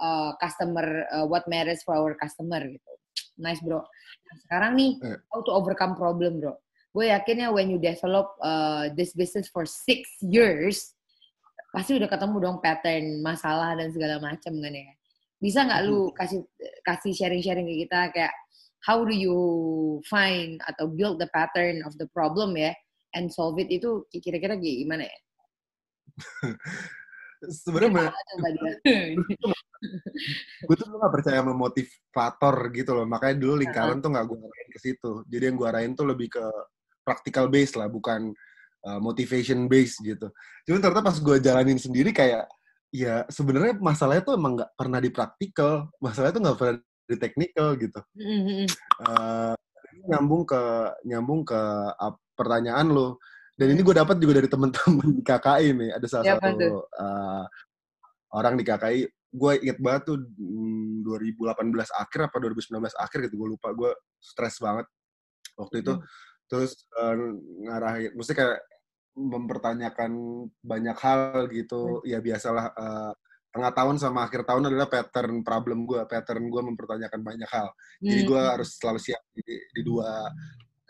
uh, 0.00 0.34
customer 0.40 1.06
uh, 1.12 1.26
what 1.28 1.44
matters 1.46 1.84
for 1.84 1.94
our 1.94 2.16
customer 2.16 2.58
gitu. 2.64 2.92
Nice 3.40 3.60
bro. 3.60 3.80
Nah, 3.84 4.36
sekarang 4.48 4.72
nih 4.76 5.00
how 5.32 5.40
to 5.44 5.52
overcome 5.52 5.96
problem 5.96 6.40
bro. 6.40 6.56
Gue 6.90 7.06
yakin 7.14 7.46
ya 7.46 7.48
when 7.54 7.70
you 7.70 7.78
develop 7.78 8.34
uh, 8.42 8.90
this 8.98 9.14
business 9.14 9.46
for 9.46 9.62
six 9.62 10.10
years, 10.18 10.98
pasti 11.70 11.94
udah 11.94 12.10
ketemu 12.10 12.36
dong 12.42 12.58
pattern 12.58 13.22
masalah 13.22 13.78
dan 13.78 13.94
segala 13.94 14.18
macam 14.18 14.52
kan 14.58 14.74
ya. 14.74 14.90
Bisa 15.40 15.64
nggak 15.64 15.80
lu 15.86 16.10
kasih 16.12 16.44
kasih 16.84 17.14
sharing-sharing 17.14 17.64
ke 17.64 17.86
kita 17.86 18.10
kayak 18.12 18.34
how 18.84 19.04
do 19.04 19.12
you 19.12 19.36
find 20.08 20.60
atau 20.64 20.88
build 20.88 21.20
the 21.20 21.28
pattern 21.32 21.84
of 21.84 21.92
the 22.00 22.08
problem 22.12 22.56
ya 22.56 22.72
and 23.12 23.28
solve 23.28 23.58
it 23.60 23.68
itu 23.68 24.04
kira-kira 24.12 24.56
gimana 24.56 25.04
ya? 25.08 25.18
sebenarnya 27.48 28.12
gue 30.68 30.76
tuh 30.76 30.86
gak 31.00 31.12
percaya 31.12 31.40
sama 31.40 31.56
motivator 31.56 32.56
gitu 32.76 32.90
loh. 32.92 33.06
Makanya 33.08 33.36
dulu 33.40 33.54
lingkaran 33.64 34.04
tuh 34.04 34.12
gak 34.12 34.26
gue 34.28 34.36
arahin 34.36 34.70
ke 34.72 34.80
situ. 34.80 35.12
Jadi 35.24 35.42
yang 35.48 35.56
gue 35.56 35.68
arahin 35.68 35.92
tuh 35.96 36.04
lebih 36.04 36.28
ke 36.28 36.44
practical 37.00 37.48
base 37.48 37.72
lah 37.80 37.88
bukan 37.88 38.36
uh, 38.84 39.00
motivation 39.00 39.64
base 39.66 39.96
gitu. 40.04 40.28
Cuman 40.68 40.80
ternyata 40.84 41.00
pas 41.00 41.16
gue 41.16 41.36
jalanin 41.40 41.80
sendiri 41.80 42.12
kayak 42.12 42.44
ya 42.92 43.24
sebenarnya 43.30 43.78
masalahnya 43.78 44.26
tuh 44.26 44.34
emang 44.36 44.60
nggak 44.60 44.72
pernah 44.76 45.00
di 45.00 45.08
praktikal. 45.08 45.88
Masalahnya 45.96 46.34
tuh 46.36 46.42
nggak 46.44 46.58
pernah 46.60 46.76
di 47.10 47.16
technical 47.18 47.74
gitu. 47.74 48.00
Mhm. 48.14 48.70
Eh, 49.02 49.54
nyambung 50.06 50.46
ke 50.46 50.62
nyambung 51.04 51.42
ke 51.42 51.60
uh, 51.90 52.14
pertanyaan 52.38 52.88
lo. 52.88 53.18
Dan 53.58 53.76
ini 53.76 53.84
gue 53.84 53.92
dapat 53.92 54.16
juga 54.16 54.40
dari 54.40 54.48
temen-temen 54.48 55.20
di 55.20 55.22
KKI 55.26 55.66
nih 55.76 55.90
ada 55.92 56.06
salah 56.08 56.24
Siapa 56.24 56.48
satu 56.56 56.80
uh, 56.80 57.44
orang 58.32 58.56
di 58.56 58.64
KKI 58.64 59.00
gue 59.30 59.52
inget 59.62 59.78
banget 59.78 60.02
tuh 60.10 60.18
mm, 60.18 61.06
2018 61.06 61.70
akhir 62.02 62.20
apa 62.26 62.36
2019 62.40 62.82
akhir 62.96 63.18
gitu 63.28 63.34
gue 63.36 63.48
lupa. 63.58 63.68
Gue 63.74 63.92
stres 64.22 64.56
banget 64.62 64.86
waktu 65.58 65.84
itu. 65.84 65.94
Hmm. 65.98 66.06
terus 66.50 66.82
uh, 66.98 67.14
ngarahin 67.62 68.10
mesti 68.18 68.34
kayak 68.34 68.58
mempertanyakan 69.14 70.12
banyak 70.64 70.98
hal 70.98 71.46
gitu. 71.52 72.02
Ya 72.02 72.18
biasalah 72.18 72.74
uh, 72.74 73.12
tengah 73.50 73.74
tahun 73.74 73.98
sama 73.98 74.30
akhir 74.30 74.46
tahun 74.46 74.70
adalah 74.70 74.86
pattern 74.86 75.42
problem 75.42 75.82
gue 75.82 76.02
pattern 76.06 76.46
gue 76.46 76.62
mempertanyakan 76.70 77.20
banyak 77.20 77.50
hal 77.50 77.68
jadi 77.98 78.22
gue 78.22 78.40
Hmm. 78.40 78.52
harus 78.54 78.78
selalu 78.78 79.00
siap 79.02 79.22
di, 79.34 79.42
di 79.74 79.82
dua 79.82 80.30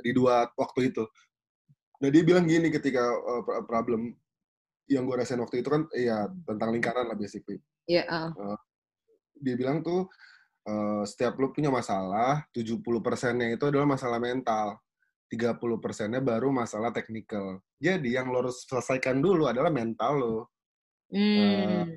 di 0.00 0.10
dua 0.16 0.48
waktu 0.56 0.92
itu. 0.92 1.04
Nah 2.00 2.08
dia 2.08 2.22
bilang 2.24 2.48
gini 2.48 2.72
ketika 2.72 3.04
uh, 3.04 3.44
pro- 3.44 3.64
problem 3.68 4.16
yang 4.88 5.04
gue 5.04 5.16
rasain 5.20 5.36
waktu 5.40 5.60
itu 5.60 5.68
kan 5.68 5.84
ya 5.92 6.24
tentang 6.48 6.72
lingkaran 6.72 7.04
lah 7.04 7.16
basically. 7.16 7.60
Iya, 7.84 8.08
ah. 8.08 8.56
Dia 9.36 9.54
bilang 9.60 9.84
tuh 9.84 10.08
uh, 10.64 11.04
setiap 11.04 11.36
lu 11.36 11.52
punya 11.52 11.68
masalah, 11.68 12.48
70 12.56 12.80
persennya 13.04 13.52
itu 13.52 13.64
adalah 13.68 13.84
masalah 13.84 14.16
mental. 14.16 14.80
30 15.30 15.60
persennya 15.78 16.18
baru 16.18 16.50
masalah 16.50 16.90
teknikal. 16.90 17.62
Jadi 17.78 18.16
yang 18.16 18.32
lo 18.32 18.42
harus 18.48 18.64
selesaikan 18.66 19.22
dulu 19.22 19.46
adalah 19.46 19.70
mental 19.70 20.12
lo. 20.18 20.36
Hmm. 21.12 21.92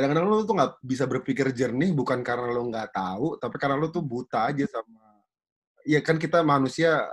Kadang-kadang 0.00 0.24
lo 0.32 0.48
tuh 0.48 0.56
nggak 0.56 0.72
bisa 0.80 1.04
berpikir 1.04 1.52
jernih 1.52 1.92
bukan 1.92 2.24
karena 2.24 2.48
lo 2.48 2.64
nggak 2.72 2.88
tahu, 2.96 3.36
tapi 3.36 3.60
karena 3.60 3.76
lo 3.76 3.92
tuh 3.92 4.00
buta 4.00 4.48
aja 4.48 4.64
sama. 4.64 5.20
Iya 5.84 6.00
kan 6.00 6.16
kita 6.16 6.40
manusia 6.40 7.04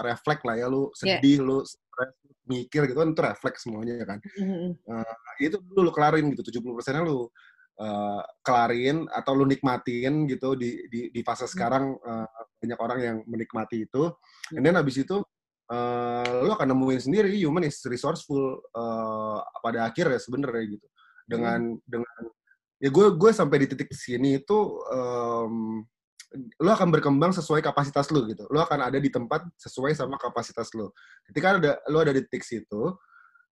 refleks 0.00 0.44
lah 0.44 0.56
ya 0.60 0.66
lu 0.68 0.92
sedih 0.92 1.40
yeah. 1.40 1.46
lu 1.46 1.58
stress, 1.64 2.12
mikir 2.46 2.86
gitu 2.86 2.98
kan 3.02 3.10
itu 3.10 3.22
refleks 3.22 3.60
semuanya 3.66 4.04
kan 4.06 4.18
mm-hmm. 4.22 4.70
uh, 4.86 5.34
itu 5.42 5.58
dulu 5.58 5.90
lu 5.90 5.92
kelarin 5.92 6.30
gitu 6.32 6.62
70 6.62 6.78
persennya 6.78 7.02
lu 7.02 7.26
uh, 7.82 8.22
kelarin 8.46 9.08
atau 9.10 9.32
lu 9.34 9.44
nikmatin 9.48 10.30
gitu 10.30 10.54
di 10.54 10.86
di, 10.88 11.10
di 11.10 11.20
fase 11.26 11.44
mm-hmm. 11.44 11.52
sekarang 11.52 11.84
uh, 11.98 12.28
banyak 12.62 12.78
orang 12.78 12.98
yang 13.02 13.16
menikmati 13.26 13.88
itu 13.88 14.12
mm-hmm. 14.12 14.56
and 14.56 14.62
then 14.62 14.76
habis 14.78 14.96
itu 15.00 15.16
uh, 15.72 16.38
lu 16.46 16.50
akan 16.54 16.70
nemuin 16.70 17.02
sendiri 17.02 17.34
human 17.34 17.66
is 17.66 17.82
resourceful 17.88 18.62
uh, 18.76 19.42
pada 19.60 19.90
akhirnya 19.90 20.20
sebenarnya 20.22 20.78
gitu 20.78 20.86
dengan 21.26 21.74
mm-hmm. 21.74 21.88
dengan 21.88 22.22
ya 22.76 22.88
gue 22.92 23.06
gue 23.16 23.30
sampai 23.32 23.64
di 23.64 23.66
titik 23.72 23.88
sini 23.96 24.40
itu 24.40 24.58
um, 24.92 25.80
lo 26.36 26.70
akan 26.74 26.88
berkembang 26.92 27.32
sesuai 27.32 27.64
kapasitas 27.64 28.12
lo 28.12 28.26
gitu. 28.28 28.44
Lo 28.52 28.60
akan 28.64 28.92
ada 28.92 28.98
di 29.00 29.08
tempat 29.08 29.46
sesuai 29.56 29.96
sama 29.96 30.20
kapasitas 30.20 30.68
lo. 30.76 30.92
Ketika 31.24 31.56
ada 31.56 31.80
lo 31.88 32.02
ada 32.02 32.12
di 32.12 32.20
titik 32.28 32.44
situ, 32.44 32.92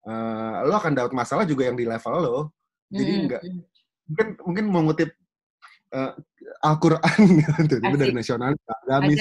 uh, 0.05 0.57
lo 0.67 0.75
akan 0.77 0.93
dapat 0.93 1.13
masalah 1.17 1.49
juga 1.49 1.71
yang 1.71 1.77
di 1.79 1.89
level 1.89 2.15
lo. 2.21 2.39
Jadi 2.93 3.13
hmm. 3.13 3.23
enggak 3.25 3.43
mungkin 4.05 4.29
mungkin 4.45 4.65
mengutip 4.69 5.11
uh, 5.97 6.13
Al-Quran 6.61 7.21
gitu, 7.41 7.75
itu 7.81 7.97
dari 7.97 8.13
nasional 8.13 8.53
agamis. 8.69 9.21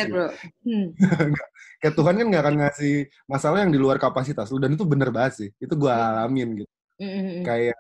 Hmm. 0.66 0.88
Kayak 1.80 1.96
Tuhan 2.00 2.16
kan 2.20 2.28
nggak 2.28 2.44
akan 2.44 2.56
ngasih 2.64 2.96
masalah 3.28 3.58
yang 3.64 3.72
di 3.72 3.80
luar 3.80 4.00
kapasitas 4.00 4.52
lo 4.52 4.60
dan 4.60 4.76
itu 4.76 4.84
bener 4.84 5.12
banget 5.14 5.34
sih. 5.40 5.50
Itu 5.60 5.80
gue 5.80 5.92
iya. 5.92 6.28
alamin 6.28 6.64
gitu. 6.64 6.74
Mm-hmm. 7.04 7.40
Kayak 7.44 7.80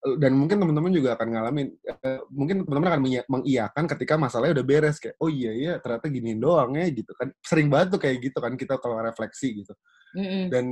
dan 0.00 0.32
mungkin 0.32 0.56
teman-teman 0.56 0.92
juga 0.96 1.12
akan 1.12 1.28
ngalamin 1.28 1.68
uh, 1.84 2.20
mungkin 2.32 2.64
teman-teman 2.64 2.90
akan 2.96 3.02
mengiyakan 3.28 3.84
ketika 3.84 4.16
masalahnya 4.16 4.56
udah 4.60 4.66
beres 4.66 4.96
kayak 4.96 5.16
oh 5.20 5.28
iya 5.28 5.52
iya 5.52 5.72
ternyata 5.76 6.08
gini 6.08 6.40
doang 6.40 6.72
ya 6.72 6.88
gitu 6.88 7.12
kan 7.12 7.28
sering 7.44 7.68
banget 7.68 7.96
tuh 7.96 8.00
kayak 8.00 8.16
gitu 8.24 8.38
kan 8.40 8.56
kita 8.56 8.80
kalau 8.80 8.96
refleksi 9.04 9.60
gitu 9.60 9.76
mm-hmm. 10.16 10.44
dan 10.48 10.64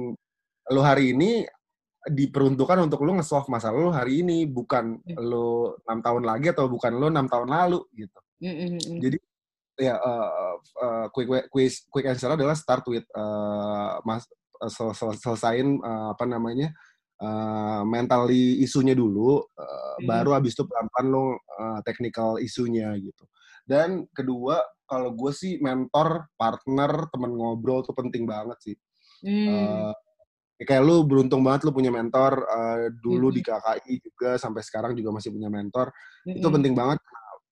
lo 0.73 0.81
hari 0.81 1.13
ini 1.13 1.45
diperuntukkan 2.09 2.89
untuk 2.89 3.05
lo 3.05 3.21
nge-solve 3.21 3.53
masalah 3.53 3.77
lo 3.77 3.93
hari 3.93 4.25
ini 4.25 4.49
bukan 4.49 4.97
mm-hmm. 4.97 5.21
lo 5.21 5.77
enam 5.85 6.01
tahun 6.01 6.25
lagi 6.25 6.47
atau 6.49 6.65
bukan 6.73 6.97
lo 6.97 7.13
enam 7.13 7.29
tahun 7.29 7.49
lalu 7.53 7.85
gitu 8.01 8.19
mm-hmm. 8.41 8.97
jadi 8.97 9.19
ya 9.79 9.95
uh, 10.01 10.57
uh, 10.57 11.07
quick 11.13 11.29
quick 11.53 11.71
quick 11.93 12.07
answer 12.09 12.33
adalah 12.33 12.57
start 12.57 12.83
with 12.89 13.05
uh, 13.13 14.01
mas 14.09 14.25
sel 14.73 14.91
sel 14.97 15.15
selesain 15.15 15.79
uh, 15.85 16.17
apa 16.17 16.25
namanya 16.27 16.73
uh, 16.73 16.88
mentally 17.83 18.63
isunya 18.63 18.95
dulu, 18.95 19.43
uh, 19.43 19.97
hmm. 19.99 20.07
baru 20.07 20.39
abis 20.39 20.55
itu 20.55 20.63
pelan-pelan 20.71 21.07
lo 21.11 21.25
uh, 21.35 21.81
technical 21.83 22.39
isunya 22.39 22.95
gitu. 22.95 23.25
Dan 23.67 24.07
kedua, 24.15 24.63
kalau 24.89 25.13
gue 25.13 25.35
sih 25.35 25.61
mentor, 25.61 26.31
partner, 26.39 27.11
temen 27.13 27.37
ngobrol 27.37 27.85
tuh 27.85 27.93
penting 27.93 28.25
banget 28.25 28.59
sih. 28.65 28.77
Hmm. 29.27 29.47
Uh, 29.51 29.93
kayak 30.63 30.83
lu 30.83 31.07
beruntung 31.07 31.43
banget 31.43 31.67
lu 31.67 31.75
punya 31.75 31.91
mentor 31.91 32.43
uh, 32.47 32.91
dulu 33.03 33.31
hmm. 33.31 33.37
di 33.37 33.43
KKI 33.47 33.95
juga 34.03 34.31
sampai 34.39 34.63
sekarang 34.63 34.93
juga 34.95 35.11
masih 35.19 35.35
punya 35.35 35.51
mentor. 35.51 35.91
Hmm. 36.25 36.39
Itu 36.39 36.49
penting 36.49 36.73
banget. 36.79 36.99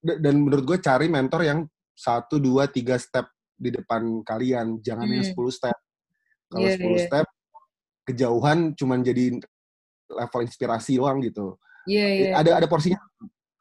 Dan 0.00 0.46
menurut 0.46 0.62
gue 0.62 0.78
cari 0.78 1.10
mentor 1.10 1.42
yang 1.42 1.66
satu, 1.90 2.38
dua, 2.38 2.70
tiga 2.70 2.96
step 2.96 3.26
di 3.56 3.74
depan 3.74 4.22
kalian, 4.22 4.78
jangan 4.84 5.08
hmm. 5.08 5.14
yang 5.16 5.26
10 5.26 5.36
step. 5.50 5.76
Kalau 6.46 6.68
yeah, 6.68 6.78
10 6.78 6.86
yeah. 6.86 7.04
step 7.08 7.26
kejauhan 8.06 8.58
cuman 8.78 9.02
jadi 9.02 9.34
level 10.10 10.40
inspirasi 10.46 10.98
doang 10.98 11.18
gitu. 11.22 11.58
Iya, 11.86 11.98
yeah, 11.98 12.08
iya. 12.10 12.24
Yeah. 12.26 12.34
Ada 12.42 12.50
ada 12.64 12.66
porsinya 12.66 12.98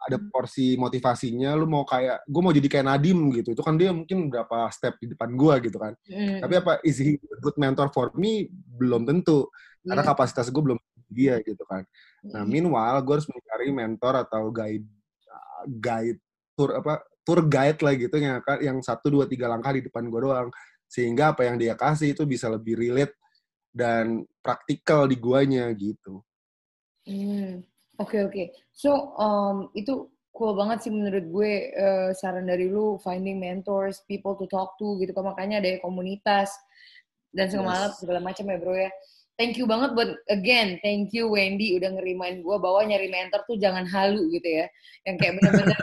ada 0.05 0.21
porsi 0.21 0.77
motivasinya 0.77 1.57
lu 1.57 1.65
mau 1.65 1.81
kayak 1.81 2.29
gue 2.29 2.41
mau 2.41 2.53
jadi 2.53 2.69
kayak 2.69 2.85
Nadim 2.85 3.19
gitu 3.33 3.57
itu 3.57 3.61
kan 3.65 3.73
dia 3.73 3.89
mungkin 3.89 4.29
berapa 4.29 4.69
step 4.69 5.01
di 5.01 5.17
depan 5.17 5.33
gue 5.33 5.53
gitu 5.65 5.81
kan 5.81 5.97
mm. 6.05 6.45
tapi 6.45 6.53
apa 6.61 6.77
is 6.85 7.01
he 7.01 7.17
a 7.17 7.37
good 7.41 7.57
mentor 7.57 7.89
for 7.89 8.13
me 8.13 8.45
belum 8.77 9.09
tentu 9.09 9.49
yeah. 9.81 9.89
karena 9.97 10.03
iya. 10.05 10.09
kapasitas 10.13 10.53
gue 10.53 10.61
belum 10.61 10.77
dia 11.09 11.41
gitu 11.41 11.65
kan 11.65 11.81
nah 12.21 12.45
meanwhile 12.45 13.01
gue 13.01 13.13
harus 13.17 13.25
mencari 13.25 13.73
mentor 13.73 14.13
atau 14.21 14.53
guide 14.53 14.85
guide 15.81 16.21
tour 16.53 16.69
apa 16.77 17.01
tour 17.25 17.41
guide 17.49 17.81
lah 17.81 17.93
gitu 17.97 18.15
yang 18.21 18.37
yang 18.61 18.77
satu 18.85 19.09
dua 19.09 19.25
tiga 19.25 19.49
langkah 19.49 19.73
di 19.73 19.81
depan 19.81 20.05
gue 20.05 20.21
doang 20.21 20.49
sehingga 20.85 21.33
apa 21.33 21.49
yang 21.49 21.57
dia 21.57 21.73
kasih 21.73 22.13
itu 22.13 22.29
bisa 22.29 22.45
lebih 22.45 22.77
relate 22.77 23.17
dan 23.73 24.21
praktikal 24.45 25.09
di 25.09 25.17
guanya 25.17 25.73
gitu 25.73 26.21
Hmm, 27.05 27.61
oke 28.01 28.17
oke. 28.29 28.43
So 28.73 29.13
um, 29.17 29.69
itu 29.77 30.09
cool 30.35 30.57
banget 30.57 30.83
sih 30.83 30.91
menurut 30.91 31.25
gue 31.31 31.51
uh, 31.77 32.09
saran 32.11 32.49
dari 32.49 32.67
lu 32.67 32.99
finding 32.99 33.39
mentors, 33.39 34.03
people 34.09 34.35
to 34.35 34.45
talk 34.51 34.75
to 34.81 34.99
gitu 34.99 35.15
kan 35.15 35.31
makanya 35.31 35.63
ada 35.63 35.79
komunitas 35.79 36.51
dan 37.31 37.47
segala 37.47 37.87
yes. 37.87 38.03
segala 38.03 38.19
macam 38.19 38.45
ya 38.51 38.57
bro 38.59 38.75
ya. 38.75 38.91
Thank 39.35 39.59
you 39.59 39.67
banget 39.67 39.91
buat 39.95 40.15
again, 40.31 40.79
thank 40.79 41.11
you 41.11 41.27
Wendy 41.27 41.75
udah 41.75 41.91
ngerimain 41.91 42.39
gue 42.39 42.55
bahwa 42.55 42.87
nyari 42.87 43.11
mentor 43.11 43.43
tuh 43.43 43.59
jangan 43.59 43.83
halu 43.83 44.31
gitu 44.31 44.47
ya, 44.63 44.65
yang 45.07 45.15
kayak 45.19 45.39
bener-bener 45.39 45.79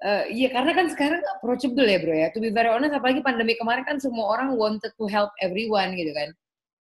Uh, 0.00 0.24
iya 0.32 0.48
karena 0.48 0.72
kan 0.72 0.88
sekarang 0.88 1.20
approachable 1.36 1.84
ya 1.84 2.00
bro 2.00 2.16
ya. 2.16 2.32
To 2.32 2.40
be 2.40 2.48
very 2.48 2.72
honest, 2.72 2.96
apalagi 2.96 3.20
pandemi 3.20 3.52
kemarin 3.60 3.84
kan 3.84 4.00
semua 4.00 4.32
orang 4.32 4.56
wanted 4.56 4.88
to 4.96 5.04
help 5.12 5.28
everyone 5.44 5.92
gitu 5.92 6.08
kan. 6.16 6.32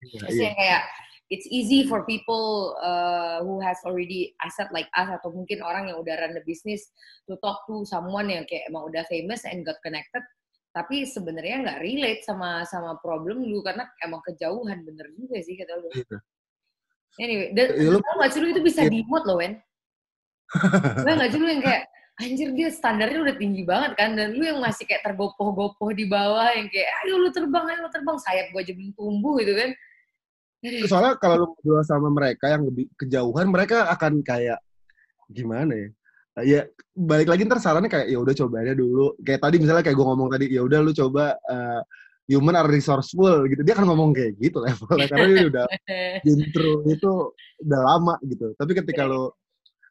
Yeah, 0.07 0.24
Terus 0.24 0.36
yeah. 0.39 0.45
yang 0.47 0.55
kayak 0.55 0.82
it's 1.30 1.45
easy 1.49 1.86
for 1.86 2.05
people 2.05 2.73
uh, 2.82 3.41
who 3.45 3.61
has 3.61 3.77
already 3.86 4.34
asset 4.41 4.69
like 4.73 4.89
us 4.97 5.09
atau 5.21 5.30
mungkin 5.30 5.61
orang 5.61 5.89
yang 5.89 6.01
udah 6.01 6.17
run 6.17 6.34
the 6.34 6.43
business 6.45 6.89
to 7.30 7.38
talk 7.41 7.61
to 7.69 7.86
someone 7.86 8.30
yang 8.30 8.45
kayak 8.49 8.65
emang 8.69 8.89
udah 8.89 9.05
famous 9.07 9.45
and 9.45 9.61
got 9.61 9.77
connected 9.86 10.21
tapi 10.69 11.01
sebenarnya 11.05 11.65
nggak 11.65 11.82
relate 11.82 12.21
sama 12.21 12.61
sama 12.69 12.93
problem 13.01 13.41
lu 13.41 13.65
karena 13.65 13.89
emang 14.05 14.21
kejauhan 14.21 14.86
bener 14.86 15.09
juga 15.17 15.41
sih 15.41 15.57
kata 15.57 15.73
lu. 15.82 15.89
Iya. 15.97 16.17
Anyway, 17.17 17.47
dan 17.57 17.67
ya, 17.73 17.89
lu, 17.89 17.99
tau 17.99 18.15
gak 18.21 18.32
sih 18.32 18.39
lu 18.39 18.47
itu 18.53 18.61
bisa 18.61 18.86
ya. 18.86 18.91
dimut 18.93 19.23
loh, 19.25 19.41
Wen? 19.41 19.57
Gue 21.03 21.13
gak 21.17 21.30
sih 21.34 21.39
lu 21.41 21.47
yang 21.49 21.63
kayak, 21.65 21.84
anjir 22.21 22.49
dia 22.53 22.69
standarnya 22.69 23.19
udah 23.25 23.36
tinggi 23.36 23.63
banget 23.65 23.97
kan, 23.97 24.13
dan 24.13 24.38
lu 24.38 24.45
yang 24.45 24.61
masih 24.61 24.86
kayak 24.86 25.03
tergopoh-gopoh 25.03 25.89
di 25.91 26.05
bawah, 26.05 26.53
yang 26.53 26.69
kayak, 26.69 26.88
ayo 27.03 27.17
lu 27.17 27.34
terbang, 27.34 27.65
ayo 27.65 27.89
lu 27.89 27.91
terbang, 27.91 28.17
sayap 28.21 28.53
gue 28.53 28.61
aja 28.61 28.73
belum 28.77 28.91
tumbuh 28.93 29.36
gitu 29.41 29.53
kan. 29.57 29.69
Soalnya 30.62 31.16
kalau 31.16 31.36
lu 31.39 31.45
ngobrol 31.55 31.84
sama 31.88 32.12
mereka 32.12 32.51
yang 32.51 32.68
lebih 32.68 32.91
kejauhan, 32.99 33.47
mereka 33.47 33.88
akan 33.91 34.20
kayak 34.20 34.60
gimana 35.32 35.72
ya? 35.72 35.89
Ya 36.39 36.62
balik 36.95 37.28
lagi 37.28 37.43
ntar 37.43 37.60
sarannya 37.60 37.91
kayak 37.91 38.07
ya 38.12 38.20
udah 38.20 38.34
cobainnya 38.36 38.76
dulu. 38.76 39.16
Kayak 39.24 39.43
tadi 39.43 39.55
misalnya 39.60 39.84
kayak 39.84 39.95
gue 39.95 40.07
ngomong 40.07 40.30
tadi, 40.32 40.45
ya 40.51 40.62
udah 40.64 40.80
lu 40.84 40.91
coba 40.95 41.36
uh, 41.47 41.82
human 42.28 42.55
are 42.60 42.68
resourceful 42.68 43.47
gitu. 43.47 43.60
Dia 43.64 43.76
akan 43.76 43.88
ngomong 43.91 44.12
kayak 44.16 44.36
gitu 44.39 44.60
levelnya 44.64 45.07
karena 45.07 45.28
dia 45.32 45.47
udah 45.47 45.66
intro 46.32 46.74
itu 46.88 47.12
udah 47.64 47.80
lama 47.84 48.16
gitu. 48.28 48.55
Tapi 48.55 48.72
ketika 48.76 49.03
lu 49.07 49.32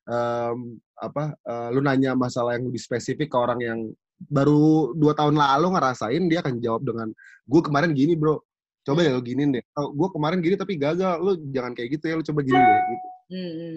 um, 0.09 0.81
apa 0.99 1.37
uh, 1.47 1.69
lu 1.73 1.81
nanya 1.85 2.16
masalah 2.16 2.57
yang 2.57 2.69
lebih 2.69 2.81
spesifik 2.81 3.33
ke 3.33 3.37
orang 3.37 3.61
yang 3.61 3.79
baru 4.19 4.93
dua 4.99 5.14
tahun 5.14 5.39
lalu 5.39 5.79
ngerasain 5.79 6.23
dia 6.27 6.43
akan 6.43 6.59
jawab 6.59 6.83
dengan 6.83 7.09
gue 7.47 7.61
kemarin 7.62 7.95
gini 7.95 8.19
bro 8.19 8.43
coba 8.89 9.01
ya 9.05 9.12
lo 9.12 9.20
giniin 9.20 9.61
deh 9.61 9.64
oh, 9.76 9.93
gue 9.93 10.09
kemarin 10.16 10.41
gini 10.41 10.57
tapi 10.57 10.80
gagal 10.80 11.20
lo 11.20 11.36
jangan 11.53 11.76
kayak 11.76 12.01
gitu 12.01 12.05
ya 12.09 12.14
lo 12.16 12.24
coba 12.24 12.41
gini 12.41 12.57
deh 12.57 12.80
gitu 12.89 13.09
hmm. 13.28 13.76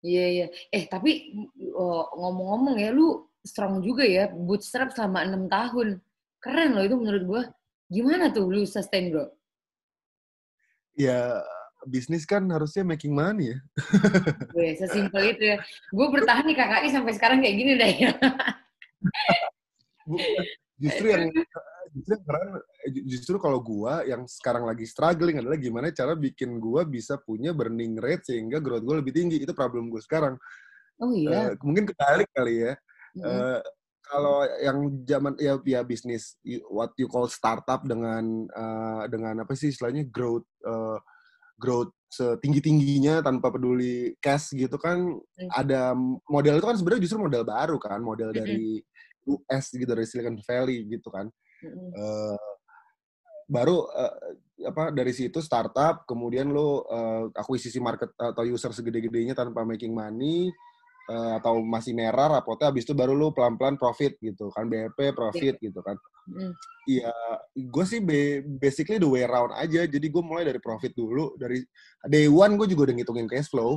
iya 0.00 0.26
iya 0.32 0.46
eh 0.72 0.84
tapi 0.88 1.36
oh, 1.76 2.08
ngomong-ngomong 2.16 2.80
ya 2.80 2.88
lu 2.88 3.28
strong 3.44 3.84
juga 3.84 4.08
ya 4.08 4.32
bootstrap 4.32 4.96
selama 4.96 5.28
enam 5.28 5.44
tahun 5.52 6.00
keren 6.40 6.72
loh 6.72 6.84
itu 6.88 6.96
menurut 6.96 7.24
gue 7.28 7.42
gimana 7.92 8.32
tuh 8.32 8.48
lu 8.48 8.64
sustain 8.64 9.12
bro 9.12 9.28
ya 10.96 11.44
bisnis 11.84 12.24
kan 12.24 12.44
harusnya 12.48 12.80
making 12.80 13.12
money 13.12 13.52
ya. 13.52 13.58
Gue 14.56 14.72
sesimpel 14.76 15.36
itu 15.36 15.52
ya. 15.52 15.56
Gue 15.92 16.06
bertahan 16.08 16.48
nih 16.48 16.56
KKI 16.56 16.88
sampai 16.88 17.12
sekarang 17.12 17.38
kayak 17.44 17.56
gini 17.60 17.72
deh. 17.76 17.92
Justru 20.80 21.06
yang 21.12 21.28
justru 21.94 22.18
keren 22.26 22.50
justru 23.06 23.36
kalau 23.38 23.62
gua 23.62 24.02
yang 24.02 24.26
sekarang 24.26 24.66
lagi 24.66 24.82
struggling 24.82 25.38
adalah 25.38 25.54
gimana 25.54 25.94
cara 25.94 26.18
bikin 26.18 26.58
gua 26.58 26.82
bisa 26.82 27.14
punya 27.22 27.54
burning 27.54 27.94
rate 28.02 28.34
sehingga 28.34 28.58
growth 28.58 28.82
gua 28.82 28.98
lebih 28.98 29.14
tinggi 29.14 29.38
itu 29.38 29.54
problem 29.54 29.86
gua 29.86 30.02
sekarang 30.02 30.34
oh 30.98 31.10
iya 31.14 31.54
uh, 31.54 31.62
mungkin 31.62 31.86
kebalik 31.86 32.26
kali 32.34 32.66
ya 32.66 32.72
mm 33.14 33.22
-hmm. 33.22 33.30
uh, 33.30 33.60
kalau 34.04 34.44
yang 34.60 34.78
zaman 35.06 35.32
ya 35.38 35.54
ya 35.64 35.80
bisnis 35.86 36.36
what 36.68 36.90
you 36.98 37.06
call 37.06 37.30
startup 37.30 37.86
dengan 37.86 38.50
uh, 38.52 39.06
dengan 39.06 39.46
apa 39.46 39.54
sih 39.54 39.70
istilahnya 39.70 40.04
growth 40.10 40.44
uh, 40.66 40.98
growth 41.56 41.94
setinggi 42.10 42.62
tingginya 42.62 43.22
tanpa 43.22 43.54
peduli 43.54 44.18
cash 44.18 44.50
gitu 44.54 44.78
kan 44.82 44.98
mm. 45.14 45.50
ada 45.50 45.94
model 46.26 46.58
itu 46.58 46.66
kan 46.66 46.76
sebenarnya 46.78 47.02
justru 47.06 47.22
model 47.22 47.46
baru 47.46 47.78
kan 47.78 48.02
model 48.02 48.34
mm 48.34 48.34
-hmm. 48.34 48.42
dari 48.42 48.66
US 49.24 49.64
gitu 49.72 49.88
dari 49.88 50.04
Silicon 50.04 50.36
Valley 50.44 50.84
gitu 50.90 51.08
kan 51.08 51.30
Uh, 51.72 52.38
baru 53.48 53.88
uh, 53.88 54.14
apa 54.64 54.92
dari 54.92 55.12
situ 55.12 55.40
startup, 55.44 56.08
kemudian 56.08 56.48
lo 56.52 56.84
uh, 56.88 57.28
akuisisi 57.34 57.80
market 57.80 58.12
atau 58.16 58.44
user 58.44 58.72
segede-gedenya 58.72 59.36
tanpa 59.36 59.64
making 59.64 59.92
money, 59.92 60.48
uh, 61.10 61.36
atau 61.40 61.60
masih 61.60 61.92
merah 61.92 62.40
rapotnya 62.40 62.72
habis 62.72 62.88
itu 62.88 62.96
baru 62.96 63.12
lu 63.12 63.32
pelan-pelan 63.36 63.76
profit 63.76 64.16
gitu 64.20 64.48
kan 64.54 64.68
BEP 64.68 65.12
profit 65.12 65.60
gitu 65.60 65.80
kan 65.84 65.96
Iya, 66.88 67.12
mm. 67.12 67.68
gue 67.68 67.84
sih 67.84 68.00
basically 68.60 68.96
the 68.96 69.08
way 69.08 69.24
around 69.24 69.52
aja. 69.52 69.84
Jadi 69.84 70.08
gue 70.08 70.22
mulai 70.24 70.44
dari 70.48 70.60
profit 70.60 70.96
dulu. 70.96 71.36
Dari 71.36 71.60
day 72.08 72.28
one 72.28 72.56
gue 72.56 72.64
juga 72.72 72.88
udah 72.88 72.94
ngitungin 72.96 73.28
cash 73.28 73.52
flow. 73.52 73.76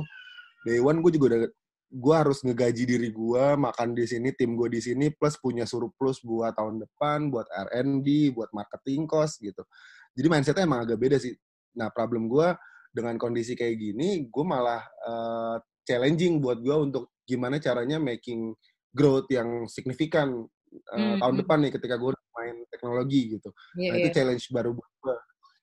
Day 0.64 0.80
one 0.80 1.04
gue 1.04 1.12
juga 1.12 1.24
udah 1.34 1.40
gue 1.88 2.14
harus 2.14 2.44
ngegaji 2.44 2.84
diri 2.84 3.08
gue, 3.08 3.44
makan 3.56 3.96
di 3.96 4.04
sini, 4.04 4.28
tim 4.36 4.52
gue 4.52 4.68
di 4.68 4.80
sini, 4.84 5.08
plus 5.08 5.40
punya 5.40 5.64
surplus 5.64 6.20
buat 6.20 6.52
tahun 6.52 6.84
depan, 6.84 7.32
buat 7.32 7.48
R&D, 7.72 8.36
buat 8.36 8.52
marketing 8.52 9.08
cost 9.08 9.40
gitu. 9.40 9.64
Jadi 10.12 10.26
mindsetnya 10.28 10.68
emang 10.68 10.84
agak 10.84 11.00
beda 11.00 11.16
sih. 11.16 11.32
Nah 11.80 11.88
problem 11.88 12.28
gue 12.28 12.52
dengan 12.92 13.16
kondisi 13.16 13.56
kayak 13.56 13.76
gini, 13.80 14.28
gue 14.28 14.44
malah 14.44 14.84
uh, 15.08 15.56
challenging 15.88 16.44
buat 16.44 16.60
gue 16.60 16.76
untuk 16.76 17.16
gimana 17.24 17.56
caranya 17.56 17.96
making 17.96 18.52
growth 18.92 19.28
yang 19.32 19.64
signifikan 19.64 20.44
uh, 20.92 20.96
mm-hmm. 20.96 21.24
tahun 21.24 21.36
depan 21.40 21.58
nih 21.64 21.72
ketika 21.72 21.96
gue 21.96 22.12
main 22.36 22.56
teknologi 22.68 23.40
gitu. 23.40 23.48
Yeah, 23.80 23.96
nah 23.96 23.96
itu 24.04 24.08
yeah. 24.12 24.16
challenge 24.20 24.44
baru 24.52 24.76
buat 24.76 24.92
gue. 25.00 25.16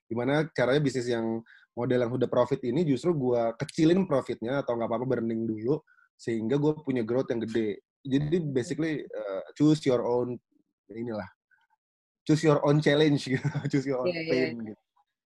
Gimana 0.09 0.33
caranya 0.53 0.81
bisnis 0.81 1.05
yang 1.05 1.41
model 1.75 1.99
yang 2.07 2.11
udah 2.13 2.29
profit 2.31 2.63
ini 2.65 2.87
justru 2.87 3.13
gue 3.13 3.41
kecilin 3.61 4.07
profitnya 4.07 4.63
atau 4.63 4.79
nggak 4.79 4.89
apa-apa 4.89 5.05
burning 5.05 5.43
dulu 5.43 5.77
sehingga 6.15 6.55
gue 6.57 6.73
punya 6.83 7.03
growth 7.03 7.29
yang 7.31 7.43
gede. 7.43 7.79
Jadi 8.05 8.37
basically 8.53 9.01
uh, 9.01 9.43
choose 9.57 9.81
your 9.85 10.05
own 10.05 10.37
inilah 10.93 11.25
choose 12.25 12.41
your 12.41 12.59
own 12.65 12.81
challenge 12.81 13.29
gitu, 13.29 13.45
choose 13.71 13.85
your 13.85 14.01
own 14.01 14.09
yeah, 14.09 14.25
iya. 14.25 14.31
pain 14.33 14.57
yeah. 14.57 14.67
gitu. 14.73 14.81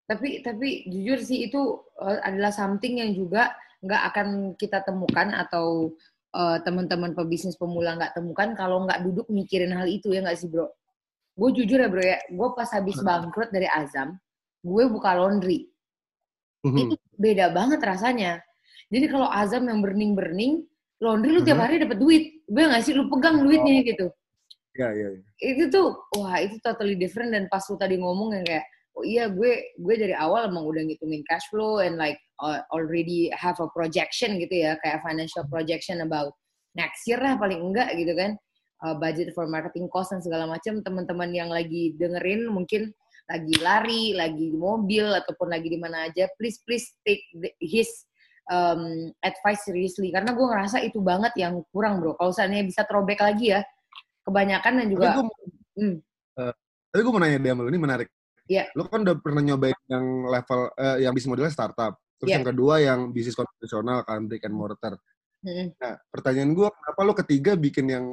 Tapi 0.10 0.30
tapi 0.42 0.68
jujur 0.90 1.20
sih 1.22 1.40
itu 1.48 1.62
uh, 2.02 2.20
adalah 2.26 2.52
something 2.52 3.00
yang 3.00 3.16
juga 3.16 3.56
nggak 3.80 4.04
akan 4.12 4.28
kita 4.60 4.84
temukan 4.84 5.32
atau 5.32 5.96
uh, 6.36 6.58
teman-teman 6.66 7.16
pebisnis 7.16 7.56
pemula 7.56 7.96
nggak 7.96 8.18
temukan 8.18 8.52
kalau 8.58 8.84
nggak 8.84 9.06
duduk 9.06 9.30
mikirin 9.32 9.72
hal 9.72 9.88
itu 9.88 10.12
ya 10.12 10.26
nggak 10.26 10.36
sih 10.38 10.52
bro? 10.52 10.68
Gue 11.40 11.56
jujur 11.56 11.80
ya 11.80 11.88
bro 11.88 12.04
ya, 12.04 12.20
gue 12.28 12.48
pas 12.52 12.68
habis 12.76 13.00
bangkrut 13.00 13.48
dari 13.54 13.70
Azam, 13.72 14.20
gue 14.60 14.84
buka 14.92 15.16
laundry. 15.16 15.72
Mm-hmm. 16.68 16.80
Itu 16.84 16.96
beda 17.16 17.56
banget 17.56 17.80
rasanya. 17.80 18.44
Jadi 18.92 19.06
kalau 19.08 19.30
Azam 19.32 19.70
yang 19.70 19.80
burning-burning, 19.80 20.66
laundry 21.00 21.32
lu 21.36 21.41
tiap 21.43 21.60
mm-hmm. 21.60 21.64
hari 21.64 21.76
dapat 21.84 21.97
duit. 21.97 22.24
Gue 22.47 22.64
nggak 22.68 22.84
sih, 22.84 22.93
lu 22.95 23.08
pegang 23.08 23.43
duitnya 23.43 23.74
oh. 23.80 23.84
gitu. 23.84 24.08
Iya, 24.80 24.89
iya, 24.95 25.08
iya. 25.16 25.22
Itu 25.56 25.64
tuh, 25.72 25.88
wah 26.16 26.39
itu 26.39 26.56
totally 26.64 26.95
different. 26.95 27.36
Dan 27.36 27.52
pas 27.52 27.64
lu 27.68 27.76
tadi 27.76 28.00
ngomong 28.00 28.36
yang 28.39 28.45
kayak, 28.47 28.66
oh 29.00 29.06
iya 29.08 29.32
gue 29.32 29.80
gue 29.80 29.95
dari 29.95 30.12
awal 30.12 30.52
emang 30.52 30.68
udah 30.68 30.84
ngitungin 30.84 31.24
cash 31.24 31.47
flow 31.47 31.80
and 31.80 31.95
like 31.95 32.20
uh, 32.43 32.60
already 32.76 33.32
have 33.32 33.56
a 33.64 33.68
projection 33.72 34.36
gitu 34.43 34.68
ya 34.68 34.76
kayak 34.84 35.00
financial 35.00 35.47
projection 35.47 36.04
about 36.04 36.36
next 36.76 37.08
year 37.08 37.16
lah 37.16 37.39
paling 37.39 37.64
enggak 37.64 37.95
gitu 37.95 38.12
kan 38.12 38.36
uh, 38.84 38.95
budget 39.00 39.32
for 39.32 39.47
marketing 39.47 39.88
cost 39.88 40.12
dan 40.12 40.20
segala 40.20 40.52
macam 40.52 40.84
teman-teman 40.84 41.32
yang 41.32 41.47
lagi 41.47 41.95
dengerin 41.95 42.52
mungkin 42.52 42.91
lagi 43.32 43.56
lari 43.62 44.18
lagi 44.18 44.52
di 44.52 44.58
mobil 44.58 45.06
ataupun 45.06 45.47
lagi 45.54 45.72
di 45.72 45.80
mana 45.80 46.12
aja 46.12 46.28
please 46.36 46.60
please 46.68 46.97
take 47.08 47.24
the, 47.39 47.54
his 47.62 47.88
um, 48.50 49.14
advice 49.22 49.62
seriously 49.64 50.10
karena 50.10 50.34
gue 50.34 50.45
ngerasa 50.45 50.82
itu 50.84 51.00
banget 51.00 51.32
yang 51.38 51.62
kurang 51.70 52.02
bro 52.02 52.18
kalau 52.18 52.34
seandainya 52.34 52.66
bisa 52.66 52.82
throwback 52.84 53.22
lagi 53.22 53.56
ya 53.56 53.62
kebanyakan 54.26 54.74
dan 54.84 54.88
juga 54.89 55.06
tapi 55.14 55.18
gue, 55.22 55.28
hmm. 55.80 55.95
uh, 56.41 56.54
tapi 56.89 57.02
gue 57.06 57.14
mau 57.14 57.22
nanya 57.22 57.39
dia 57.39 57.54
ini 57.56 57.80
menarik 57.80 58.10
Iya. 58.50 58.66
Lo 58.74 58.89
kan 58.89 59.06
udah 59.06 59.16
pernah 59.22 59.45
nyobain 59.45 59.78
yang 59.86 60.26
level 60.26 60.74
uh, 60.74 60.97
yang 60.97 61.14
bisnis 61.14 61.30
modelnya 61.30 61.54
startup. 61.54 62.02
Terus 62.18 62.30
yeah. 62.34 62.36
yang 62.41 62.47
kedua 62.50 62.76
yang 62.82 63.00
bisnis 63.14 63.38
konvensional 63.38 64.02
kan 64.04 64.26
brick 64.26 64.43
and 64.43 64.58
mortar. 64.58 64.97
Mm-hmm. 65.45 65.68
Nah, 65.80 65.95
pertanyaan 66.10 66.52
gue 66.58 66.68
kenapa 66.68 67.00
lo 67.06 67.14
ketiga 67.16 67.54
bikin 67.54 67.86
yang 67.88 68.06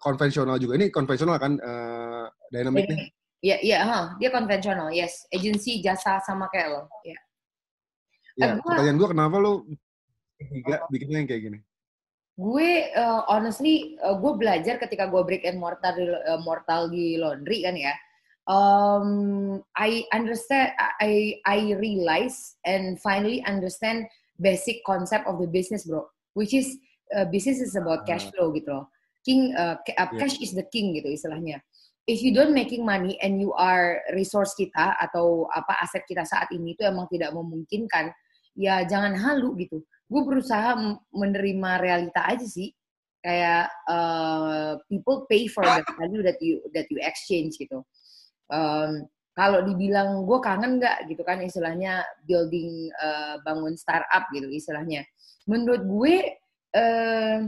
konvensional 0.00 0.56
juga? 0.62 0.78
Ini 0.78 0.94
konvensional 0.94 1.36
kan 1.42 1.58
uh, 1.58 2.30
dynamic 2.48 2.86
nih? 2.88 3.10
Iya, 3.40 3.56
iya, 3.64 3.78
huh. 3.88 4.06
dia 4.20 4.28
konvensional, 4.28 4.92
yes. 4.92 5.24
Agency 5.32 5.80
jasa 5.80 6.20
sama 6.20 6.44
kayak 6.52 6.76
lo. 6.76 6.82
Yeah. 7.04 7.20
Ya, 8.40 8.56
pertanyaan 8.64 8.96
gue 8.96 9.08
kenapa 9.12 9.36
lo 9.36 9.52
ketiga 10.40 10.88
bikinnya 10.88 11.18
yang 11.20 11.28
kayak 11.28 11.42
gini? 11.44 11.58
Gue 12.40 12.88
uh, 12.96 13.28
honestly 13.28 14.00
uh, 14.00 14.16
gue 14.16 14.32
belajar 14.40 14.80
ketika 14.80 15.12
gue 15.12 15.20
break 15.20 15.44
and 15.44 15.60
mortar 15.60 15.92
di, 15.92 16.08
uh, 16.08 16.40
mortal 16.40 16.88
di 16.88 17.20
laundry 17.20 17.60
kan 17.60 17.76
ya 17.76 17.92
um, 18.50 19.08
I 19.78 20.06
understand, 20.12 20.74
I 21.00 21.38
I 21.46 21.78
realize 21.78 22.56
and 22.66 22.98
finally 22.98 23.44
understand 23.46 24.10
basic 24.42 24.82
concept 24.82 25.30
of 25.30 25.38
the 25.38 25.46
business, 25.46 25.86
bro. 25.86 26.10
Which 26.34 26.54
is 26.54 26.78
uh, 27.14 27.26
business 27.30 27.62
is 27.62 27.78
about 27.78 28.06
cash 28.06 28.26
ah. 28.26 28.30
flow 28.34 28.50
gitu 28.54 28.70
loh. 28.70 28.86
King 29.22 29.54
uh, 29.54 29.78
uh, 29.78 30.10
cash 30.18 30.40
is 30.42 30.56
the 30.56 30.64
king 30.66 30.96
gitu 30.98 31.12
istilahnya. 31.14 31.60
If 32.08 32.24
you 32.24 32.34
don't 32.34 32.56
making 32.56 32.82
money 32.82 33.20
and 33.22 33.38
you 33.38 33.54
are 33.54 34.02
resource 34.16 34.56
kita 34.56 34.98
atau 34.98 35.46
apa 35.52 35.78
aset 35.84 36.02
kita 36.08 36.26
saat 36.26 36.50
ini 36.50 36.74
itu 36.74 36.82
emang 36.82 37.06
tidak 37.06 37.30
memungkinkan, 37.36 38.10
ya 38.56 38.82
jangan 38.86 39.16
halu 39.16 39.56
gitu. 39.60 39.82
Gue 40.10 40.22
berusaha 40.26 40.74
menerima 41.14 41.70
realita 41.78 42.26
aja 42.26 42.46
sih. 42.46 42.74
Kayak 43.20 43.68
uh, 43.84 44.80
people 44.88 45.28
pay 45.28 45.44
for 45.44 45.60
the 45.60 45.84
value 46.00 46.24
that 46.24 46.40
you 46.40 46.64
that 46.72 46.88
you 46.88 46.96
exchange 47.04 47.60
gitu 47.60 47.84
um, 48.50 49.06
kalau 49.38 49.62
dibilang 49.64 50.26
gue 50.26 50.38
kangen 50.42 50.82
nggak 50.82 51.06
gitu 51.08 51.22
kan 51.22 51.40
istilahnya 51.40 52.02
building 52.26 52.90
uh, 53.00 53.38
bangun 53.46 53.78
startup 53.78 54.26
gitu 54.34 54.50
istilahnya 54.50 55.06
menurut 55.46 55.86
gue 55.86 56.14
uh, 56.76 57.38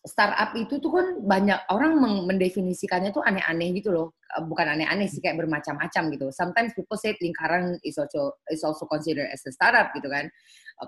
startup 0.00 0.56
itu 0.56 0.80
tuh 0.80 0.92
kan 0.96 1.06
banyak 1.20 1.60
orang 1.68 2.00
mendefinisikannya 2.24 3.12
tuh 3.12 3.20
aneh-aneh 3.20 3.76
gitu 3.76 3.92
loh 3.92 4.16
bukan 4.48 4.72
aneh-aneh 4.72 5.04
sih 5.04 5.20
kayak 5.20 5.44
bermacam-macam 5.44 6.02
gitu 6.16 6.26
sometimes 6.32 6.72
people 6.72 6.96
say 6.96 7.12
lingkaran 7.20 7.76
is 7.84 8.00
also 8.00 8.32
is 8.48 8.64
also 8.64 8.88
considered 8.88 9.28
as 9.28 9.44
a 9.44 9.52
startup 9.52 9.92
gitu 9.92 10.08
kan 10.08 10.24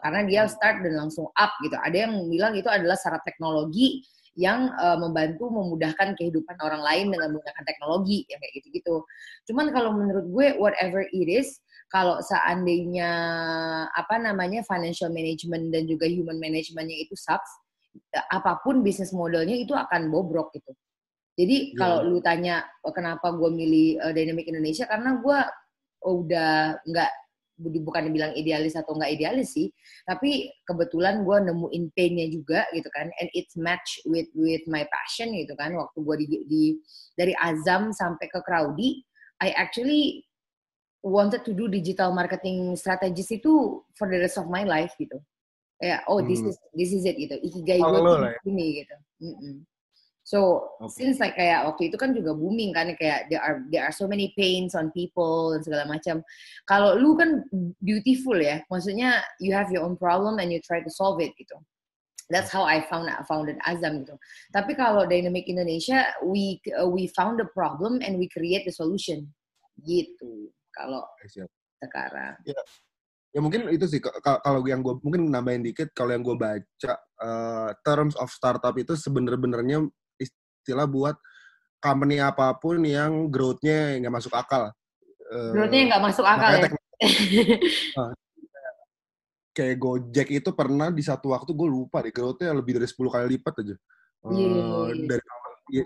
karena 0.00 0.24
dia 0.24 0.42
hmm. 0.48 0.52
start 0.52 0.80
dan 0.80 0.96
langsung 0.96 1.28
up 1.36 1.52
gitu 1.60 1.76
ada 1.76 2.08
yang 2.08 2.16
bilang 2.32 2.56
itu 2.56 2.72
adalah 2.72 2.96
startup 2.96 3.20
teknologi 3.28 4.00
yang 4.32 4.72
uh, 4.80 4.96
membantu 4.96 5.52
memudahkan 5.52 6.16
kehidupan 6.16 6.56
orang 6.64 6.80
lain 6.80 7.12
dengan 7.12 7.36
menggunakan 7.36 7.64
teknologi 7.68 8.24
ya 8.32 8.40
kayak 8.40 8.52
gitu-gitu. 8.56 9.04
Cuman 9.52 9.68
kalau 9.76 9.92
menurut 9.92 10.24
gue 10.32 10.46
whatever 10.56 11.04
it 11.04 11.28
is, 11.28 11.60
kalau 11.92 12.16
seandainya 12.24 13.12
apa 13.92 14.16
namanya 14.16 14.64
financial 14.64 15.12
management 15.12 15.68
dan 15.68 15.84
juga 15.84 16.08
human 16.08 16.40
managementnya 16.40 17.04
itu 17.04 17.12
sucks, 17.12 17.60
apa 18.32 18.60
pun 18.64 18.80
bisnis 18.80 19.12
modelnya 19.12 19.56
itu 19.56 19.72
akan 19.76 20.08
bobrok 20.08 20.52
gitu. 20.56 20.72
Jadi 21.36 21.72
yeah. 21.72 21.78
kalau 21.80 21.98
lu 22.04 22.20
tanya 22.20 22.64
oh, 22.84 22.92
kenapa 22.92 23.32
gue 23.32 23.50
milih 23.52 24.00
uh, 24.04 24.12
Dynamic 24.12 24.48
Indonesia 24.48 24.84
karena 24.84 25.16
gue 25.20 25.38
udah 26.02 26.82
nggak 26.84 27.10
bukan 27.62 28.10
dibilang 28.10 28.32
idealis 28.34 28.74
atau 28.74 28.96
nggak 28.98 29.12
idealis 29.12 29.54
sih, 29.54 29.70
tapi 30.02 30.50
kebetulan 30.66 31.22
gue 31.22 31.36
nemuin 31.52 31.84
painnya 31.94 32.26
juga 32.26 32.66
gitu 32.74 32.88
kan, 32.90 33.06
and 33.22 33.28
it's 33.38 33.54
match 33.54 34.02
with 34.08 34.26
with 34.34 34.64
my 34.66 34.82
passion 34.90 35.30
gitu 35.36 35.54
kan. 35.54 35.70
Waktu 35.76 35.98
gue 36.02 36.16
di, 36.24 36.26
di 36.48 36.62
dari 37.14 37.36
Azam 37.38 37.94
sampai 37.94 38.26
ke 38.26 38.40
Crowdy, 38.42 39.04
I 39.38 39.54
actually 39.54 40.26
wanted 41.06 41.46
to 41.46 41.54
do 41.54 41.70
digital 41.70 42.10
marketing 42.10 42.74
strategis 42.74 43.30
itu 43.30 43.84
for 43.94 44.10
the 44.10 44.18
rest 44.18 44.42
of 44.42 44.50
my 44.50 44.66
life 44.66 44.94
gitu. 44.98 45.22
Ya, 45.82 45.98
yeah, 45.98 46.00
oh 46.06 46.22
this 46.22 46.38
hmm. 46.38 46.54
is 46.54 46.56
this 46.78 46.90
is 46.94 47.02
it 47.02 47.18
gitu. 47.18 47.34
Ikigai 47.42 47.82
gue 47.82 47.98
ya. 47.98 48.38
ini 48.46 48.66
gitu. 48.86 48.96
Mm 49.18 49.34
-mm. 49.34 49.54
So 50.22 50.70
okay. 50.78 51.02
since 51.02 51.18
like 51.18 51.34
kayak 51.34 51.66
waktu 51.66 51.90
itu 51.90 51.98
kan 51.98 52.14
juga 52.14 52.30
booming 52.30 52.70
kan 52.70 52.94
kayak 52.94 53.26
there 53.26 53.42
are 53.42 53.66
there 53.74 53.82
are 53.82 53.90
so 53.90 54.06
many 54.06 54.30
pains 54.38 54.78
on 54.78 54.94
people 54.94 55.50
dan 55.50 55.66
segala 55.66 55.84
macam. 55.90 56.22
Kalau 56.70 56.94
lu 56.94 57.18
kan 57.18 57.42
beautiful 57.82 58.38
ya, 58.38 58.62
maksudnya 58.70 59.18
you 59.42 59.50
have 59.50 59.74
your 59.74 59.82
own 59.82 59.98
problem 59.98 60.38
and 60.38 60.54
you 60.54 60.62
try 60.62 60.78
to 60.78 60.90
solve 60.94 61.18
it 61.18 61.34
gitu. 61.34 61.58
That's 62.30 62.48
how 62.48 62.62
I 62.62 62.86
found 62.86 63.10
founded 63.26 63.58
Azam 63.66 64.06
gitu. 64.06 64.14
Tapi 64.54 64.78
kalau 64.78 65.10
Dynamic 65.10 65.50
Indonesia, 65.50 66.06
we 66.22 66.62
uh, 66.78 66.86
we 66.86 67.10
found 67.12 67.42
the 67.42 67.50
problem 67.50 67.98
and 67.98 68.16
we 68.16 68.30
create 68.30 68.62
the 68.62 68.72
solution 68.72 69.26
gitu. 69.82 70.48
Kalau 70.70 71.02
sekarang. 71.82 72.38
Ya. 72.46 72.62
Ya 73.32 73.40
mungkin 73.40 73.72
itu 73.72 73.88
sih 73.88 74.00
kalau 74.22 74.60
yang 74.68 74.84
gue 74.84 75.00
mungkin 75.00 75.32
nambahin 75.32 75.64
dikit 75.64 75.88
kalau 75.96 76.12
yang 76.12 76.20
gue 76.20 76.36
baca 76.36 76.92
uh, 77.24 77.72
terms 77.80 78.12
of 78.20 78.28
startup 78.28 78.76
itu 78.76 78.92
sebenar-benarnya 78.92 79.88
istilah 80.20 80.84
buat 80.84 81.16
company 81.82 82.20
apa 82.20 82.54
pun 82.60 82.84
yang 82.84 83.26
growth-nya 83.32 83.98
nggak 83.98 84.14
masuk 84.14 84.30
akal. 84.36 84.70
Growth-nya 85.32 85.80
nggak 85.90 86.04
masuk 86.04 86.22
akal 86.28 86.50
ya? 86.54 86.68
uh, 87.98 88.12
kayak 89.56 89.76
Gojek 89.82 90.28
itu 90.30 90.50
pernah 90.54 90.88
di 90.94 91.02
satu 91.02 91.34
waktu 91.34 91.50
gue 91.52 91.68
lupa 91.68 92.00
deh 92.00 92.14
growth-nya 92.14 92.54
lebih 92.54 92.78
dari 92.78 92.86
10 92.86 93.00
kali 93.10 93.26
lipat 93.36 93.54
aja. 93.64 93.76
Uh, 94.22 94.30
yeah. 94.38 94.86
Iya. 94.94 95.06
dari 95.10 95.24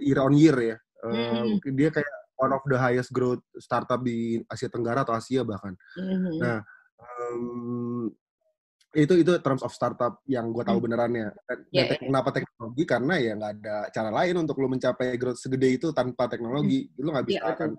year 0.05 0.18
on 0.20 0.34
year 0.36 0.57
ya. 0.61 0.76
Uh, 1.01 1.57
mm. 1.57 1.72
Dia 1.72 1.88
kayak 1.88 2.12
one 2.36 2.53
of 2.53 2.62
the 2.68 2.76
highest 2.76 3.09
growth 3.14 3.40
startup 3.57 4.05
di 4.05 4.44
Asia 4.51 4.68
Tenggara 4.68 5.09
atau 5.09 5.16
Asia 5.16 5.40
bahkan. 5.40 5.72
Mm 5.97 6.05
-hmm. 6.05 6.36
Nah, 6.44 6.59
um, 7.01 8.09
itu 8.97 9.12
itu 9.20 9.32
terms 9.44 9.61
of 9.61 9.72
startup 9.76 10.24
yang 10.24 10.49
gue 10.57 10.64
tahu 10.64 10.80
Hmm. 10.80 10.86
benerannya. 10.88 11.28
Dan, 11.44 11.59
Yeah, 11.68 11.84
dan 11.84 11.86
tek- 11.92 12.01
kenapa 12.09 12.28
teknologi? 12.32 12.82
Karena 12.88 13.14
ya 13.20 13.32
nggak 13.36 13.53
ada 13.61 13.76
cara 13.92 14.11
lain 14.11 14.34
untuk 14.40 14.57
lo 14.57 14.72
mencapai 14.72 15.20
growth 15.20 15.40
segede 15.40 15.68
itu 15.76 15.92
tanpa 15.92 16.32
teknologi. 16.32 16.88
Lo 16.97 17.12
nggak 17.12 17.26
bisa 17.28 17.36
Iya, 17.36 17.53
betul. 17.53 17.61
kan? 17.61 17.70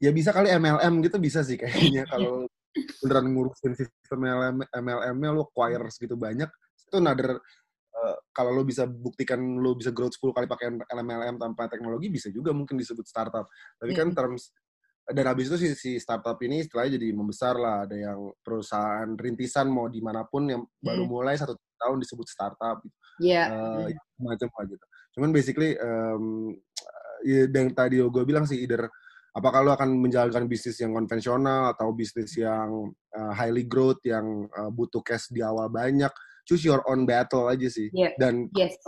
Ya 0.00 0.10
bisa 0.12 0.30
kali 0.32 0.48
MLM 0.52 0.94
gitu 1.04 1.16
bisa 1.20 1.40
sih 1.44 1.56
kayaknya 1.60 2.04
kalau 2.12 2.44
beneran 3.00 3.32
ngurusin 3.32 3.72
sistem 3.76 4.18
MLM 4.24 4.56
MLM-nya 4.72 5.30
lo 5.32 5.48
acquire 5.48 5.84
segitu 5.92 6.16
banyak 6.16 6.48
itu 6.88 6.96
another 6.96 7.36
eh, 7.96 8.16
kalau 8.32 8.52
lo 8.56 8.62
bisa 8.64 8.84
buktikan 8.88 9.40
lo 9.60 9.72
bisa 9.76 9.92
growth 9.92 10.16
10 10.20 10.32
kali 10.36 10.46
pakai 10.48 10.72
MLM 11.00 11.36
tanpa 11.40 11.68
teknologi 11.68 12.08
bisa 12.12 12.28
juga 12.28 12.52
mungkin 12.52 12.76
disebut 12.76 13.04
startup. 13.08 13.48
Tapi 13.80 13.92
kan 13.96 14.12
Mm-mm. 14.12 14.16
terms 14.16 14.52
dan 15.10 15.24
habis 15.26 15.50
itu 15.50 15.56
si, 15.58 15.68
si 15.74 15.90
startup 15.98 16.38
ini 16.42 16.62
istilahnya 16.62 16.96
jadi 16.98 17.08
membesar 17.14 17.54
lah 17.58 17.86
ada 17.86 17.96
yang 17.98 18.30
perusahaan 18.42 19.10
rintisan 19.18 19.66
mau 19.70 19.90
di 19.90 19.98
mana 20.02 20.22
pun 20.26 20.46
yang 20.46 20.62
baru 20.78 21.04
Mm. 21.04 21.10
mulai 21.10 21.34
satu 21.34 21.58
tahun 21.80 21.98
disebut 22.02 22.26
startup 22.28 22.78
gitu. 22.84 22.96
Iya. 23.20 23.42
Eh, 23.50 23.96
macam 24.22 24.48
lah 24.48 24.64
gitu 24.68 24.86
cuman 25.10 25.30
basically 25.34 25.74
um, 25.82 26.54
ya, 27.26 27.50
yang 27.50 27.74
tadi 27.74 27.98
gue 27.98 28.24
bilang 28.24 28.46
sih 28.46 28.62
either 28.62 28.86
apakah 29.34 29.62
lo 29.66 29.74
akan 29.74 29.98
menjalankan 29.98 30.46
bisnis 30.46 30.78
yang 30.78 30.94
konvensional 30.94 31.74
atau 31.74 31.90
bisnis 31.90 32.34
yang 32.38 32.90
uh, 33.14 33.32
highly 33.34 33.66
growth 33.66 33.98
yang 34.06 34.46
uh, 34.54 34.70
butuh 34.70 35.02
cash 35.02 35.26
di 35.34 35.42
awal 35.42 35.66
banyak 35.66 36.10
choose 36.46 36.62
your 36.62 36.80
own 36.86 37.02
battle 37.06 37.50
aja 37.50 37.66
sih 37.66 37.90
Iya. 37.90 38.14
dan 38.18 38.46
Yes. 38.54 38.78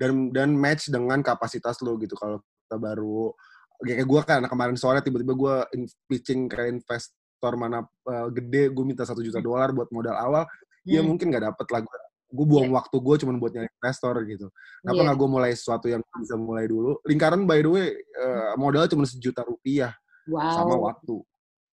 dan 0.00 0.32
dan 0.32 0.56
match 0.56 0.88
dengan 0.88 1.20
kapasitas 1.20 1.76
lo 1.84 2.00
gitu 2.00 2.16
kalau 2.16 2.40
kita 2.40 2.76
baru 2.80 3.32
kayak 3.80 4.04
gue 4.04 4.20
kan 4.22 4.40
kemarin 4.44 4.76
sore 4.76 5.00
tiba-tiba 5.00 5.32
gue 5.32 5.54
in- 5.74 5.92
pitching 6.04 6.46
ke 6.46 6.68
investor 6.68 7.52
mana 7.56 7.80
uh, 8.04 8.28
gede 8.28 8.68
gue 8.68 8.84
minta 8.84 9.02
satu 9.02 9.20
juta 9.20 9.40
dolar 9.40 9.72
buat 9.72 9.88
modal 9.88 10.14
awal 10.14 10.44
ya 10.84 11.00
Hmm. 11.00 11.12
mungkin 11.12 11.28
nggak 11.28 11.44
dapet 11.44 11.66
lah 11.72 11.80
gue 12.30 12.46
buang 12.46 12.70
waktu 12.70 12.94
gue 12.94 13.14
cuma 13.20 13.32
buat 13.36 13.52
nyari 13.52 13.68
investor 13.68 14.14
gitu 14.24 14.46
kenapa 14.80 14.96
Iya. 14.96 15.04
nggak 15.08 15.16
gue 15.18 15.28
mulai 15.28 15.50
sesuatu 15.52 15.86
yang 15.88 16.00
bisa 16.14 16.34
mulai 16.36 16.64
dulu 16.64 17.00
lingkaran 17.04 17.42
by 17.42 17.58
the 17.58 17.70
way 17.70 17.88
uh, 18.16 18.54
modal 18.54 18.84
cuma 18.86 19.04
sejuta 19.04 19.42
rupiah 19.42 19.92
Wow. 20.28 20.52
sama 20.54 20.74
waktu 20.78 21.16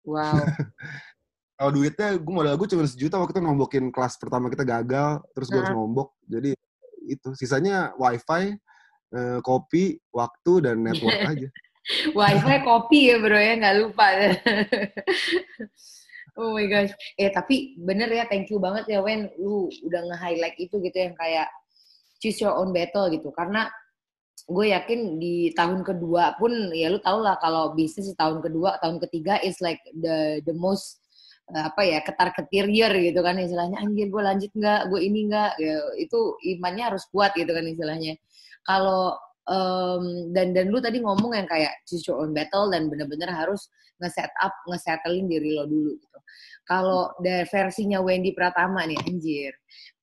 Wow. 0.04 0.36
kalau 1.58 1.70
duitnya 1.72 2.08
gue 2.16 2.34
modal 2.34 2.54
gue 2.54 2.68
cuma 2.68 2.84
sejuta 2.84 3.16
waktu 3.16 3.32
itu 3.34 3.42
nombokin 3.42 3.88
kelas 3.88 4.14
pertama 4.16 4.46
kita 4.48 4.62
gagal 4.62 5.24
terus 5.32 5.48
gue 5.48 5.58
harus 5.58 5.72
Heeh. 5.72 5.78
nombok 5.80 6.08
jadi 6.22 6.50
itu 7.04 7.28
sisanya 7.36 7.92
wifi 7.96 8.56
eh, 9.10 9.38
kopi 9.40 9.96
waktu 10.10 10.52
dan 10.64 10.80
network 10.80 11.14
aja 11.32 11.48
Wifi 12.16 12.56
kopi 12.64 13.12
ya 13.12 13.20
bro 13.20 13.36
ya 13.36 13.60
nggak 13.60 13.76
lupa. 13.84 14.06
oh 16.40 16.56
my 16.56 16.64
gosh. 16.64 16.96
Eh 17.20 17.28
tapi 17.28 17.76
bener 17.76 18.08
ya 18.08 18.24
thank 18.24 18.48
you 18.48 18.56
banget 18.56 18.88
ya 18.88 19.04
Wen. 19.04 19.28
Lu 19.36 19.68
udah 19.84 20.00
nge-highlight 20.08 20.56
itu 20.56 20.80
gitu 20.80 20.96
yang 20.96 21.14
kayak 21.14 21.52
choose 22.18 22.40
your 22.40 22.56
own 22.56 22.72
battle 22.72 23.12
gitu. 23.12 23.28
Karena 23.36 23.68
gue 24.44 24.66
yakin 24.72 25.20
di 25.20 25.52
tahun 25.56 25.84
kedua 25.84 26.36
pun 26.36 26.52
ya 26.72 26.92
lu 26.92 27.00
tau 27.00 27.20
lah 27.20 27.40
kalau 27.40 27.72
bisnis 27.72 28.12
di 28.12 28.16
tahun 28.16 28.44
kedua 28.44 28.76
tahun 28.76 29.00
ketiga 29.08 29.40
is 29.40 29.56
like 29.64 29.80
the 29.96 30.44
the 30.44 30.52
most 30.52 31.00
eh, 31.48 31.64
apa 31.64 31.80
ya 31.84 32.00
ketar 32.00 32.32
ketiryer 32.32 32.92
gitu 32.96 33.20
kan. 33.20 33.36
Istilahnya 33.36 33.84
anjir 33.84 34.08
gue 34.08 34.22
lanjut 34.24 34.50
nggak? 34.56 34.88
Gue 34.88 35.04
ini 35.04 35.28
nggak? 35.28 35.52
Ya, 35.60 35.76
itu 36.00 36.40
imannya 36.56 36.96
harus 36.96 37.04
kuat 37.12 37.36
gitu 37.36 37.52
kan 37.52 37.64
istilahnya. 37.68 38.16
Kalau 38.64 39.12
em, 39.48 40.04
dan 40.32 40.56
dan 40.56 40.66
lu 40.72 40.80
tadi 40.80 41.00
ngomong 41.00 41.36
yang 41.36 41.48
kayak 41.48 41.72
choose 41.84 42.06
own 42.08 42.32
battle 42.32 42.68
dan 42.72 42.88
bener-bener 42.88 43.28
harus 43.28 43.68
nge-set 44.02 44.30
up 44.42 44.54
nge-settlein 44.66 45.30
diri 45.30 45.54
lo 45.54 45.64
dulu 45.68 45.94
gitu. 45.96 46.18
Kalau 46.64 47.12
dari 47.20 47.44
versinya 47.52 48.00
Wendy 48.00 48.32
Pratama 48.32 48.88
nih 48.88 48.96
anjir. 49.04 49.52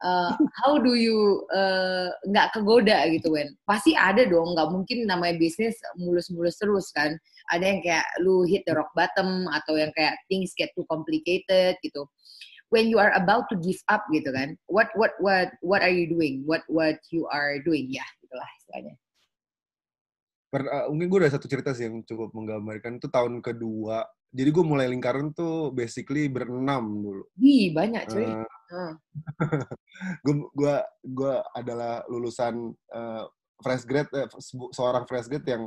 Eh, 0.01 0.33
how 0.61 0.77
do 0.77 0.93
you 0.93 1.41
eh, 1.53 2.09
nggak 2.29 2.53
kegoda 2.53 3.09
gitu 3.09 3.33
Wen? 3.33 3.49
Pasti 3.65 3.97
ada 3.97 4.23
dong 4.25 4.53
nggak 4.53 4.69
mungkin 4.69 5.09
namanya 5.09 5.35
bisnis 5.41 5.75
mulus-mulus 5.97 6.61
terus 6.61 6.93
kan. 6.93 7.17
Ada 7.49 7.65
yang 7.65 7.81
kayak 7.81 8.07
lu 8.21 8.45
hit 8.45 8.63
the 8.69 8.73
rock 8.77 8.93
bottom 8.93 9.49
atau 9.49 9.75
yang 9.75 9.91
kayak 9.97 10.15
things 10.29 10.53
get 10.53 10.69
too 10.77 10.85
complicated 10.87 11.75
gitu. 11.81 12.05
When 12.71 12.87
you 12.87 13.03
are 13.03 13.11
about 13.17 13.51
to 13.51 13.59
give 13.59 13.81
up 13.91 14.07
gitu 14.15 14.31
kan 14.31 14.55
what 14.71 14.93
what 14.95 15.17
what 15.19 15.51
what 15.65 15.81
are 15.83 15.91
you 15.91 16.07
doing? 16.07 16.45
What 16.47 16.63
what 16.71 17.01
you 17.11 17.27
are 17.27 17.59
doing? 17.65 17.89
Ya 17.91 18.05
gitulah 18.23 18.47
istilahnya 18.63 18.95
Per- 20.51 20.67
eh, 20.67 20.85
mungkin 20.91 21.07
gue 21.07 21.19
ada 21.23 21.31
satu 21.31 21.47
cerita 21.47 21.71
sih 21.71 21.87
yang 21.87 22.03
cukup 22.03 22.35
menggambarkan. 22.35 22.99
Itu 22.99 23.07
tahun 23.07 23.39
kedua. 23.39 24.03
Jadi 24.31 24.49
gue 24.51 24.63
mulai 24.67 24.91
lingkaran 24.91 25.31
tuh 25.31 25.71
basically 25.71 26.27
berenam 26.27 26.83
dulu. 26.99 27.23
Wih, 27.39 27.71
banyak 27.71 28.03
cuy. 28.07 28.27
Hmm. 28.71 28.95
gue 30.55 30.75
gua 31.03 31.43
adalah 31.51 32.07
lulusan 32.07 32.71
eh, 32.71 33.23
fresh 33.59 33.83
grade 33.83 34.07
eh, 34.15 34.31
se- 34.39 34.71
seorang 34.71 35.03
fresh 35.03 35.27
grade 35.27 35.43
yang 35.43 35.63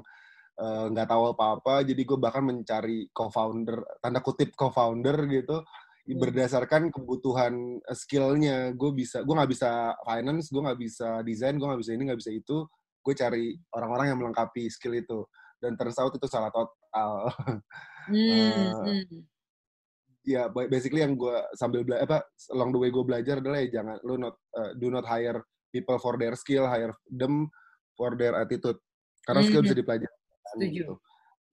eh, 0.57 0.85
nggak 0.89 1.09
tahu 1.13 1.37
apa-apa. 1.37 1.85
Jadi 1.85 2.01
gue 2.01 2.17
bahkan 2.17 2.41
mencari 2.41 3.13
co-founder 3.13 3.85
tanda 4.01 4.25
kutip 4.25 4.57
co-founder 4.57 5.21
gitu 5.29 5.61
Hmm. 6.05 6.21
berdasarkan 6.21 6.93
kebutuhan 6.93 7.81
skillnya. 7.93 8.73
Gue 8.73 8.93
bisa 8.93 9.21
gue 9.21 9.35
nggak 9.37 9.53
bisa 9.53 9.93
finance 10.01 10.49
gue 10.49 10.61
nggak 10.65 10.81
bisa 10.81 11.09
desain 11.21 11.57
gue 11.57 11.65
nggak 11.69 11.81
bisa 11.81 11.93
ini 11.93 12.03
nggak 12.09 12.21
bisa 12.21 12.33
itu 12.33 12.65
gue 13.05 13.15
cari 13.15 13.45
orang-orang 13.71 14.07
yang 14.11 14.19
melengkapi 14.19 14.67
skill 14.67 14.97
itu 14.97 15.29
dan 15.61 15.77
turns 15.77 15.97
out 15.97 16.11
itu 16.11 16.25
salah 16.25 16.49
total 16.49 17.29
Hmm, 18.05 18.21
Eh, 18.21 18.69
hmm. 19.09 19.25
ya 20.25 20.45
ba- 20.47 20.69
basically 20.69 21.01
yang 21.01 21.17
gue 21.17 21.33
sambil 21.55 21.85
bela 21.85 22.01
apa 22.01 22.21
along 22.51 22.69
the 22.69 22.81
way 22.81 22.89
gue 22.89 23.01
belajar 23.01 23.41
adalah 23.41 23.61
ya 23.61 23.81
jangan 23.81 23.97
lu 24.01 24.17
not 24.17 24.37
uh, 24.53 24.73
do 24.75 24.89
not 24.89 25.05
hire 25.05 25.41
people 25.69 25.97
for 25.97 26.17
their 26.17 26.33
skill 26.33 26.65
hire 26.65 26.93
them 27.07 27.49
for 27.93 28.13
their 28.13 28.37
attitude 28.37 28.77
karena 29.23 29.41
skill 29.43 29.61
Mhm. 29.61 29.67
bisa 29.67 29.75
dipelajari 29.75 30.17
Setuju. 30.53 30.69
gitu. 30.75 30.95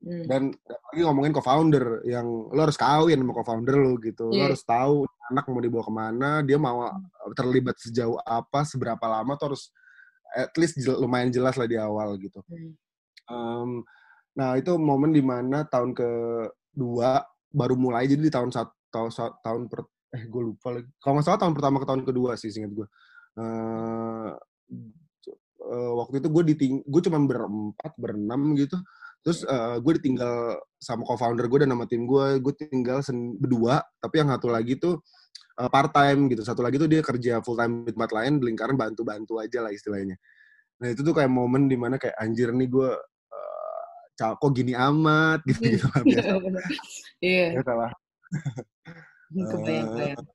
Hmm. 0.01 0.25
dan 0.25 0.41
lagi 0.89 1.01
ngomongin 1.05 1.31
co-founder 1.31 1.85
yang 2.03 2.25
lo 2.25 2.59
harus 2.59 2.75
kawin 2.75 3.21
sama 3.21 3.31
co-founder 3.33 3.75
lo 3.77 3.95
gitu 3.95 4.27
lo 4.27 4.35
Iya. 4.35 4.45
harus 4.49 4.63
tahu 4.65 4.95
anak 5.29 5.45
mau 5.45 5.61
dibawa 5.61 5.83
ke 5.85 5.93
mana 5.93 6.29
dia 6.41 6.57
mau 6.57 6.83
terlibat 7.31 7.77
sejauh 7.77 8.19
apa 8.19 8.65
seberapa 8.65 9.05
lama 9.05 9.37
tuh 9.37 9.53
harus 9.53 9.71
at 10.35 10.53
least 10.59 10.79
jel- 10.79 10.99
lumayan 10.99 11.29
jelas 11.31 11.55
lah 11.59 11.67
di 11.67 11.77
awal 11.79 12.15
gitu. 12.19 12.39
Hmm. 12.47 12.73
Em, 13.31 13.69
nah 14.35 14.55
itu 14.55 14.71
momen 14.79 15.11
di 15.11 15.23
mana 15.23 15.67
tahun 15.67 15.91
kedua 15.95 17.23
baru 17.51 17.75
mulai 17.75 18.07
jadi 18.07 18.23
di 18.23 18.31
tahun 18.31 18.51
satu 18.51 18.71
tahun, 18.91 19.09
tahun 19.43 19.61
per 19.71 19.87
eh 20.11 20.27
gue 20.27 20.41
lupa 20.43 20.75
lagi. 20.75 20.87
Kalau 20.99 21.13
nggak 21.19 21.25
salah 21.27 21.39
tahun 21.39 21.53
pertama 21.55 21.77
ke 21.79 21.87
tahun 21.87 22.03
kedua 22.03 22.31
sih 22.35 22.51
singkat 22.51 22.71
gue 22.75 22.87
Eh, 23.39 24.31
eh, 25.71 25.91
waktu 25.95 26.19
itu 26.19 26.27
gue 26.27 26.43
diting 26.51 26.73
gue 26.83 27.01
cuma 27.07 27.19
berempat 27.23 27.93
berenam 27.95 28.55
gitu. 28.59 28.75
Terus 29.23 29.45
eh, 29.47 29.77
gue 29.79 29.93
ditinggal 30.01 30.59
sama 30.81 31.03
co-founder 31.07 31.45
gue 31.47 31.59
dan 31.63 31.71
sama 31.71 31.85
tim 31.87 32.03
gue 32.03 32.43
gue 32.43 32.53
tinggal 32.59 32.99
sen- 33.05 33.37
berdua 33.39 33.79
tapi 34.03 34.19
yang 34.19 34.29
satu 34.33 34.51
lagi 34.51 34.75
tuh 34.81 34.99
part 35.67 35.91
time 35.91 36.31
gitu. 36.31 36.41
Satu 36.41 36.63
lagi 36.63 36.79
tuh 36.79 36.87
dia 36.87 37.03
kerja 37.03 37.43
full 37.43 37.59
time 37.59 37.83
di 37.83 37.91
tempat 37.91 38.11
lain 38.15 38.39
lingkaran 38.39 38.73
bantu-bantu 38.73 39.37
aja 39.37 39.61
lah 39.61 39.69
istilahnya. 39.69 40.15
Nah 40.81 40.87
itu 40.89 41.03
tuh 41.03 41.13
kayak 41.13 41.29
momen 41.29 41.69
di 41.69 41.77
mana 41.77 41.99
kayak 41.99 42.17
anjir 42.17 42.49
nih 42.49 42.65
gue 42.65 42.89
uh, 42.89 44.33
kok 44.37 44.51
gini 44.55 44.73
amat? 44.73 45.43
gitu 45.49 45.61
gitu 45.77 45.85
lah 45.91 46.01
biasa. 46.01 46.29
Iya. 46.39 46.61
Iya, 47.21 47.45
biasa 47.59 47.71
lah. 47.75 47.91
Kebayang, 49.31 49.85
Eh, 49.85 50.15
kebayang. 50.15 50.25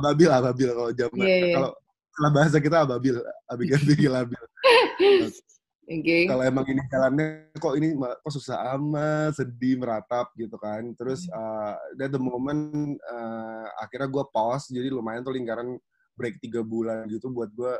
ababil 0.00 0.28
ababil 0.28 0.68
kalau 0.72 0.90
zaman 0.92 1.24
Iya, 1.24 1.36
iya. 1.38 1.54
kalau 1.56 1.70
salah 2.12 2.30
bahasa 2.32 2.56
kita 2.60 2.76
ababil 2.84 3.16
abigail 3.48 3.82
bigil 3.84 4.12
abil 4.12 4.40
Oke. 5.82 6.30
kalau 6.30 6.46
emang 6.46 6.62
ini 6.70 6.78
jalannya 6.86 7.50
kok 7.58 7.74
ini 7.74 7.98
kok 7.98 8.30
susah 8.30 8.78
amat 8.78 9.34
sedih 9.34 9.82
meratap 9.82 10.30
gitu 10.38 10.54
kan 10.54 10.94
terus 10.94 11.26
Hmm. 11.26 11.34
uh, 11.34 11.74
that 11.98 12.14
the 12.14 12.22
moment 12.22 12.94
uh, 13.10 13.66
akhirnya 13.82 14.06
gue 14.06 14.24
pause 14.30 14.70
jadi 14.70 14.94
lumayan 14.94 15.26
tuh 15.26 15.34
lingkaran 15.34 15.74
break 16.14 16.38
tiga 16.38 16.62
bulan 16.62 17.10
gitu 17.10 17.34
buat 17.34 17.50
gue 17.50 17.74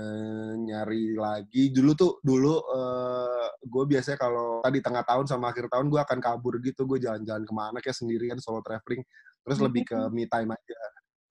uh, 0.00 0.52
nyari 0.56 1.12
lagi 1.12 1.68
dulu 1.76 1.92
tuh 1.92 2.12
dulu 2.24 2.56
uh, 2.72 3.48
gue 3.60 3.84
biasanya 3.84 4.16
kalau 4.16 4.64
tadi 4.64 4.80
tengah 4.80 5.04
tahun 5.04 5.28
sama 5.28 5.52
akhir 5.52 5.68
tahun 5.68 5.92
gue 5.92 6.00
akan 6.00 6.18
kabur 6.24 6.56
gitu 6.64 6.88
gue 6.88 7.04
jalan-jalan 7.04 7.44
ke 7.44 7.52
mana 7.52 7.78
kayak 7.84 8.00
sendirian 8.00 8.40
solo 8.40 8.64
traveling 8.64 9.04
terus 9.44 9.60
lebih 9.60 9.84
ke 9.84 9.98
me 10.16 10.24
time 10.24 10.56
aja 10.56 10.78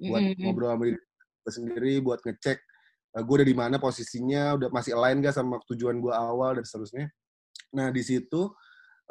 buat 0.06 0.22
Mm-mm. 0.22 0.44
ngobrol 0.46 0.70
sama 0.70 0.84
diri 0.86 1.00
sendiri 1.50 1.94
buat 2.02 2.20
ngecek 2.22 2.58
gue 3.24 3.36
udah 3.40 3.48
di 3.48 3.56
mana 3.56 3.76
posisinya 3.80 4.60
udah 4.60 4.68
masih 4.76 4.92
align 5.00 5.24
gak 5.24 5.40
sama 5.40 5.56
tujuan 5.72 6.04
gue 6.04 6.12
awal 6.12 6.60
dan 6.60 6.68
seterusnya. 6.68 7.08
Nah 7.72 7.88
di 7.92 8.04
situ 8.04 8.52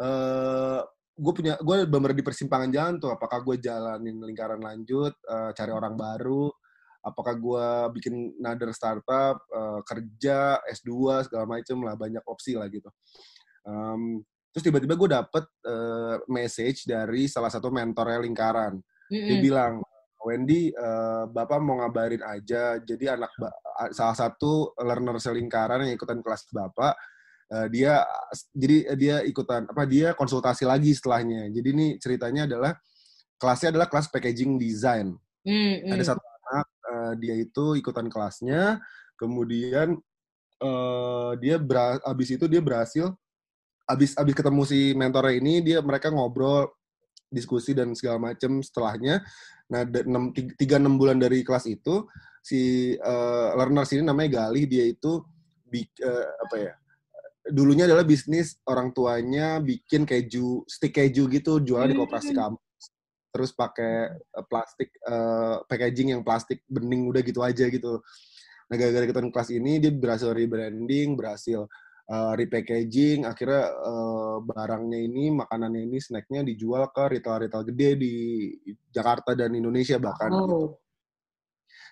uh, 0.01 0.81
gue 1.15 1.33
punya 1.33 1.55
gue 1.57 1.87
bener 1.89 2.13
di 2.13 2.21
persimpangan 2.21 2.69
jalan 2.69 2.95
tuh. 3.01 3.17
Apakah 3.17 3.41
gue 3.41 3.57
jalanin 3.63 4.21
lingkaran 4.21 4.61
lanjut 4.61 5.15
uh, 5.25 5.57
cari 5.57 5.73
orang 5.73 5.97
baru? 5.97 6.53
Apakah 7.05 7.37
gue 7.37 7.67
bikin 8.01 8.41
another 8.41 8.73
startup 8.77 9.41
uh, 9.53 9.81
kerja 9.85 10.61
S2 10.69 11.25
segala 11.29 11.45
macem 11.49 11.77
lah 11.81 11.97
banyak 11.97 12.25
opsi 12.25 12.57
lah 12.57 12.69
gitu. 12.69 12.89
Um, 13.65 14.25
terus 14.53 14.65
tiba-tiba 14.69 14.97
gue 14.97 15.09
dapet 15.13 15.45
uh, 15.65 16.21
message 16.29 16.85
dari 16.89 17.29
salah 17.29 17.53
satu 17.53 17.73
mentornya 17.73 18.21
lingkaran. 18.21 18.81
Dia 19.09 19.37
Mm-mm. 19.37 19.45
bilang 19.45 19.75
Wendy, 20.25 20.73
uh, 20.73 21.29
Bapak 21.29 21.61
mau 21.61 21.79
ngabarin 21.85 22.25
aja. 22.25 22.81
Jadi 22.81 23.05
anak 23.13 23.31
salah 23.93 24.17
satu 24.17 24.73
learner 24.81 25.21
selingkaran 25.21 25.85
yang 25.85 25.95
ikutan 25.95 26.25
kelas 26.25 26.49
Bapak, 26.49 26.97
uh, 27.53 27.67
dia 27.69 28.01
jadi 28.57 28.97
dia 28.97 29.17
ikutan 29.29 29.69
apa 29.69 29.85
dia 29.85 30.17
konsultasi 30.17 30.65
lagi 30.65 30.97
setelahnya. 30.97 31.53
Jadi 31.53 31.69
ini 31.69 31.87
ceritanya 32.01 32.49
adalah 32.49 32.73
kelasnya 33.37 33.77
adalah 33.77 33.87
kelas 33.93 34.09
packaging 34.09 34.57
design. 34.57 35.13
Mm, 35.45 35.85
mm. 35.85 35.93
Ada 35.93 36.05
satu 36.17 36.25
anak 36.25 36.67
uh, 36.89 37.13
dia 37.21 37.35
itu 37.37 37.77
ikutan 37.77 38.09
kelasnya, 38.09 38.81
kemudian 39.21 40.01
uh, 40.65 41.37
dia 41.37 41.61
ber, 41.61 42.01
abis 42.01 42.41
itu 42.41 42.49
dia 42.49 42.65
berhasil 42.65 43.13
abis 43.85 44.17
abis 44.17 44.33
ketemu 44.33 44.63
si 44.65 44.97
mentornya 44.97 45.37
ini 45.37 45.61
dia 45.61 45.85
mereka 45.85 46.09
ngobrol 46.09 46.73
diskusi 47.35 47.75
dan 47.75 47.93
segala 47.99 48.31
macam 48.31 48.63
setelahnya. 48.63 49.27
Nah, 49.75 49.83
tiga 50.55 50.79
enam 50.79 50.95
bulan 50.95 51.19
dari 51.19 51.43
kelas 51.43 51.67
itu 51.67 52.07
si 52.39 52.95
uh, 52.95 53.57
learner 53.59 53.83
sini 53.83 54.07
namanya 54.07 54.47
Gali 54.47 54.71
dia 54.71 54.87
itu 54.87 55.19
uh, 55.19 56.25
apa 56.47 56.57
ya? 56.57 56.73
Dulunya 57.45 57.85
adalah 57.85 58.07
bisnis 58.07 58.57
orang 58.65 58.95
tuanya 58.97 59.61
bikin 59.61 60.07
keju 60.07 60.65
stick 60.65 60.97
keju 60.97 61.29
gitu 61.29 61.61
jualan 61.61 61.91
di 61.91 61.99
koperasi 61.99 62.33
hmm. 62.33 62.41
kampus. 62.41 62.85
Terus 63.35 63.51
pakai 63.51 64.15
uh, 64.15 64.45
plastik 64.47 64.95
uh, 65.05 65.61
packaging 65.67 66.15
yang 66.15 66.23
plastik 66.23 66.63
bening 66.71 67.11
udah 67.11 67.21
gitu 67.27 67.43
aja 67.43 67.67
gitu. 67.67 68.01
Nah, 68.65 68.81
gara-gara 68.81 69.05
ikutan 69.05 69.29
kelas 69.29 69.51
ini 69.53 69.77
dia 69.77 69.93
berhasil 69.93 70.33
rebranding, 70.33 71.19
berhasil 71.19 71.69
uh, 72.11 72.33
repackaging, 72.37 73.25
akhirnya 73.25 73.71
uh, 73.73 74.37
barangnya 74.45 74.99
ini, 75.01 75.33
makanannya 75.33 75.89
ini, 75.89 75.99
snacknya 76.01 76.45
dijual 76.45 76.89
ke 76.93 77.19
retail-retail 77.19 77.65
gede 77.73 77.91
di 77.97 78.15
Jakarta 78.93 79.33
dan 79.33 79.55
Indonesia 79.57 79.97
bahkan. 79.97 80.31
Oh. 80.33 80.41
Gitu. 80.43 80.61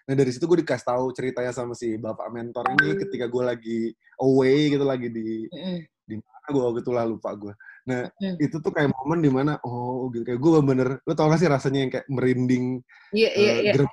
Nah 0.03 0.15
dari 0.19 0.35
situ 0.35 0.51
gue 0.51 0.67
dikasih 0.67 0.83
tahu 0.83 1.15
ceritanya 1.15 1.55
sama 1.55 1.79
si 1.79 1.95
bapak 1.95 2.27
mentor 2.35 2.75
ini 2.75 2.99
ketika 3.07 3.31
gue 3.31 3.43
lagi 3.47 3.81
away 4.19 4.75
gitu 4.75 4.83
lagi 4.83 5.07
di 5.07 5.47
mm. 5.47 5.79
di 6.11 6.19
mana 6.19 6.47
gue 6.51 6.63
waktu 6.67 6.81
itu 6.83 6.91
lah 6.91 7.07
lupa 7.07 7.31
gue. 7.39 7.55
Nah 7.87 8.11
mm. 8.11 8.37
itu 8.43 8.59
tuh 8.59 8.75
kayak 8.75 8.91
momen 8.91 9.23
di 9.23 9.31
mana 9.31 9.63
oh 9.63 10.11
gitu 10.11 10.27
kayak 10.27 10.43
gue 10.43 10.51
bener-bener 10.59 10.99
lo 11.07 11.13
tau 11.15 11.31
gak 11.31 11.39
sih 11.39 11.47
rasanya 11.47 11.79
yang 11.87 11.91
kayak 11.95 12.07
merinding, 12.11 12.83
yeah, 13.15 13.31
yeah, 13.31 13.55
uh, 13.63 13.79
yeah. 13.79 13.87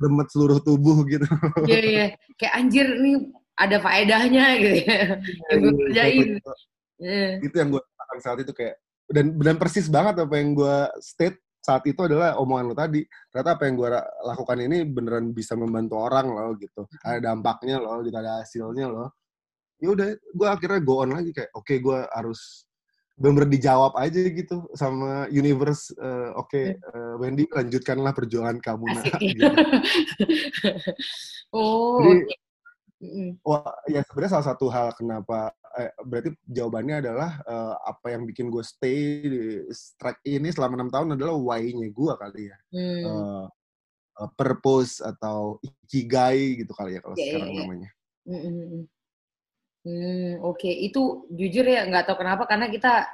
geremet 0.00 0.28
seluruh 0.32 0.58
tubuh 0.64 1.04
gitu. 1.04 1.28
Iya 1.68 1.76
yeah, 1.76 1.82
iya 1.84 1.98
yeah. 2.00 2.08
kayak 2.40 2.54
anjir 2.56 2.86
nih 2.96 3.16
ada 3.60 3.76
faedahnya 3.76 4.46
gitu 4.56 4.78
ya, 4.88 5.20
yang 5.52 5.58
gue 5.60 5.68
iya, 5.68 5.80
kerjain. 5.84 6.28
Itu, 6.40 6.52
itu 7.44 7.56
yang 7.60 7.68
gue 7.76 7.82
katakan 7.84 8.18
saat 8.24 8.38
itu 8.40 8.52
kayak 8.56 8.74
dan 9.10 9.26
dan 9.36 9.56
persis 9.60 9.86
banget 9.92 10.24
apa 10.24 10.34
yang 10.40 10.56
gue 10.56 10.76
state 11.04 11.36
saat 11.60 11.84
itu 11.84 12.00
adalah 12.00 12.40
omongan 12.40 12.72
lo 12.72 12.74
tadi. 12.74 13.04
Ternyata 13.28 13.60
apa 13.60 13.68
yang 13.68 13.76
gue 13.76 13.88
lakukan 14.24 14.58
ini 14.64 14.76
beneran 14.88 15.36
bisa 15.36 15.52
membantu 15.60 16.00
orang 16.00 16.32
loh 16.32 16.56
gitu. 16.56 16.88
Ada 17.04 17.20
dampaknya 17.20 17.76
loh, 17.76 18.00
gitu 18.00 18.16
ada 18.16 18.40
hasilnya 18.40 18.88
loh. 18.88 19.12
Ya 19.80 19.92
udah, 19.92 20.08
gue 20.16 20.48
akhirnya 20.48 20.80
go 20.80 21.04
on 21.04 21.12
lagi 21.12 21.36
kayak 21.36 21.52
oke 21.52 21.68
okay, 21.68 21.76
gue 21.80 21.98
harus 22.16 22.64
bener 23.20 23.44
dijawab 23.44 23.92
aja 24.00 24.16
gitu 24.16 24.64
sama 24.72 25.28
universe 25.28 25.92
uh, 26.00 26.32
oke 26.40 26.48
okay, 26.48 26.72
uh, 26.96 27.20
Wendy 27.20 27.44
lanjutkanlah 27.52 28.16
perjuangan 28.16 28.56
kamu 28.64 28.84
nah 28.96 29.04
gitu. 29.20 29.44
oh 31.56 32.00
Jadi, 32.00 32.32
Mm. 33.00 33.40
Wah, 33.40 33.72
ya 33.88 34.04
sebenarnya 34.04 34.32
salah 34.36 34.48
satu 34.52 34.68
hal 34.68 34.92
kenapa 34.92 35.56
eh, 35.80 35.88
berarti 36.04 36.36
jawabannya 36.44 37.00
adalah 37.00 37.40
uh, 37.48 37.74
apa 37.88 38.12
yang 38.12 38.28
bikin 38.28 38.52
gue 38.52 38.60
stay 38.60 39.24
di 39.24 39.40
strike 39.72 40.20
ini 40.28 40.52
selama 40.52 40.76
enam 40.76 40.92
tahun 40.92 41.16
adalah 41.16 41.32
why-nya 41.32 41.88
gue 41.88 42.12
kali 42.20 42.42
ya. 42.52 42.56
Mm. 42.76 43.02
Uh, 43.08 43.46
purpose 44.36 45.00
atau 45.00 45.56
ikigai 45.64 46.60
gitu 46.60 46.76
kali 46.76 46.96
ya 46.96 47.00
kalau 47.00 47.16
yeah, 47.16 47.24
sekarang 47.24 47.50
yeah, 47.56 47.60
namanya. 47.64 47.90
Mm 48.28 48.40
-hmm. 48.44 48.82
Hmm, 49.80 50.44
oke. 50.44 50.60
Okay. 50.60 50.92
Itu 50.92 51.24
jujur 51.32 51.64
ya 51.64 51.88
nggak 51.88 52.04
tahu 52.04 52.20
kenapa 52.20 52.44
karena 52.44 52.68
kita 52.68 53.08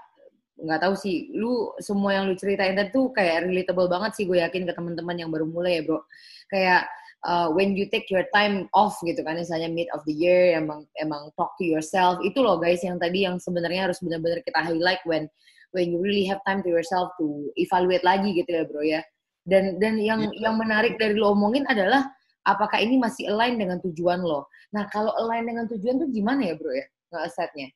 nggak 0.59 0.81
tahu 0.83 0.95
sih. 0.99 1.31
Lu 1.31 1.71
semua 1.79 2.19
yang 2.19 2.27
lu 2.27 2.35
ceritain 2.35 2.75
tadi 2.75 2.91
tuh 2.91 3.15
kayak 3.15 3.47
relatable 3.47 3.87
banget 3.87 4.19
sih 4.19 4.25
gue 4.27 4.43
yakin 4.43 4.67
ke 4.67 4.73
teman-teman 4.75 5.15
yang 5.15 5.31
baru 5.31 5.47
mulai 5.47 5.79
ya, 5.79 5.83
Bro. 5.87 6.03
Kayak 6.51 6.91
uh, 7.25 7.49
when 7.55 7.73
you 7.73 7.89
take 7.89 8.11
your 8.13 8.27
time 8.35 8.69
off 8.77 8.99
gitu 9.01 9.25
kan 9.25 9.41
misalnya 9.41 9.73
mid 9.73 9.89
of 9.97 10.05
the 10.05 10.13
year 10.13 10.53
emang 10.53 10.85
emang 11.01 11.33
talk 11.41 11.57
to 11.57 11.65
yourself. 11.65 12.21
Itu 12.21 12.45
loh 12.45 12.61
guys 12.61 12.85
yang 12.85 13.01
tadi 13.01 13.25
yang 13.25 13.41
sebenarnya 13.41 13.89
harus 13.89 14.03
benar-benar 14.05 14.45
kita 14.45 14.61
highlight 14.61 15.01
when 15.09 15.31
when 15.73 15.89
you 15.95 15.99
really 16.03 16.29
have 16.29 16.43
time 16.45 16.61
to 16.61 16.69
yourself 16.69 17.15
to 17.17 17.49
evaluate 17.57 18.05
lagi 18.05 18.37
gitu 18.37 18.51
ya 18.51 18.65
bro 18.69 18.83
ya. 18.85 19.01
Dan 19.47 19.81
dan 19.81 19.97
yang 20.03 20.21
yeah. 20.27 20.51
yang 20.51 20.61
menarik 20.61 20.99
dari 21.01 21.17
lo 21.17 21.33
omongin 21.33 21.65
adalah 21.71 22.05
apakah 22.45 22.83
ini 22.83 23.01
masih 23.01 23.31
align 23.33 23.57
dengan 23.57 23.81
tujuan 23.81 24.21
lo? 24.21 24.51
Nah 24.75 24.85
kalau 24.93 25.15
align 25.17 25.49
dengan 25.49 25.65
tujuan 25.71 25.97
tuh 26.03 26.11
gimana 26.11 26.53
ya 26.53 26.55
bro 26.59 26.75
ya 26.75 26.87
nge-assetnya 27.15 27.71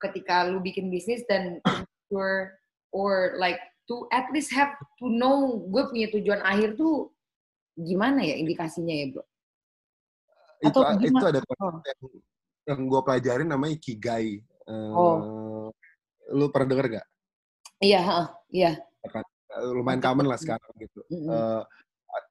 ketika 0.00 0.48
lu 0.48 0.64
bikin 0.64 0.88
bisnis 0.88 1.22
dan 1.28 1.60
or 2.08 2.56
or 2.90 3.36
like 3.36 3.60
to 3.86 4.08
at 4.10 4.26
least 4.32 4.50
have 4.50 4.72
to 4.96 5.06
know 5.12 5.60
gue 5.68 5.82
punya 5.92 6.08
tujuan 6.10 6.40
akhir 6.40 6.80
tuh 6.80 7.12
gimana 7.84 8.20
ya 8.24 8.34
indikasinya 8.36 8.94
ya 8.94 9.06
bro? 9.12 9.24
Atau 10.60 10.82
itu, 11.00 11.08
itu 11.08 11.24
ada 11.24 11.40
oh. 11.40 11.80
yang, 11.80 12.00
yang 12.68 12.80
gue 12.84 13.00
pelajarin 13.00 13.48
namanya 13.48 13.74
ikigai. 13.80 14.44
Uh, 14.68 14.92
oh. 14.92 15.16
Lu 16.30 16.52
pernah 16.52 16.76
denger 16.76 16.86
gak? 17.00 17.06
Iya, 17.80 18.28
iya. 18.52 18.72
Lumayan 19.72 20.04
common 20.04 20.28
lah 20.28 20.36
sekarang 20.36 20.70
gitu. 20.76 21.00
Mm 21.08 21.20
-hmm. 21.24 21.32
uh, 21.32 21.62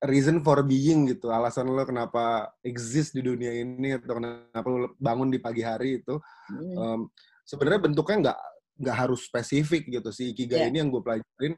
reason 0.05 0.45
for 0.45 0.61
being 0.61 1.09
gitu, 1.09 1.33
alasan 1.33 1.67
lo 1.71 1.83
kenapa 1.87 2.53
exist 2.61 3.15
di 3.15 3.23
dunia 3.25 3.49
ini 3.49 3.95
atau 3.97 4.19
kenapa 4.19 4.67
lo 4.67 4.93
bangun 5.01 5.33
di 5.33 5.39
pagi 5.41 5.65
hari 5.65 6.03
itu. 6.03 6.15
Mm. 6.53 6.75
Um, 6.77 7.01
Sebenarnya 7.49 7.81
bentuknya 7.81 8.17
nggak 8.29 8.39
nggak 8.79 8.95
harus 8.95 9.27
spesifik 9.27 9.91
gitu 9.91 10.09
sih 10.13 10.31
ikigai 10.31 10.63
yeah. 10.63 10.69
ini 10.71 10.79
yang 10.79 10.89
gue 10.93 11.03
pelajarin 11.03 11.57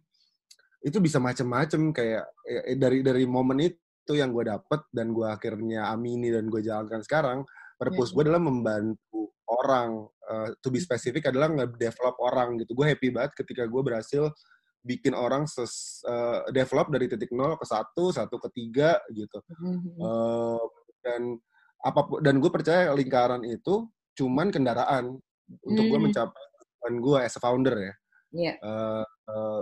itu 0.82 0.98
bisa 0.98 1.22
macem-macem 1.22 1.94
kayak 1.94 2.26
eh, 2.46 2.78
dari 2.78 3.06
dari 3.06 3.24
momen 3.30 3.62
itu 3.62 4.14
yang 4.18 4.34
gue 4.34 4.50
dapet 4.50 4.82
dan 4.90 5.14
gue 5.14 5.30
akhirnya 5.30 5.94
amini 5.94 6.34
dan 6.34 6.50
gue 6.50 6.62
jalankan 6.66 7.06
sekarang 7.06 7.46
purpose 7.78 8.12
yeah. 8.12 8.16
gue 8.18 8.24
adalah 8.30 8.42
membantu 8.42 9.34
orang 9.46 10.10
uh, 10.32 10.50
to 10.64 10.74
be 10.74 10.82
specific 10.82 11.28
adalah 11.30 11.54
nge-develop 11.54 12.18
orang 12.18 12.58
gitu 12.58 12.74
gue 12.74 12.86
happy 12.98 13.14
banget 13.14 13.38
ketika 13.38 13.70
gue 13.70 13.82
berhasil 13.84 14.34
bikin 14.82 15.14
orang 15.14 15.46
ses, 15.46 16.02
uh, 16.10 16.42
develop 16.50 16.90
dari 16.90 17.06
titik 17.06 17.30
nol 17.30 17.54
ke 17.62 17.66
satu 17.70 18.10
satu 18.10 18.42
ke 18.42 18.50
tiga 18.50 18.98
gitu 19.14 19.38
mm-hmm. 19.62 20.02
uh, 20.02 20.62
dan 21.06 21.38
apa 21.82 22.02
pun 22.06 22.18
dan 22.26 22.42
gue 22.42 22.50
percaya 22.50 22.90
lingkaran 22.94 23.46
itu 23.46 23.86
cuman 24.18 24.50
kendaraan 24.50 25.22
untuk 25.62 25.84
gue 25.86 25.94
mm-hmm. 25.94 26.04
mencapai 26.10 26.44
tujuan 26.58 26.94
gue 26.98 27.18
as 27.22 27.38
a 27.38 27.42
founder 27.42 27.76
ya 27.78 27.94
yeah. 28.34 28.56
uh, 28.66 29.06
uh, 29.30 29.62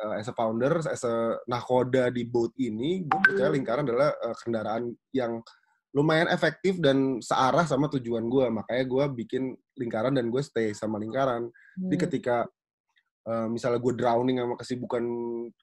uh, 0.00 0.14
as 0.16 0.28
a 0.28 0.34
founder, 0.34 0.80
as 0.80 1.04
a 1.04 1.36
nakoda 1.46 2.08
di 2.08 2.24
boat 2.24 2.56
ini, 2.56 3.04
gue 3.04 3.20
percaya 3.20 3.52
lingkaran 3.52 3.84
adalah 3.84 4.10
uh, 4.24 4.36
kendaraan 4.40 4.92
yang 5.12 5.44
lumayan 5.90 6.30
efektif 6.30 6.78
dan 6.78 7.18
searah 7.18 7.66
sama 7.66 7.90
tujuan 7.92 8.26
gue. 8.30 8.46
Makanya 8.48 8.84
gue 8.86 9.04
bikin 9.24 9.54
lingkaran 9.76 10.14
dan 10.14 10.30
gue 10.30 10.42
stay 10.42 10.72
sama 10.72 10.96
lingkaran. 11.02 11.50
Hmm. 11.50 11.88
Jadi 11.90 11.96
ketika 12.08 12.36
uh, 13.26 13.48
misalnya 13.50 13.80
gue 13.82 13.94
drowning 13.98 14.38
sama 14.38 14.54
kesibukan 14.56 15.04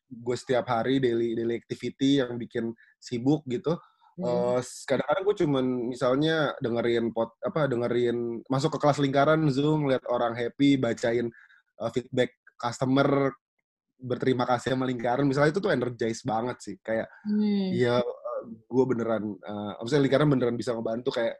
gue 0.07 0.35
setiap 0.38 0.67
hari 0.67 0.99
daily 0.99 1.33
daily 1.33 1.55
activity 1.55 2.19
yang 2.21 2.35
bikin 2.35 2.75
sibuk 2.99 3.41
gitu. 3.47 3.79
Hmm. 4.17 4.57
Uh, 4.57 4.59
kadang-kadang 4.89 5.23
gue 5.29 5.35
cuman 5.45 5.65
misalnya 5.93 6.35
dengerin 6.57 7.13
pot 7.13 7.38
apa 7.45 7.69
dengerin 7.69 8.41
masuk 8.49 8.75
ke 8.75 8.79
kelas 8.81 8.97
lingkaran 8.97 9.45
zoom 9.53 9.85
lihat 9.85 10.01
orang 10.09 10.33
happy 10.33 10.73
bacain 10.75 11.29
uh, 11.77 11.89
feedback 11.93 12.33
customer 12.57 13.29
berterima 13.97 14.45
kasih 14.45 14.77
sama 14.77 14.85
lingkaran 14.85 15.25
misalnya 15.25 15.51
itu 15.51 15.61
tuh 15.61 15.73
energize 15.73 16.21
banget 16.21 16.57
sih 16.61 16.75
kayak 16.85 17.09
hmm. 17.25 17.73
ya 17.73 17.97
gue 18.47 18.85
beneran 18.85 19.35
uh, 19.41 19.73
maksudnya 19.81 20.03
lingkaran 20.05 20.29
beneran 20.29 20.57
bisa 20.57 20.77
ngebantu 20.77 21.17
kayak 21.17 21.35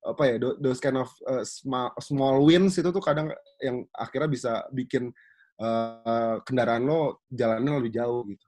apa 0.00 0.22
ya 0.24 0.34
those 0.40 0.80
kind 0.80 0.96
of 0.96 1.12
uh, 1.28 1.44
small, 1.44 1.92
small 2.00 2.40
wins 2.40 2.80
itu 2.80 2.88
tuh 2.88 3.04
kadang 3.04 3.28
yang 3.60 3.84
akhirnya 3.92 4.28
bisa 4.32 4.52
bikin 4.72 5.12
uh, 5.60 6.40
kendaraan 6.40 6.88
lo 6.88 7.20
jalannya 7.28 7.84
lebih 7.84 7.92
jauh 8.00 8.24
gitu. 8.24 8.46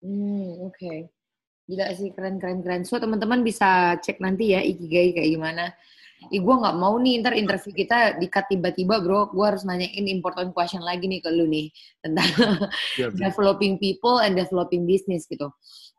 Hmm, 0.00 0.64
oke. 0.64 0.76
Okay. 0.76 0.98
Gila 1.68 1.86
sih 1.96 2.08
keren 2.12 2.40
keren 2.40 2.60
keren. 2.64 2.82
So 2.88 2.96
teman-teman 2.96 3.44
bisa 3.44 4.00
cek 4.00 4.20
nanti 4.20 4.56
ya 4.56 4.60
ikigai 4.64 5.16
kayak 5.16 5.30
gimana. 5.32 5.64
Ih, 6.32 6.40
gue 6.40 6.54
nggak 6.56 6.76
mau 6.80 6.94
nih 6.96 7.20
ntar 7.20 7.34
interview 7.36 7.72
kita 7.74 8.16
dikat 8.16 8.48
tiba-tiba 8.48 9.02
bro, 9.04 9.28
gue 9.32 9.44
harus 9.44 9.66
nanyain 9.66 10.06
important 10.08 10.54
question 10.56 10.80
lagi 10.80 11.04
nih 11.04 11.20
ke 11.20 11.28
lu 11.28 11.44
nih 11.44 11.68
tentang 12.00 12.28
yeah, 13.00 13.12
developing 13.12 13.76
people 13.76 14.22
and 14.22 14.38
developing 14.38 14.88
business 14.88 15.28
gitu. 15.28 15.52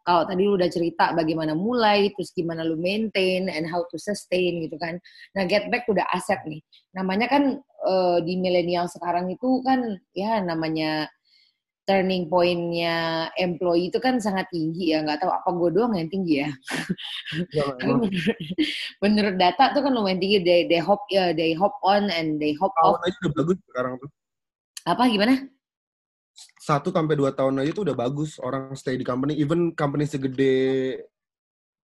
Kalau 0.05 0.21
tadi 0.29 0.45
lu 0.45 0.53
udah 0.53 0.69
cerita 0.69 1.17
bagaimana 1.17 1.57
mulai, 1.57 2.13
terus 2.13 2.29
gimana 2.29 2.61
lu 2.61 2.77
maintain 2.77 3.49
and 3.49 3.65
how 3.65 3.81
to 3.89 3.97
sustain 3.97 4.61
gitu 4.61 4.77
kan. 4.77 5.01
Nah 5.33 5.49
get 5.49 5.65
back 5.73 5.89
udah 5.89 6.05
aset 6.13 6.37
nih. 6.45 6.61
Namanya 6.93 7.25
kan 7.25 7.57
uh, 7.85 8.21
di 8.21 8.37
milenial 8.37 8.85
sekarang 8.85 9.33
itu 9.33 9.65
kan 9.65 9.97
ya 10.13 10.41
namanya 10.45 11.09
turning 11.85 12.25
pointnya 12.25 13.29
employee 13.37 13.93
itu 13.93 14.01
kan 14.01 14.17
sangat 14.17 14.49
tinggi 14.49 14.93
ya 14.97 15.05
nggak 15.05 15.21
tahu 15.21 15.31
apa 15.31 15.49
gue 15.53 15.69
doang 15.73 15.93
yang 15.93 16.09
tinggi 16.09 16.41
ya, 16.41 16.49
ya 17.57 17.65
tapi 17.77 17.93
menurut, 17.93 18.37
menurut 19.05 19.35
data 19.37 19.63
tuh 19.71 19.81
kan 19.85 19.93
lumayan 19.93 20.17
tinggi 20.17 20.41
they, 20.41 20.65
they 20.65 20.81
hop 20.81 21.05
ya 21.13 21.29
they 21.31 21.53
hop 21.53 21.77
on 21.85 22.09
and 22.09 22.41
they 22.41 22.57
hop 22.57 22.73
tahun 22.81 22.97
off 22.97 23.05
aja 23.05 23.17
udah 23.21 23.33
bagus 23.37 23.57
sekarang 23.69 23.93
tuh 24.01 24.09
apa 24.85 25.03
gimana 25.05 25.33
satu 26.59 26.89
sampai 26.89 27.15
dua 27.15 27.31
tahun 27.31 27.61
aja 27.61 27.71
tuh 27.71 27.85
udah 27.85 27.97
bagus 27.97 28.41
orang 28.41 28.73
stay 28.73 28.97
di 28.97 29.05
company 29.05 29.37
even 29.37 29.71
company 29.77 30.09
segede 30.09 30.97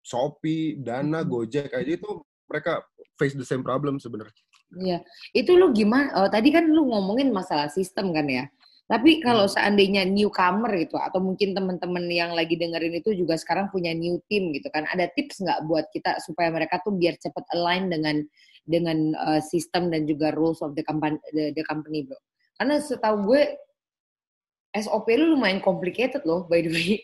Shopee, 0.07 0.79
Dana, 0.79 1.19
hmm. 1.19 1.27
Gojek 1.27 1.75
aja 1.75 1.91
itu 1.91 2.23
mereka 2.47 2.79
face 3.19 3.35
the 3.35 3.43
same 3.43 3.59
problem 3.59 3.99
sebenarnya. 3.99 4.39
Iya, 4.79 4.99
itu 5.35 5.51
lu 5.55 5.75
gimana? 5.75 6.15
Oh, 6.15 6.29
tadi 6.31 6.51
kan 6.51 6.63
lu 6.63 6.87
ngomongin 6.87 7.31
masalah 7.35 7.67
sistem 7.67 8.15
kan 8.15 8.23
ya. 8.23 8.47
Tapi 8.87 9.19
kalau 9.19 9.43
hmm. 9.45 9.53
seandainya 9.53 10.07
newcomer 10.07 10.71
gitu, 10.79 10.95
atau 10.95 11.19
mungkin 11.19 11.51
teman-teman 11.51 12.07
yang 12.07 12.31
lagi 12.31 12.55
dengerin 12.55 12.95
itu 12.95 13.11
juga 13.19 13.35
sekarang 13.35 13.67
punya 13.67 13.91
new 13.91 14.15
team 14.31 14.55
gitu 14.55 14.71
kan, 14.71 14.87
ada 14.87 15.11
tips 15.11 15.43
nggak 15.43 15.67
buat 15.67 15.91
kita 15.91 16.23
supaya 16.23 16.47
mereka 16.47 16.79
tuh 16.79 16.95
biar 16.95 17.19
cepat 17.19 17.43
align 17.51 17.91
dengan 17.91 18.23
dengan 18.63 19.11
uh, 19.15 19.43
sistem 19.43 19.91
dan 19.91 20.07
juga 20.07 20.31
rules 20.31 20.63
of 20.63 20.71
the 20.75 20.83
company, 20.87 21.19
the, 21.35 21.51
the 21.51 21.63
company 21.67 22.07
bro. 22.07 22.15
Karena 22.55 22.79
setahu 22.79 23.27
gue 23.27 23.43
SOP 24.75 25.07
lu 25.19 25.35
lumayan 25.35 25.59
complicated 25.59 26.23
loh, 26.23 26.47
by 26.47 26.63
the 26.63 26.71
way. 26.71 27.03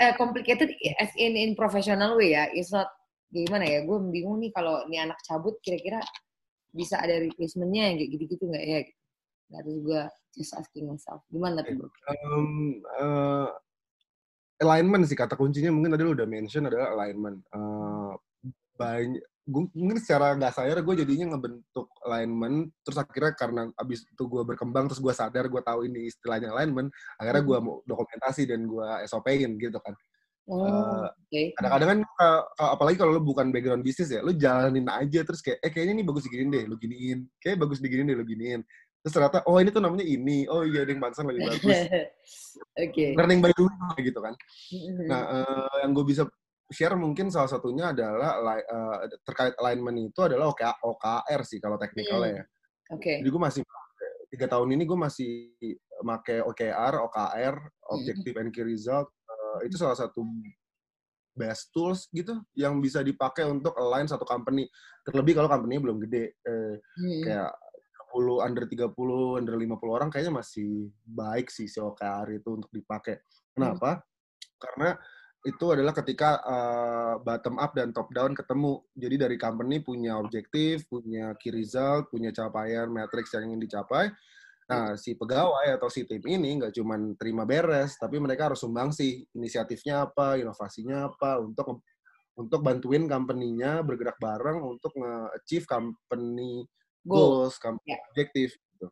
uh, 0.00 0.12
complicated 0.20 0.72
as 1.00 1.12
in 1.16 1.36
in 1.40 1.56
professional 1.56 2.20
way 2.20 2.36
ya. 2.36 2.52
It's 2.52 2.68
not 2.68 2.92
gimana 3.32 3.64
ya? 3.64 3.78
Gue 3.84 3.96
bingung 4.12 4.44
nih 4.44 4.52
kalau 4.52 4.84
ini 4.88 5.08
anak 5.08 5.20
cabut 5.24 5.56
kira-kira 5.64 6.00
bisa 6.72 7.00
ada 7.00 7.16
replacementnya 7.16 7.96
kayak 7.96 8.08
gitu-gitu 8.12 8.44
nggak 8.48 8.64
ya? 8.64 8.80
Gak 9.48 9.60
ada 9.64 9.70
juga 9.72 10.00
just 10.36 10.52
asking 10.54 10.86
myself 10.86 11.24
gimana 11.32 11.64
tuh 11.64 11.74
bro? 11.74 11.88
Um, 12.12 12.84
uh, 13.00 13.48
alignment 14.62 15.06
sih 15.06 15.18
kata 15.18 15.38
kuncinya 15.38 15.70
mungkin 15.70 15.94
tadi 15.94 16.02
lu 16.04 16.12
udah 16.14 16.28
mention 16.28 16.66
adalah 16.66 16.94
alignment 16.94 17.42
uh, 17.54 18.14
banyak 18.78 19.22
gue 19.48 19.64
mungkin 19.72 19.96
secara 19.96 20.36
nggak 20.36 20.52
sadar 20.52 20.84
gue 20.84 20.94
jadinya 21.00 21.32
ngebentuk 21.32 21.88
alignment 22.04 22.68
terus 22.84 23.00
akhirnya 23.00 23.32
karena 23.32 23.62
abis 23.80 24.04
itu 24.04 24.22
gue 24.28 24.42
berkembang 24.44 24.92
terus 24.92 25.00
gue 25.00 25.14
sadar 25.16 25.48
gue 25.48 25.62
tahu 25.64 25.88
ini 25.88 26.12
istilahnya 26.12 26.52
alignment 26.52 26.92
akhirnya 27.16 27.42
gue 27.48 27.58
mau 27.64 27.80
dokumentasi 27.88 28.44
dan 28.44 28.68
gue 28.68 28.86
SOP-in 29.08 29.56
gitu 29.56 29.80
kan 29.80 29.96
Oh, 30.48 30.64
uh, 30.64 31.12
okay. 31.28 31.52
Kadang-kadang 31.60 31.88
kan 31.92 32.00
uh, 32.24 32.72
apalagi 32.72 32.96
kalau 32.96 33.12
lu 33.12 33.20
bukan 33.20 33.52
background 33.52 33.84
bisnis 33.84 34.08
ya, 34.08 34.24
lu 34.24 34.32
jalanin 34.32 34.88
aja 34.88 35.20
terus 35.20 35.44
kayak 35.44 35.60
eh 35.60 35.68
kayaknya 35.68 36.00
ini 36.00 36.04
bagus 36.08 36.24
diginiin 36.24 36.48
deh, 36.48 36.64
lu 36.64 36.80
giniin. 36.80 37.28
Kayak 37.36 37.68
bagus 37.68 37.84
diginiin 37.84 38.08
deh, 38.08 38.16
lu 38.16 38.24
giniin 38.24 38.64
terus 39.02 39.14
ternyata 39.14 39.46
oh 39.46 39.56
ini 39.62 39.70
tuh 39.70 39.82
namanya 39.82 40.06
ini. 40.06 40.44
Oh 40.50 40.66
iya 40.66 40.82
yang 40.84 40.98
pantesan 40.98 41.30
lebih 41.30 41.48
bagus. 41.48 41.78
Oke. 41.88 42.90
Okay. 42.90 43.10
learning 43.14 43.40
by 43.40 43.52
doing 43.54 44.02
gitu 44.02 44.20
kan. 44.20 44.34
Nah 45.06 45.22
uh, 45.42 45.74
yang 45.86 45.94
gue 45.94 46.04
bisa 46.06 46.26
share 46.68 46.98
mungkin 46.98 47.32
salah 47.32 47.48
satunya 47.48 47.96
adalah 47.96 48.42
uh, 48.44 48.96
terkait 49.24 49.56
alignment 49.56 49.96
itu 50.12 50.20
adalah 50.20 50.52
OK, 50.52 50.60
OKR 50.60 51.40
sih 51.46 51.58
kalau 51.62 51.80
teknikalnya 51.80 52.42
ya. 52.42 52.44
Oke. 52.92 53.02
Okay. 53.04 53.16
jadi 53.20 53.28
gue 53.28 53.42
masih 53.42 53.62
tiga 54.28 54.46
tahun 54.48 54.68
ini 54.76 54.84
gue 54.84 54.98
masih 54.98 55.32
make 56.04 56.44
OKR 56.44 56.94
OKR 57.08 57.56
Objective 57.96 58.36
and 58.36 58.52
Key 58.52 58.64
Result 58.64 59.08
uh, 59.08 59.58
itu 59.64 59.80
salah 59.80 59.96
satu 59.96 60.20
best 61.38 61.70
tools 61.70 62.10
gitu 62.10 62.34
yang 62.58 62.82
bisa 62.82 63.00
dipakai 63.00 63.46
untuk 63.46 63.70
align 63.78 64.10
satu 64.10 64.26
company. 64.26 64.66
Terlebih 65.06 65.38
kalau 65.38 65.46
company 65.46 65.78
belum 65.78 66.02
gede 66.02 66.34
eh, 66.42 66.74
hmm. 66.82 67.22
kayak 67.22 67.50
30, 68.18 68.42
under 68.42 68.64
30, 68.66 69.38
under 69.38 69.54
50 69.54 69.96
orang 69.96 70.08
kayaknya 70.10 70.34
masih 70.42 70.90
baik 71.06 71.48
sih 71.48 71.70
si 71.70 71.78
OKR 71.78 72.26
itu 72.34 72.50
untuk 72.50 72.70
dipakai. 72.74 73.22
Kenapa? 73.54 74.02
Hmm. 74.02 74.04
Karena 74.58 74.90
itu 75.46 75.66
adalah 75.70 75.94
ketika 75.94 76.42
uh, 76.42 77.14
bottom 77.22 77.62
up 77.62 77.70
dan 77.72 77.94
top 77.94 78.10
down 78.10 78.34
ketemu. 78.34 78.82
Jadi 78.98 79.16
dari 79.16 79.36
company 79.38 79.78
punya 79.78 80.18
objektif, 80.18 80.84
punya 80.90 81.32
key 81.38 81.54
result, 81.54 82.10
punya 82.10 82.34
capaian 82.34 82.90
matrix 82.90 83.32
yang 83.38 83.54
ingin 83.54 83.62
dicapai. 83.62 84.10
Nah, 84.68 85.00
si 85.00 85.16
pegawai 85.16 85.80
atau 85.80 85.88
si 85.88 86.04
tim 86.04 86.20
ini 86.28 86.60
nggak 86.60 86.76
cuma 86.76 87.00
terima 87.16 87.48
beres, 87.48 87.96
tapi 87.96 88.20
mereka 88.20 88.52
harus 88.52 88.60
sumbang 88.60 88.92
sih 88.92 89.24
inisiatifnya 89.32 90.04
apa, 90.04 90.36
inovasinya 90.36 91.08
apa, 91.08 91.40
untuk 91.40 91.80
untuk 92.36 92.60
bantuin 92.60 93.08
company-nya 93.08 93.82
bergerak 93.82 94.20
bareng 94.20 94.62
untuk 94.62 94.94
nge-achieve 94.94 95.66
company 95.66 96.68
goals, 97.04 97.54
goals 97.58 97.78
yeah. 97.86 98.00
objektif 98.10 98.54
gitu. 98.74 98.86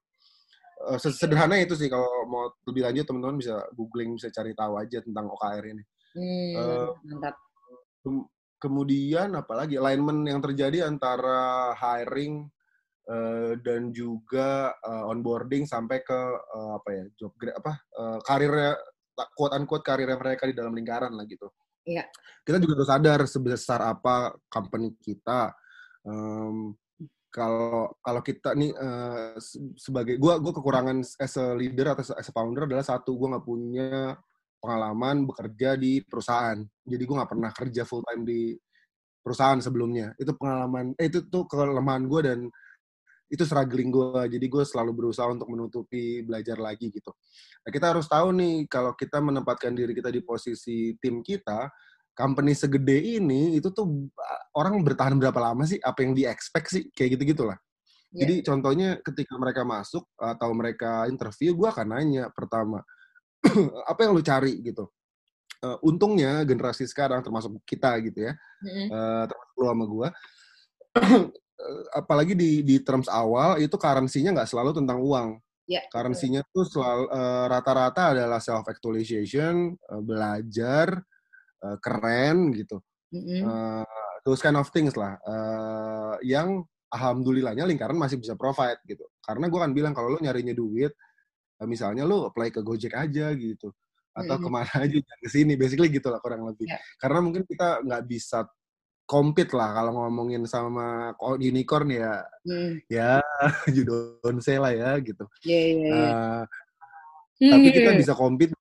Uh, 0.76 0.98
sederhana 1.00 1.57
itu 1.59 1.72
sih 1.74 1.88
kalau 1.88 2.07
mau 2.28 2.52
lebih 2.68 2.84
lanjut 2.84 3.04
teman-teman 3.09 3.40
bisa 3.40 3.64
googling 3.72 4.14
bisa 4.14 4.28
cari 4.28 4.52
tahu 4.52 4.76
aja 4.76 4.98
tentang 5.00 5.26
OKR 5.32 5.64
ini. 5.64 5.84
Hmm, 6.16 6.52
uh, 6.57 6.88
mantap. 7.04 7.36
kemudian 8.57 9.34
apalagi 9.36 9.76
alignment 9.76 10.24
yang 10.24 10.40
terjadi 10.40 10.86
antara 10.88 11.74
hiring 11.76 12.46
uh, 13.11 13.52
dan 13.61 13.90
juga 13.92 14.72
uh, 14.80 15.11
onboarding 15.11 15.66
sampai 15.66 16.00
ke 16.00 16.20
uh, 16.54 16.78
apa 16.78 16.88
ya 16.94 17.04
job 17.18 17.34
apa 17.52 17.72
uh, 17.98 18.18
karirnya 18.24 18.78
quote 19.34 19.54
unquote 19.57 19.84
karirnya 19.84 20.16
mereka 20.16 20.48
di 20.48 20.54
dalam 20.54 20.72
lingkaran 20.72 21.12
lah 21.12 21.24
gitu. 21.24 21.48
Iya. 21.86 22.04
Kita 22.42 22.59
juga 22.59 22.82
harus 22.82 22.90
sadar 22.90 23.20
sebesar 23.30 23.80
apa 23.80 24.34
company 24.50 24.92
kita. 24.98 25.54
Um, 26.02 26.74
kalau 27.37 27.93
kalau 28.01 28.20
kita 28.24 28.57
nih 28.57 28.72
uh, 28.72 29.37
sebagai 29.76 30.16
gue 30.16 30.34
gue 30.41 30.53
kekurangan 30.57 31.05
as 31.20 31.37
a 31.37 31.53
leader 31.53 31.93
atau 31.93 32.16
as 32.16 32.24
a 32.24 32.32
founder 32.32 32.64
adalah 32.64 32.80
satu 32.80 33.12
gue 33.12 33.28
nggak 33.37 33.45
punya 33.45 34.16
pengalaman 34.57 35.28
bekerja 35.28 35.76
di 35.76 36.01
perusahaan. 36.01 36.57
Jadi 36.64 37.03
gue 37.05 37.16
nggak 37.20 37.30
pernah 37.37 37.53
kerja 37.53 37.84
full 37.84 38.01
time 38.09 38.24
di 38.24 38.57
perusahaan 39.20 39.61
sebelumnya. 39.61 40.16
Itu 40.16 40.32
pengalaman 40.32 40.97
eh 40.97 41.12
itu 41.12 41.28
tuh 41.28 41.45
kelemahan 41.45 42.09
gue 42.09 42.20
dan 42.24 42.41
itu 43.26 43.43
struggling 43.43 43.91
gue 43.93 44.39
jadi 44.39 44.47
gue 44.47 44.64
selalu 44.64 45.05
berusaha 45.05 45.26
untuk 45.28 45.53
menutupi 45.53 46.24
belajar 46.24 46.57
lagi 46.57 46.89
gitu. 46.89 47.12
Nah, 47.66 47.70
kita 47.74 47.93
harus 47.93 48.09
tahu 48.09 48.32
nih 48.32 48.64
kalau 48.64 48.97
kita 48.97 49.20
menempatkan 49.20 49.76
diri 49.76 49.93
kita 49.93 50.09
di 50.09 50.24
posisi 50.24 50.97
tim 50.97 51.20
kita 51.20 51.68
company 52.17 52.57
segede 52.57 52.97
ini 52.97 53.61
itu 53.61 53.69
tuh 53.71 54.09
orang 54.57 54.81
bertahan 54.81 55.21
berapa 55.21 55.37
lama 55.37 55.69
sih? 55.69 55.77
Apa 55.79 56.03
yang 56.03 56.17
di 56.17 56.25
expect 56.25 56.73
sih? 56.73 56.89
Kayak 56.91 57.21
gitu 57.21 57.37
gitulah. 57.37 57.61
Yeah. 58.11 58.25
Jadi 58.25 58.35
contohnya 58.49 58.89
ketika 59.05 59.37
mereka 59.37 59.62
masuk 59.69 60.09
atau 60.17 60.49
mereka 60.57 61.05
interview, 61.07 61.53
gue 61.53 61.69
akan 61.69 61.87
nanya 61.93 62.33
pertama 62.33 62.81
apa 63.91 64.01
yang 64.01 64.17
lu 64.17 64.25
cari 64.25 64.64
gitu. 64.64 64.89
Uh, 65.61 65.77
untungnya 65.85 66.45
generasi 66.45 66.85
sekarang 66.85 67.25
termasuk 67.25 67.64
kita 67.64 67.97
gitu 68.05 68.29
ya, 68.29 68.33
mm-hmm. 68.61 68.87
uh, 68.93 69.25
termasuk 69.25 69.55
lu 69.57 69.64
sama 69.73 69.85
gue, 69.89 70.09
apalagi 72.05 72.37
di 72.37 72.61
di 72.61 72.77
terms 72.85 73.09
awal 73.09 73.57
itu 73.57 73.73
currency-nya 73.81 74.37
nggak 74.37 74.49
selalu 74.53 74.77
tentang 74.77 75.01
uang. 75.01 75.41
Yeah. 75.67 75.83
Currency-nya 75.91 76.45
tuh 76.53 76.69
selalu 76.69 77.05
uh, 77.11 77.45
rata-rata 77.51 78.14
adalah 78.14 78.39
self 78.39 78.69
actualization, 78.69 79.75
uh, 79.91 80.03
belajar, 80.05 81.03
uh, 81.62 81.76
keren 81.80 82.52
gitu. 82.52 82.82
Mm-hmm. 83.14 83.40
Uh, 83.46 83.86
those 84.26 84.42
kind 84.42 84.59
of 84.59 84.68
things 84.74 84.96
lah. 84.98 85.16
Uh, 85.22 86.18
yang 86.20 86.64
alhamdulillahnya 86.90 87.64
lingkaran 87.64 87.96
masih 87.96 88.20
bisa 88.20 88.34
provide 88.34 88.80
gitu. 88.84 89.07
Karena 89.22 89.46
gue 89.46 89.61
kan 89.61 89.72
bilang 89.72 89.92
kalau 89.94 90.12
lo 90.12 90.18
nyarinya 90.20 90.52
duit, 90.52 90.92
misalnya 91.64 92.04
lo 92.04 92.28
apply 92.28 92.52
ke 92.52 92.61
Gojek 92.61 92.92
aja 92.92 93.32
gitu. 93.32 93.72
Atau 94.16 94.40
mm-hmm. 94.40 94.44
ke 94.44 94.48
mana 94.50 94.72
aja, 94.84 94.98
ke 94.98 95.28
sini. 95.28 95.54
Basically 95.54 95.88
gitu 95.88 96.09
lah 96.12 96.20
kurang 96.20 96.44
lebih. 96.48 96.68
Yeah. 96.68 96.80
Karena 97.00 97.18
mungkin 97.22 97.44
kita 97.46 97.84
nggak 97.84 98.04
bisa 98.04 98.44
compete 99.07 99.54
lah 99.54 99.70
kalau 99.70 100.02
ngomongin 100.02 100.42
sama 100.50 101.14
unicorn 101.38 101.94
ya 101.94 102.26
mm. 102.42 102.90
ya 102.90 103.22
you 103.74 103.86
don't 103.86 104.42
say 104.42 104.59
lah 104.59 104.74
ya 104.74 104.98
gitu. 104.98 105.24
Yeah, 105.46 105.62
yeah, 105.62 105.78
yeah. 105.78 106.11
Uh, 106.11 106.42
tapi 107.38 107.68
kita 107.70 107.90
bisa 107.94 108.12
compete 108.18 108.52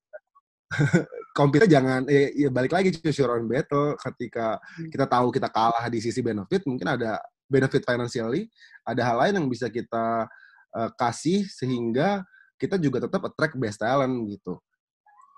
compete 1.36 1.68
jangan 1.68 2.08
ya, 2.08 2.32
ya 2.32 2.50
balik 2.50 2.72
lagi 2.72 2.96
choose 2.96 3.20
your 3.20 3.36
own 3.36 3.44
battle 3.52 4.00
ketika 4.00 4.56
hmm. 4.80 4.88
kita 4.88 5.06
tahu 5.06 5.28
kita 5.36 5.52
kalah 5.52 5.84
di 5.92 6.00
sisi 6.00 6.24
benefit 6.24 6.64
mungkin 6.64 6.96
ada 6.96 7.20
benefit 7.52 7.84
financially 7.84 8.48
ada 8.88 9.04
hal 9.04 9.20
lain 9.20 9.44
yang 9.44 9.48
bisa 9.52 9.68
kita 9.68 10.32
uh, 10.72 10.90
kasih 10.96 11.44
sehingga 11.52 12.24
kita 12.56 12.80
juga 12.80 13.04
tetap 13.04 13.28
attract 13.28 13.60
best 13.60 13.84
talent 13.84 14.16
gitu 14.32 14.64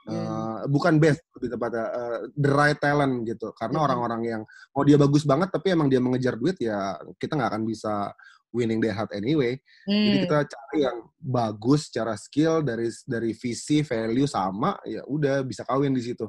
Uh, 0.08 0.64
bukan 0.72 1.04
best 1.04 1.20
lebih 1.36 1.52
tepatnya 1.52 1.84
uh, 1.92 2.20
the 2.32 2.48
right 2.48 2.80
talent 2.80 3.28
gitu 3.28 3.52
karena 3.52 3.84
hmm. 3.84 3.86
orang-orang 3.92 4.22
yang 4.24 4.42
mau 4.72 4.88
dia 4.88 4.96
bagus 4.96 5.28
banget 5.28 5.52
tapi 5.52 5.76
emang 5.76 5.92
dia 5.92 6.00
mengejar 6.00 6.40
duit 6.40 6.56
ya 6.64 6.96
kita 7.20 7.36
nggak 7.36 7.52
akan 7.52 7.64
bisa 7.68 8.16
winning 8.58 8.82
their 8.82 8.98
heart 8.98 9.14
anyway. 9.14 9.54
Hmm. 9.86 9.94
Jadi 9.94 10.18
kita 10.26 10.38
cari 10.50 10.78
yang 10.82 10.98
bagus 11.22 11.94
secara 11.94 12.18
skill 12.18 12.66
dari 12.66 12.90
dari 13.06 13.38
visi 13.38 13.86
value 13.86 14.26
sama 14.26 14.74
ya 14.90 15.06
udah 15.06 15.46
bisa 15.46 15.62
kawin 15.62 15.94
di 15.94 16.02
situ. 16.02 16.26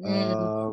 Hmm. 0.00 0.08
Uh, 0.08 0.70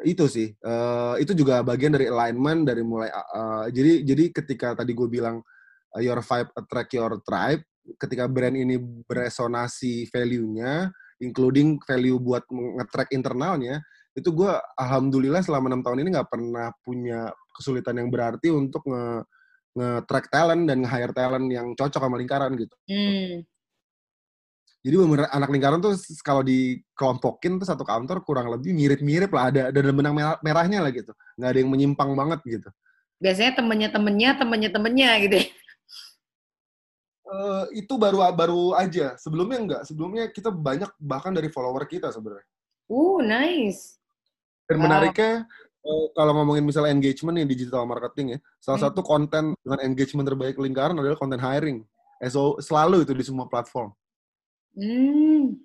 itu 0.00 0.24
sih 0.30 0.48
uh, 0.64 1.18
itu 1.20 1.36
juga 1.36 1.60
bagian 1.60 1.92
dari 1.92 2.08
alignment 2.08 2.64
dari 2.64 2.80
mulai 2.80 3.12
uh, 3.12 3.68
jadi 3.68 4.00
jadi 4.00 4.32
ketika 4.32 4.72
tadi 4.72 4.96
gue 4.96 5.04
bilang 5.12 5.44
uh, 5.92 6.00
your 6.00 6.24
vibe 6.24 6.48
attract 6.56 6.96
your 6.96 7.20
tribe 7.20 7.60
ketika 7.96 8.28
brand 8.30 8.54
ini 8.54 8.76
beresonasi 8.78 10.06
value-nya, 10.12 10.92
including 11.24 11.80
value 11.82 12.20
buat 12.20 12.44
nge-track 12.46 13.10
internalnya, 13.16 13.80
itu 14.14 14.30
gue 14.30 14.52
alhamdulillah 14.78 15.40
selama 15.40 15.72
enam 15.72 15.82
tahun 15.82 16.02
ini 16.04 16.08
nggak 16.18 16.30
pernah 16.30 16.68
punya 16.82 17.30
kesulitan 17.54 17.98
yang 17.98 18.10
berarti 18.10 18.50
untuk 18.52 18.82
nge 18.86 19.24
nge-track 19.76 20.26
talent 20.32 20.66
dan 20.66 20.82
nge-hire 20.82 21.14
talent 21.14 21.46
yang 21.50 21.72
cocok 21.78 22.02
sama 22.02 22.16
lingkaran 22.18 22.52
gitu. 22.58 22.74
Hmm. 22.90 23.46
Jadi 24.80 24.94
bener 24.96 25.28
anak 25.28 25.52
lingkaran 25.52 25.78
tuh 25.84 25.92
kalau 26.24 26.40
dikelompokin 26.40 27.60
tuh 27.60 27.68
satu 27.68 27.84
kantor 27.84 28.24
kurang 28.24 28.48
lebih 28.48 28.72
mirip-mirip 28.72 29.28
lah 29.28 29.52
ada 29.52 29.60
ada 29.68 29.92
benang 29.92 30.16
merah, 30.16 30.36
merahnya 30.40 30.80
lah 30.80 30.88
gitu. 30.88 31.12
Nggak 31.36 31.50
ada 31.52 31.58
yang 31.60 31.70
menyimpang 31.70 32.10
banget 32.16 32.40
gitu. 32.48 32.68
Biasanya 33.20 33.60
temennya 33.60 33.88
temennya 33.92 34.30
temennya 34.40 34.70
temennya 34.72 35.10
gitu. 35.28 35.38
Uh, 37.28 37.68
itu 37.76 37.92
baru 38.00 38.32
baru 38.32 38.72
aja. 38.72 39.20
Sebelumnya 39.20 39.58
enggak. 39.60 39.82
Sebelumnya 39.84 40.32
kita 40.32 40.48
banyak 40.48 40.88
bahkan 40.96 41.36
dari 41.36 41.52
follower 41.52 41.84
kita 41.84 42.08
sebenarnya. 42.08 42.48
Uh, 42.88 43.20
nice. 43.20 44.00
Dan 44.64 44.80
wow. 44.80 44.84
menariknya 44.88 45.44
uh, 45.84 46.06
kalau 46.16 46.32
ngomongin 46.36 46.64
misalnya 46.64 46.92
engagement 46.92 47.36
nih 47.40 47.48
digital 47.48 47.84
marketing 47.84 48.36
ya, 48.36 48.38
salah 48.60 48.78
hmm. 48.80 48.86
satu 48.90 49.00
konten 49.04 49.44
dengan 49.60 49.80
engagement 49.84 50.26
terbaik 50.26 50.56
lingkaran 50.56 50.96
adalah 50.96 51.16
konten 51.16 51.40
hiring. 51.40 51.84
So, 52.28 52.60
selalu 52.60 53.08
itu 53.08 53.16
di 53.16 53.24
semua 53.24 53.48
platform. 53.48 53.96
Hmm. 54.76 55.56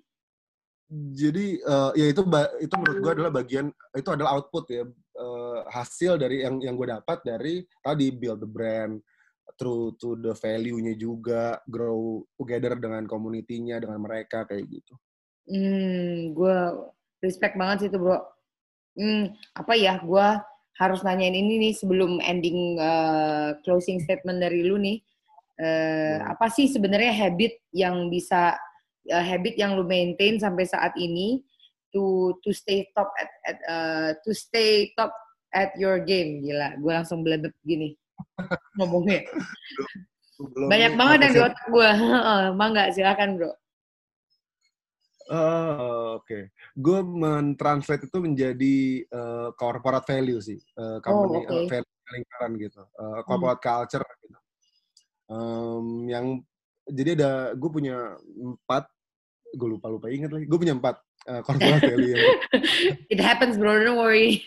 Jadi 1.12 1.58
uh, 1.66 1.90
ya 1.98 2.06
itu 2.14 2.22
itu 2.62 2.74
menurut 2.78 2.98
gue 3.02 3.12
adalah 3.18 3.32
bagian 3.34 3.74
itu 3.90 4.06
adalah 4.06 4.38
output 4.38 4.64
ya 4.70 4.86
uh, 5.18 5.66
hasil 5.66 6.14
dari 6.14 6.46
yang 6.46 6.62
yang 6.62 6.78
gue 6.78 6.86
dapat 6.94 7.18
dari 7.26 7.66
tadi 7.82 8.14
build 8.14 8.38
the 8.38 8.46
brand 8.46 9.02
through 9.58 9.98
to 9.98 10.14
the 10.22 10.30
value-nya 10.38 10.94
juga 10.94 11.58
grow 11.66 12.22
together 12.38 12.78
dengan 12.78 13.02
community-nya 13.10 13.82
dengan 13.82 13.98
mereka 13.98 14.46
kayak 14.46 14.62
gitu. 14.68 14.94
Hmm, 15.50 16.34
gue 16.34 16.56
respect 17.18 17.58
banget 17.58 17.76
sih 17.86 17.88
itu 17.90 17.98
bro. 17.98 18.22
Hmm, 18.96 19.36
apa 19.52 19.76
ya 19.76 20.00
gue 20.00 20.28
harus 20.76 21.00
nanyain 21.04 21.36
ini 21.36 21.68
nih 21.68 21.74
sebelum 21.76 22.20
ending 22.20 22.80
uh, 22.80 23.56
closing 23.64 24.00
statement 24.00 24.40
dari 24.40 24.64
lu 24.64 24.80
nih. 24.80 25.00
Uh, 25.56 26.20
hmm. 26.20 26.32
Apa 26.36 26.52
sih 26.52 26.68
sebenarnya 26.68 27.12
habit 27.12 27.60
yang 27.72 28.08
bisa 28.08 28.56
uh, 29.12 29.24
habit 29.24 29.56
yang 29.56 29.76
lu 29.76 29.84
maintain 29.84 30.40
sampai 30.40 30.64
saat 30.68 30.92
ini 30.96 31.44
to 31.92 32.36
to 32.44 32.52
stay 32.52 32.88
top 32.92 33.08
at, 33.16 33.30
at 33.48 33.58
uh, 33.68 34.10
to 34.24 34.36
stay 34.36 34.92
top 34.96 35.12
at 35.52 35.72
your 35.76 36.00
game? 36.00 36.44
Gila 36.44 36.80
gue 36.80 36.92
langsung 36.92 37.24
belebet 37.24 37.52
gini 37.64 37.96
ngomongnya. 38.80 39.24
Belum 40.36 40.68
banyak 40.68 40.92
banget 41.00 41.18
yang 41.24 41.32
di 41.32 41.40
otak 41.40 41.66
gue 41.72 41.90
mangga 42.60 42.92
silakan 42.92 43.40
bro 43.40 43.52
Uh, 45.26 46.22
Oke, 46.22 46.22
okay. 46.22 46.42
gue 46.78 46.98
mentranslate 47.02 48.06
itu 48.06 48.18
menjadi 48.22 48.76
uh, 49.10 49.48
corporate 49.58 50.06
value 50.06 50.38
sih, 50.38 50.62
uh, 50.78 51.02
company 51.02 51.42
oh, 51.42 51.66
okay. 51.66 51.66
uh, 51.66 51.66
value 51.66 51.94
lingkaran 52.14 52.52
gitu, 52.62 52.82
uh, 52.94 53.20
corporate 53.26 53.58
hmm. 53.58 53.66
culture 53.66 54.06
gitu. 54.22 54.38
Um, 55.26 56.06
yang 56.06 56.46
jadi 56.86 57.18
ada 57.18 57.32
gue 57.58 57.70
punya 57.70 58.14
empat 58.38 58.86
gue 59.56 59.68
lupa 59.78 59.90
lupa 59.90 60.06
inget 60.12 60.30
lagi 60.30 60.46
gue 60.46 60.58
punya 60.58 60.78
empat 60.78 61.02
uh, 61.26 61.42
corporate 61.42 61.82
value 61.82 62.14
yang 62.14 62.22
it 63.12 63.18
happens 63.18 63.58
bro 63.58 63.82
don't 63.82 63.98
worry 63.98 64.42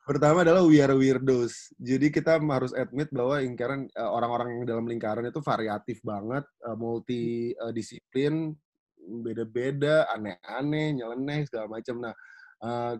pertama 0.00 0.40
adalah 0.40 0.64
we 0.64 0.80
are 0.80 0.96
weirdos 0.96 1.68
jadi 1.76 2.08
kita 2.08 2.40
harus 2.40 2.72
admit 2.72 3.12
bahwa 3.12 3.36
lingkaran 3.44 3.84
uh, 3.92 4.10
orang-orang 4.10 4.56
yang 4.56 4.64
dalam 4.64 4.86
lingkaran 4.88 5.28
itu 5.28 5.44
variatif 5.44 6.00
banget 6.00 6.48
uh, 6.64 6.76
multi 6.76 7.52
uh, 7.60 7.68
disiplin 7.68 8.56
beda-beda 8.96 10.08
aneh-aneh 10.14 10.96
nyeleneh 10.96 11.44
segala 11.44 11.66
macam 11.68 11.98
nah 11.98 12.14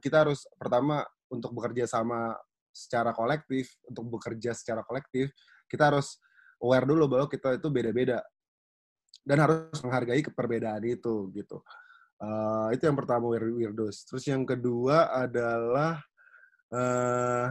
kita 0.02 0.26
harus 0.26 0.42
pertama 0.58 1.06
untuk 1.30 1.54
bekerja 1.54 1.86
sama 1.86 2.34
secara 2.74 3.14
kolektif 3.14 3.70
untuk 3.86 4.18
bekerja 4.18 4.50
secara 4.58 4.82
kolektif 4.82 5.30
kita 5.70 5.94
harus 5.94 6.18
aware 6.58 6.82
dulu 6.82 7.06
bahwa 7.06 7.30
kita 7.30 7.54
itu 7.54 7.70
beda-beda 7.70 8.18
dan 9.22 9.38
harus 9.42 9.78
menghargai 9.82 10.22
perbedaan 10.34 10.82
itu 10.86 11.30
gitu. 11.34 11.62
Uh, 12.22 12.70
itu 12.70 12.86
yang 12.86 12.94
pertama 12.94 13.30
weirdos. 13.34 14.06
Terus 14.06 14.24
yang 14.30 14.46
kedua 14.46 15.10
adalah 15.10 15.98
uh, 16.72 17.46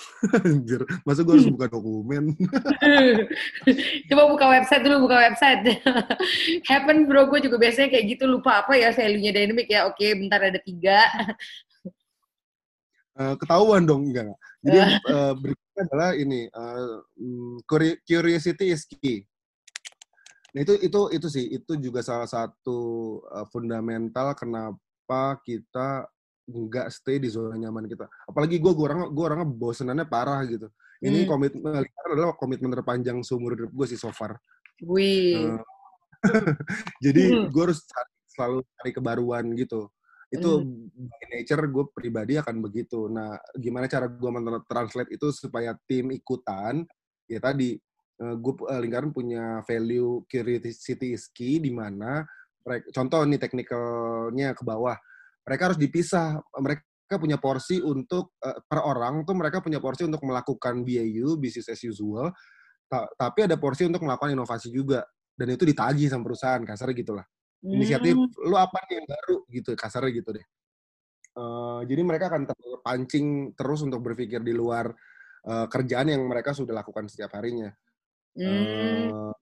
Anjir, 0.46 0.82
masa 1.04 1.20
gue 1.24 1.34
harus 1.36 1.48
buka 1.48 1.68
dokumen? 1.68 2.32
Coba 4.08 4.22
buka 4.32 4.46
website 4.48 4.82
dulu, 4.84 5.08
buka 5.08 5.16
website. 5.28 5.60
Happen 6.70 7.04
bro, 7.04 7.28
gue 7.28 7.40
juga 7.44 7.56
biasanya 7.60 7.88
kayak 7.92 8.16
gitu, 8.16 8.24
lupa 8.28 8.64
apa 8.64 8.76
ya 8.76 8.92
value-nya 8.92 9.32
dynamic 9.32 9.68
ya. 9.68 9.88
Oke, 9.88 10.12
bentar 10.16 10.40
ada 10.40 10.60
tiga. 10.60 11.04
Uh, 13.16 13.34
ketahuan 13.36 13.84
dong, 13.84 14.08
enggak. 14.08 14.32
Jadi 14.64 14.78
uh, 15.08 15.32
berikutnya 15.36 15.82
adalah 15.88 16.10
ini, 16.16 16.40
uh, 16.52 17.04
curiosity 18.04 18.72
is 18.72 18.84
key. 18.88 19.24
Nah 20.50 20.66
itu 20.66 20.74
itu 20.82 21.00
itu 21.14 21.26
sih 21.30 21.46
itu 21.46 21.72
juga 21.78 22.02
salah 22.02 22.26
satu 22.26 22.78
uh, 23.30 23.46
fundamental 23.54 24.34
kenapa 24.34 25.38
kita 25.46 26.10
nggak 26.50 26.90
stay 26.90 27.22
di 27.22 27.30
zona 27.30 27.54
nyaman 27.54 27.86
kita. 27.86 28.10
Apalagi 28.26 28.58
gue 28.58 28.72
gue 28.74 28.86
orang 28.86 29.08
gue 29.10 29.24
orangnya 29.24 29.48
bosenannya 29.48 30.06
parah 30.06 30.42
gitu. 30.44 30.66
Ini 31.00 31.24
hmm. 31.24 31.28
komitmen 31.30 31.72
adalah 31.80 32.36
komitmen 32.36 32.70
terpanjang 32.74 33.22
seumur 33.24 33.56
hidup 33.56 33.72
gue 33.72 33.86
sih 33.88 33.96
so 33.96 34.12
far. 34.12 34.36
Wih. 34.84 35.56
Uh, 35.56 35.62
jadi 37.04 37.22
hmm. 37.40 37.44
gue 37.48 37.62
harus 37.64 37.80
selalu 38.28 38.66
cari 38.76 38.92
kebaruan 38.92 39.44
gitu. 39.56 39.88
Itu 40.28 40.60
hmm. 40.60 41.08
by 41.08 41.24
nature 41.32 41.64
gue 41.70 41.84
pribadi 41.94 42.36
akan 42.36 42.60
begitu. 42.60 43.08
Nah, 43.08 43.40
gimana 43.56 43.88
cara 43.88 44.06
gue 44.10 44.30
mentranslate 44.30 45.10
itu 45.14 45.32
supaya 45.32 45.72
tim 45.88 46.12
ikutan? 46.12 46.84
Ya 47.24 47.40
tadi 47.40 47.80
uh, 48.20 48.36
gue 48.36 48.52
uh, 48.68 48.80
lingkaran 48.82 49.14
punya 49.14 49.64
value 49.64 50.26
curiosity 50.28 51.16
is 51.16 51.32
key 51.32 51.62
di 51.62 51.72
mana 51.72 52.28
contoh 52.92 53.24
nih 53.24 53.40
teknikalnya 53.40 54.52
ke 54.52 54.62
bawah 54.62 54.96
mereka 55.50 55.74
harus 55.74 55.80
dipisah 55.82 56.38
mereka 56.62 57.18
punya 57.18 57.42
porsi 57.42 57.82
untuk 57.82 58.38
uh, 58.38 58.62
per 58.62 58.86
orang 58.86 59.26
tuh 59.26 59.34
mereka 59.34 59.58
punya 59.58 59.82
porsi 59.82 60.06
untuk 60.06 60.22
melakukan 60.22 60.86
BAU 60.86 61.34
business 61.42 61.74
as 61.74 61.82
usual 61.82 62.30
ta 62.86 63.10
tapi 63.18 63.50
ada 63.50 63.58
porsi 63.58 63.90
untuk 63.90 64.06
melakukan 64.06 64.30
inovasi 64.30 64.70
juga 64.70 65.02
dan 65.40 65.56
itu 65.56 65.64
ditagih 65.64 66.12
sama 66.12 66.28
perusahaan 66.28 66.60
kasarnya 66.60 66.94
gitulah. 67.00 67.26
Inisiatif 67.64 68.12
hmm. 68.12 68.44
lu 68.44 68.56
apa 68.60 68.76
nih 68.88 69.00
yang 69.00 69.08
baru? 69.08 69.36
gitu 69.48 69.70
kasarnya 69.72 70.12
gitu 70.20 70.30
deh. 70.36 70.46
Uh, 71.32 71.80
jadi 71.88 72.02
mereka 72.04 72.28
akan 72.28 72.44
terpancing 72.44 73.56
terus 73.56 73.80
untuk 73.80 74.04
berpikir 74.04 74.44
di 74.44 74.52
luar 74.52 74.92
uh, 75.48 75.66
kerjaan 75.70 76.12
yang 76.12 76.20
mereka 76.28 76.52
sudah 76.52 76.84
lakukan 76.84 77.08
setiap 77.08 77.40
harinya. 77.40 77.72
Hmm. 78.36 79.08
Uh, 79.08 79.34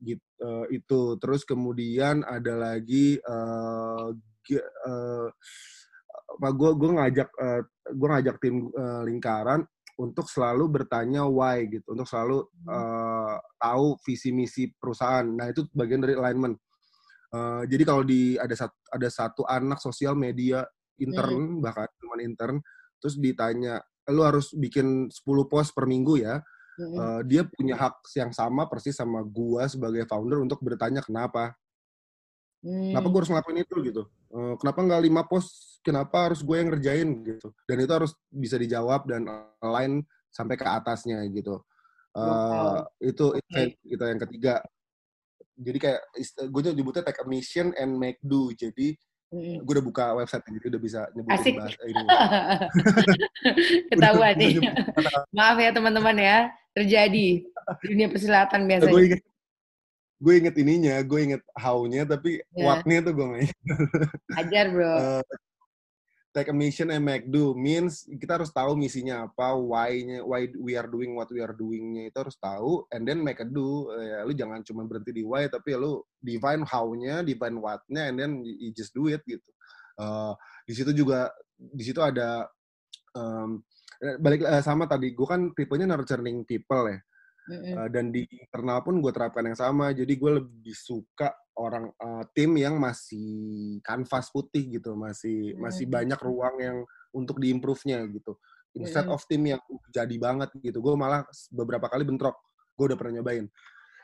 gitu, 0.00 0.24
uh, 0.40 0.64
itu. 0.72 1.00
Terus 1.20 1.44
kemudian 1.44 2.24
ada 2.24 2.56
lagi 2.56 3.20
uh, 3.20 4.16
uh, 4.56 5.28
gue 6.38 6.70
gue 6.76 6.90
ngajak 6.96 7.28
uh, 7.36 7.60
gue 7.92 8.08
ngajak 8.08 8.36
tim 8.40 8.70
uh, 8.72 9.02
lingkaran 9.04 9.66
untuk 9.98 10.30
selalu 10.30 10.70
bertanya 10.70 11.26
why 11.26 11.66
gitu 11.66 11.90
untuk 11.90 12.06
selalu 12.06 12.46
uh, 12.70 13.34
tahu 13.58 13.98
visi 14.06 14.30
misi 14.30 14.70
perusahaan. 14.70 15.26
Nah 15.26 15.50
itu 15.50 15.66
bagian 15.74 15.98
dari 15.98 16.14
alignment. 16.14 16.54
Uh, 17.34 17.66
jadi 17.66 17.82
kalau 17.84 18.06
di 18.06 18.38
ada 18.38 18.54
satu 18.54 18.78
ada 18.88 19.08
satu 19.10 19.42
anak 19.44 19.82
sosial 19.82 20.14
media 20.14 20.64
intern 20.96 21.58
hmm. 21.58 21.60
bahkan 21.60 21.90
teman 22.00 22.20
intern 22.24 22.56
terus 23.02 23.20
ditanya 23.20 23.84
lu 24.08 24.24
harus 24.24 24.56
bikin 24.56 25.12
10 25.12 25.20
post 25.50 25.76
per 25.76 25.84
minggu 25.84 26.22
ya? 26.22 26.40
Uh, 26.78 27.26
dia 27.26 27.42
punya 27.42 27.74
hak 27.74 28.06
yang 28.14 28.30
sama 28.30 28.70
persis 28.70 28.94
sama 28.94 29.26
gua 29.26 29.66
sebagai 29.66 30.06
founder 30.06 30.38
untuk 30.38 30.62
bertanya 30.62 31.02
kenapa? 31.02 31.58
Hmm. 32.62 32.94
kenapa 32.94 33.06
gua 33.10 33.18
harus 33.18 33.30
ngelakuin 33.34 33.58
itu? 33.66 33.76
gitu 33.82 34.02
kenapa 34.60 34.80
nggak 34.84 35.02
lima 35.04 35.22
post 35.24 35.80
kenapa 35.80 36.30
harus 36.30 36.44
gue 36.44 36.56
yang 36.56 36.68
ngerjain 36.68 37.08
gitu 37.24 37.48
dan 37.64 37.76
itu 37.80 37.92
harus 37.92 38.12
bisa 38.28 38.60
dijawab 38.60 39.08
dan 39.08 39.24
lain 39.62 40.04
sampai 40.28 40.60
ke 40.60 40.66
atasnya 40.68 41.24
gitu 41.32 41.64
uh, 42.12 42.20
wow. 42.20 42.84
itu 43.00 43.32
okay. 43.32 43.72
kita 43.80 44.04
yang 44.12 44.20
ketiga 44.20 44.54
jadi 45.58 45.78
kayak 45.80 46.00
gue 46.54 46.60
nyebutnya 46.76 47.02
take 47.02 47.22
a 47.22 47.26
mission 47.26 47.72
and 47.80 47.96
make 47.96 48.20
do 48.22 48.52
jadi 48.54 48.94
Mm. 49.28 49.60
Gue 49.60 49.72
udah 49.76 49.84
buka 49.84 50.04
website 50.16 50.40
jadi 50.48 50.66
udah 50.72 50.80
bisa 50.80 51.00
nyebutin 51.12 51.36
Asik. 51.36 51.54
bahasa 51.60 51.82
ini. 51.92 52.04
Ketahuan 53.92 54.34
nih. 54.40 54.52
Maaf 55.36 55.56
ya 55.60 55.70
teman-teman 55.76 56.16
ya, 56.16 56.38
terjadi 56.72 57.44
di 57.44 57.84
dunia 57.84 58.08
persilatan 58.08 58.64
biasanya. 58.64 58.88
Gue 58.88 59.20
gue 60.18 60.34
inget 60.34 60.54
ininya, 60.58 60.98
gue 61.06 61.20
inget 61.22 61.42
how-nya, 61.54 62.02
tapi 62.02 62.42
yeah. 62.52 62.66
what-nya 62.66 62.98
tuh 63.06 63.14
gue 63.14 63.26
nggak 63.26 63.42
Ajar 64.42 64.66
bro. 64.74 64.92
Uh, 64.98 65.24
take 66.34 66.50
a 66.50 66.54
mission 66.54 66.92
and 66.92 67.02
make 67.02 67.26
do 67.30 67.56
means 67.56 68.04
kita 68.06 68.42
harus 68.42 68.50
tahu 68.50 68.74
misinya 68.74 69.30
apa, 69.30 69.54
why-nya, 69.54 70.26
why 70.26 70.50
we 70.58 70.74
are 70.74 70.86
doing 70.90 71.14
what 71.14 71.30
we 71.30 71.38
are 71.38 71.54
doing-nya 71.54 72.10
itu 72.10 72.18
harus 72.18 72.36
tahu, 72.38 72.82
and 72.90 73.06
then 73.06 73.22
make 73.22 73.38
a 73.38 73.46
do. 73.46 73.88
Ya, 73.94 74.26
lu 74.26 74.34
jangan 74.34 74.60
cuma 74.66 74.82
berhenti 74.84 75.14
di 75.14 75.22
why, 75.22 75.46
tapi 75.46 75.74
ya 75.74 75.78
lu 75.78 76.02
define 76.18 76.66
how-nya, 76.66 77.22
define 77.22 77.56
what-nya, 77.58 78.10
and 78.10 78.16
then 78.18 78.30
you 78.42 78.74
just 78.74 78.90
do 78.92 79.06
it 79.06 79.22
gitu. 79.24 79.50
Uh, 79.98 80.34
di 80.66 80.74
situ 80.74 80.90
juga, 80.94 81.30
di 81.58 81.82
situ 81.82 81.98
ada 81.98 82.46
um, 83.14 83.62
balik 84.22 84.42
uh, 84.46 84.62
sama 84.62 84.86
tadi, 84.86 85.14
gue 85.14 85.26
kan 85.26 85.50
tipenya 85.54 85.86
nurturing 85.90 86.42
people 86.42 86.86
ya. 86.90 86.98
Mm-hmm. 87.48 87.74
Uh, 87.80 87.88
dan 87.88 88.04
di 88.12 88.28
internal 88.28 88.84
pun 88.84 89.00
gue 89.00 89.12
terapkan 89.12 89.44
yang 89.48 89.56
sama. 89.58 89.90
Jadi 89.96 90.12
gue 90.20 90.32
lebih 90.36 90.76
suka 90.76 91.32
orang 91.56 91.88
uh, 91.96 92.24
tim 92.36 92.54
yang 92.60 92.76
masih 92.76 93.80
kanvas 93.80 94.28
putih 94.28 94.78
gitu, 94.78 94.92
masih 94.94 95.56
mm-hmm. 95.56 95.62
masih 95.64 95.84
banyak 95.88 96.20
ruang 96.20 96.56
yang 96.60 96.78
untuk 97.16 97.40
diimprove-nya 97.40 98.04
gitu. 98.12 98.36
Instead 98.76 99.08
mm-hmm. 99.08 99.16
of 99.16 99.26
tim 99.26 99.42
yang 99.48 99.62
jadi 99.88 100.16
banget 100.20 100.52
gitu. 100.60 100.78
Gue 100.84 100.94
malah 100.94 101.24
beberapa 101.48 101.88
kali 101.88 102.04
bentrok. 102.04 102.36
Gue 102.76 102.92
udah 102.92 102.98
pernah 103.00 103.20
nyobain. 103.20 103.48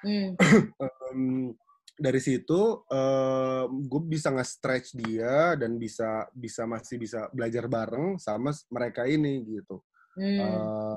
Mm. 0.05 0.37
um, 0.85 1.57
dari 1.97 2.21
situ 2.21 2.85
uh, 2.93 3.65
gue 3.71 4.03
bisa 4.05 4.29
nge-stretch 4.35 4.99
dia 4.99 5.55
dan 5.55 5.81
bisa 5.81 6.29
bisa 6.35 6.69
masih 6.69 7.01
bisa 7.01 7.31
belajar 7.31 7.71
bareng 7.71 8.21
sama 8.21 8.53
mereka 8.69 9.09
ini 9.09 9.41
gitu. 9.47 9.81
Mm. 10.19 10.39
Uh, 10.45 10.97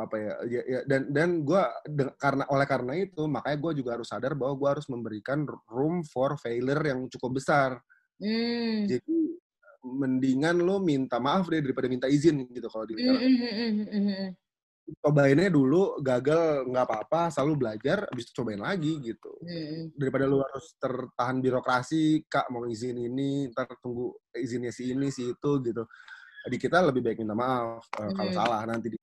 apa 0.00 0.16
ya, 0.16 0.34
ya, 0.48 0.62
ya 0.64 0.80
dan 0.88 1.12
dan 1.12 1.28
gue 1.44 1.62
karena 2.16 2.44
oleh 2.48 2.66
karena 2.66 2.92
itu 2.96 3.28
makanya 3.28 3.58
gue 3.60 3.72
juga 3.84 3.90
harus 4.00 4.08
sadar 4.08 4.32
bahwa 4.32 4.54
gue 4.56 4.68
harus 4.78 4.86
memberikan 4.88 5.44
room 5.68 6.00
for 6.06 6.40
failure 6.40 6.80
yang 6.80 7.06
cukup 7.12 7.40
besar 7.40 7.76
hmm. 8.20 8.88
jadi 8.88 9.16
mendingan 9.84 10.60
lo 10.60 10.80
minta 10.80 11.16
maaf 11.16 11.48
deh 11.48 11.60
daripada 11.64 11.88
minta 11.88 12.06
izin 12.06 12.44
gitu 12.52 12.68
kalau 12.68 12.84
di 12.84 13.00
mm 13.00 13.16
-hmm. 13.88 14.26
cobainnya 15.00 15.48
dulu 15.48 16.02
gagal 16.02 16.68
nggak 16.68 16.84
apa-apa 16.84 17.32
selalu 17.32 17.64
belajar 17.64 18.04
habis 18.10 18.28
itu 18.28 18.42
cobain 18.42 18.60
lagi 18.60 18.98
gitu 19.00 19.32
mm. 19.40 19.96
daripada 19.96 20.26
lo 20.26 20.42
harus 20.42 20.74
tertahan 20.76 21.38
birokrasi 21.38 22.26
kak 22.26 22.50
mau 22.50 22.66
izin 22.66 22.98
ini 22.98 23.48
ntar 23.54 23.70
tunggu 23.80 24.12
izinnya 24.36 24.74
si 24.74 24.92
ini 24.92 25.08
si 25.08 25.30
itu 25.30 25.50
gitu 25.62 25.86
di 26.50 26.56
kita 26.58 26.82
lebih 26.90 27.06
baik 27.06 27.22
minta 27.22 27.38
maaf 27.38 27.86
mm. 27.94 28.18
kalau 28.18 28.32
salah 28.34 28.60
nanti 28.66 28.92
di 28.92 28.98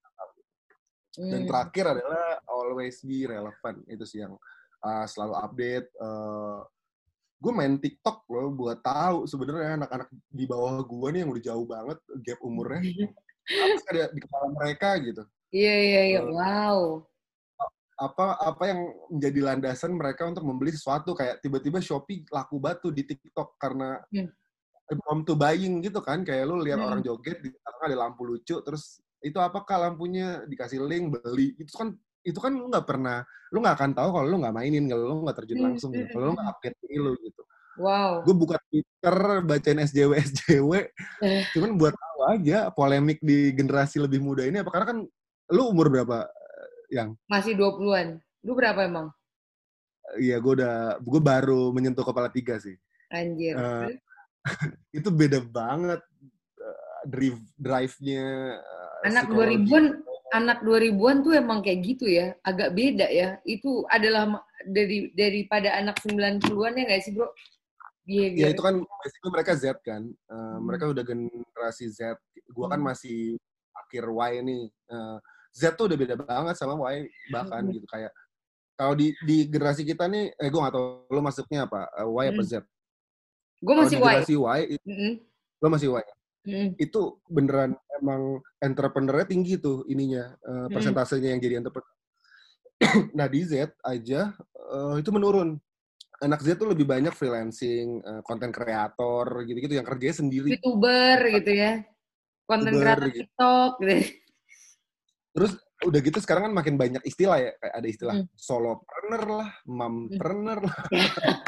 dan 1.18 1.42
hmm. 1.44 1.50
terakhir 1.50 1.86
adalah 1.98 2.38
always 2.46 3.02
be 3.02 3.26
relevant 3.26 3.82
itu 3.90 4.06
sih 4.06 4.22
yang 4.22 4.38
uh, 4.86 5.06
selalu 5.10 5.34
update. 5.42 5.90
Uh, 5.98 6.62
gue 7.38 7.54
main 7.54 7.74
TikTok 7.78 8.26
loh 8.30 8.54
buat 8.54 8.82
tahu 8.86 9.26
sebenarnya 9.26 9.82
anak-anak 9.82 10.10
di 10.30 10.46
bawah 10.46 10.82
gue 10.86 11.08
nih 11.14 11.20
yang 11.26 11.32
udah 11.34 11.44
jauh 11.44 11.66
banget 11.70 12.00
gap 12.26 12.40
umurnya 12.42 12.82
apa 13.48 13.90
ada 13.94 14.04
di 14.14 14.20
kepala 14.22 14.48
mereka 14.54 14.90
gitu. 15.02 15.24
Iya 15.50 15.76
iya 15.82 16.02
iya. 16.14 16.22
Uh, 16.22 16.30
wow. 16.38 16.80
Apa 17.98 18.38
apa 18.38 18.64
yang 18.70 18.80
menjadi 19.10 19.40
landasan 19.42 19.98
mereka 19.98 20.30
untuk 20.30 20.46
membeli 20.46 20.70
sesuatu 20.70 21.18
kayak 21.18 21.42
tiba-tiba 21.42 21.82
Shopee 21.82 22.30
laku 22.30 22.62
batu 22.62 22.94
di 22.94 23.02
TikTok 23.02 23.58
karena 23.58 23.98
hmm. 24.14 24.30
Mom 25.10 25.26
to 25.26 25.34
buying 25.34 25.82
gitu 25.82 26.00
kan 26.00 26.22
kayak 26.22 26.46
lu 26.46 26.62
lihat 26.62 26.78
hmm. 26.78 26.88
orang 26.88 27.02
joget 27.02 27.42
di 27.42 27.50
ada 27.66 27.96
lampu 27.98 28.24
lucu 28.24 28.62
terus 28.62 29.02
itu 29.22 29.38
apakah 29.42 29.90
lampunya 29.90 30.46
dikasih 30.46 30.84
link 30.86 31.14
beli 31.14 31.58
itu 31.58 31.74
kan 31.74 31.94
itu 32.22 32.38
kan 32.38 32.54
lu 32.54 32.70
nggak 32.70 32.86
pernah 32.86 33.24
lu 33.50 33.64
nggak 33.64 33.76
akan 33.80 33.92
tahu 33.96 34.10
kalau 34.14 34.28
lu 34.28 34.38
nggak 34.44 34.56
mainin 34.56 34.86
kalau 34.86 35.04
lu 35.10 35.14
nggak 35.26 35.38
terjun 35.44 35.58
hmm, 35.58 35.66
langsung 35.72 35.92
gitu. 35.96 36.12
kalau 36.14 36.26
lu 36.30 36.34
nggak 36.38 36.50
update 36.54 36.78
ini 36.86 36.96
lu 37.00 37.12
gitu 37.24 37.42
wow 37.82 38.22
gue 38.22 38.36
buka 38.36 38.58
twitter 38.70 39.18
bacain 39.48 39.80
SJW 39.88 40.12
SJW 40.22 40.72
eh. 41.24 41.44
cuman 41.56 41.72
buat 41.80 41.94
tahu 41.96 42.20
aja 42.38 42.70
polemik 42.70 43.18
di 43.24 43.56
generasi 43.56 43.98
lebih 44.04 44.22
muda 44.22 44.44
ini 44.46 44.62
apa 44.62 44.70
karena 44.70 44.86
kan 44.86 45.00
lu 45.56 45.62
umur 45.72 45.88
berapa 45.90 46.28
yang 46.92 47.16
masih 47.32 47.56
20-an 47.58 48.22
lu 48.46 48.54
berapa 48.54 48.86
emang 48.86 49.10
Iya, 50.16 50.40
gue 50.40 50.64
udah, 50.64 51.04
gue 51.04 51.20
baru 51.20 51.68
menyentuh 51.76 52.00
kepala 52.00 52.32
tiga 52.32 52.56
sih. 52.64 52.80
Anjir. 53.12 53.60
Uh, 53.60 53.92
itu 55.04 55.12
beda 55.12 55.44
banget 55.44 56.00
drive 57.08 57.40
drive-nya 57.56 58.60
anak 59.08 59.26
2000-an 59.32 59.86
anak 60.36 60.60
2000-an 60.64 61.18
tuh 61.24 61.34
emang 61.40 61.60
kayak 61.64 61.80
gitu 61.88 62.06
ya, 62.08 62.36
agak 62.44 62.76
beda 62.76 63.08
ya. 63.08 63.40
Itu 63.48 63.88
adalah 63.88 64.44
dari 64.68 65.12
daripada 65.16 65.80
anak 65.80 66.00
90-an 66.04 66.74
ya 66.76 66.84
nggak 66.84 67.02
sih, 67.04 67.14
Bro? 67.16 67.32
Iya, 68.08 68.28
ya 68.40 68.48
itu 68.56 68.62
kan 68.64 68.80
basically 68.80 69.32
mereka 69.36 69.52
Z 69.60 69.66
kan. 69.84 70.08
Uh, 70.32 70.36
hmm. 70.36 70.58
Mereka 70.64 70.84
udah 70.96 71.04
generasi 71.04 71.92
Z. 71.92 72.16
Gua 72.56 72.72
kan 72.72 72.80
hmm. 72.80 72.88
masih 72.92 73.36
akhir 73.76 74.04
Y 74.08 74.32
nih. 74.44 74.64
Uh, 74.88 75.20
Z 75.52 75.76
tuh 75.76 75.92
udah 75.92 75.98
beda 76.00 76.16
banget 76.16 76.56
sama 76.56 76.80
Y 76.94 77.08
bahkan 77.34 77.66
hmm. 77.66 77.74
gitu 77.76 77.88
kayak 77.90 78.12
kalau 78.78 78.94
di 78.94 79.12
di 79.26 79.50
generasi 79.50 79.82
kita 79.82 80.06
nih 80.06 80.30
eh 80.38 80.48
gue 80.54 80.62
gak 80.62 80.70
tau 80.70 81.10
lo 81.10 81.18
masuknya 81.18 81.66
apa 81.66 81.90
uh, 81.98 82.08
Y 82.08 82.26
apa 82.30 82.44
hmm. 82.46 82.52
Z? 82.52 82.54
Gue 83.58 83.74
masih 83.74 83.98
Y. 83.98 84.04
Generasi 84.06 84.36
Y, 84.38 84.62
mm 84.86 85.14
lo 85.58 85.68
masih 85.74 85.90
Y 85.90 86.04
hmm. 86.48 86.80
itu 86.80 87.20
beneran 87.28 87.76
emang 88.00 88.40
entrepreneurnya 88.64 89.28
tinggi 89.28 89.60
tuh 89.60 89.84
ininya 89.92 90.32
uh, 90.48 90.68
persentasenya 90.72 91.28
hmm. 91.28 91.34
yang 91.36 91.42
jadi 91.44 91.56
entrepreneur. 91.60 91.96
nah 93.18 93.28
di 93.28 93.42
Z 93.44 93.76
aja 93.84 94.32
uh, 94.72 94.96
itu 94.96 95.12
menurun. 95.12 95.60
Anak 96.18 96.42
Z 96.42 96.58
tuh 96.58 96.74
lebih 96.74 96.90
banyak 96.90 97.14
freelancing, 97.14 98.02
konten 98.26 98.50
uh, 98.50 98.56
kreator 98.56 99.46
gitu-gitu 99.46 99.78
yang 99.78 99.86
kerjanya 99.86 100.18
sendiri. 100.18 100.50
Youtuber 100.58 101.30
gitu 101.30 101.52
ya. 101.54 101.86
Konten 102.50 102.74
kreator 102.74 103.06
gitu. 103.14 103.22
TikTok 103.22 103.72
gitu. 103.86 103.96
Terus 105.38 105.52
udah 105.86 106.00
gitu 106.02 106.18
sekarang 106.18 106.50
kan 106.50 106.54
makin 106.58 106.74
banyak 106.74 107.04
istilah 107.06 107.38
ya 107.38 107.52
kayak 107.62 107.74
ada 107.78 107.88
istilah 107.88 108.16
hmm. 108.18 108.34
solopreneur 108.34 109.24
lah, 109.30 109.50
mompreneur 109.70 110.60
lah. 110.66 110.78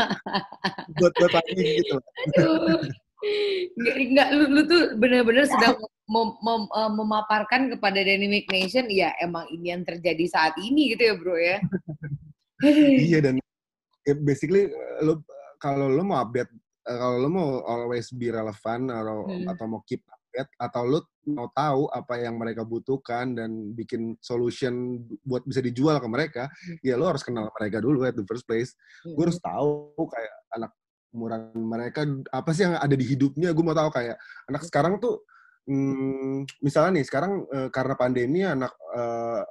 buat 1.02 1.14
buat 1.18 1.34
lagi 1.34 1.54
gitu. 1.58 1.98
Enggak 4.00 4.30
lu, 4.32 4.44
lu 4.48 4.62
tuh 4.64 4.82
benar-benar 4.96 5.46
sedang 5.48 5.76
mem, 6.08 6.30
mem, 6.40 6.64
uh, 6.72 6.92
memaparkan 6.92 7.68
kepada 7.70 8.00
Dynamic 8.02 8.48
Nation, 8.48 8.88
ya 8.88 9.12
emang 9.20 9.46
ini 9.52 9.76
yang 9.76 9.84
terjadi 9.84 10.26
saat 10.26 10.56
ini 10.58 10.96
gitu 10.96 11.04
ya 11.12 11.16
bro 11.20 11.36
ya. 11.36 11.58
iya 13.08 13.20
dan 13.24 13.40
ya 14.04 14.14
basically 14.20 14.72
lu 15.04 15.20
kalau 15.60 15.92
lu 15.92 16.02
mau 16.02 16.24
update, 16.24 16.50
uh, 16.88 16.98
kalau 16.98 17.18
lu 17.20 17.30
mau 17.30 17.48
always 17.68 18.08
be 18.16 18.32
relevant 18.32 18.88
atau 18.88 19.28
hmm. 19.28 19.52
atau 19.52 19.66
mau 19.68 19.82
keep 19.84 20.02
update 20.08 20.52
atau 20.56 20.82
lu 20.88 21.00
mau 21.30 21.52
tahu 21.54 21.92
apa 21.94 22.24
yang 22.24 22.40
mereka 22.40 22.66
butuhkan 22.66 23.38
dan 23.38 23.76
bikin 23.76 24.18
solution 24.24 25.04
buat 25.28 25.44
bisa 25.44 25.60
dijual 25.60 26.00
ke 26.00 26.08
mereka, 26.08 26.44
hmm. 26.48 26.88
ya 26.88 26.96
lu 26.96 27.06
harus 27.06 27.22
kenal 27.22 27.52
mereka 27.54 27.84
dulu 27.84 28.08
at 28.08 28.16
the 28.16 28.26
first 28.26 28.48
place. 28.48 28.74
Hmm. 29.04 29.14
Gue 29.14 29.24
harus 29.28 29.40
tahu 29.44 29.94
kayak 30.08 30.34
anak 30.56 30.72
umuran 31.10 31.52
mereka 31.56 32.06
apa 32.30 32.50
sih 32.54 32.66
yang 32.66 32.78
ada 32.78 32.96
di 32.96 33.06
hidupnya? 33.06 33.54
Gue 33.54 33.66
mau 33.66 33.78
tahu 33.78 33.90
kayak 33.94 34.18
anak 34.50 34.62
sekarang 34.66 35.02
tuh 35.02 35.26
hmm, 35.66 36.46
misalnya 36.62 37.02
nih 37.02 37.06
sekarang 37.06 37.46
uh, 37.50 37.70
karena 37.74 37.94
pandemi 37.98 38.46
anak 38.46 38.74
uh, 38.94 39.44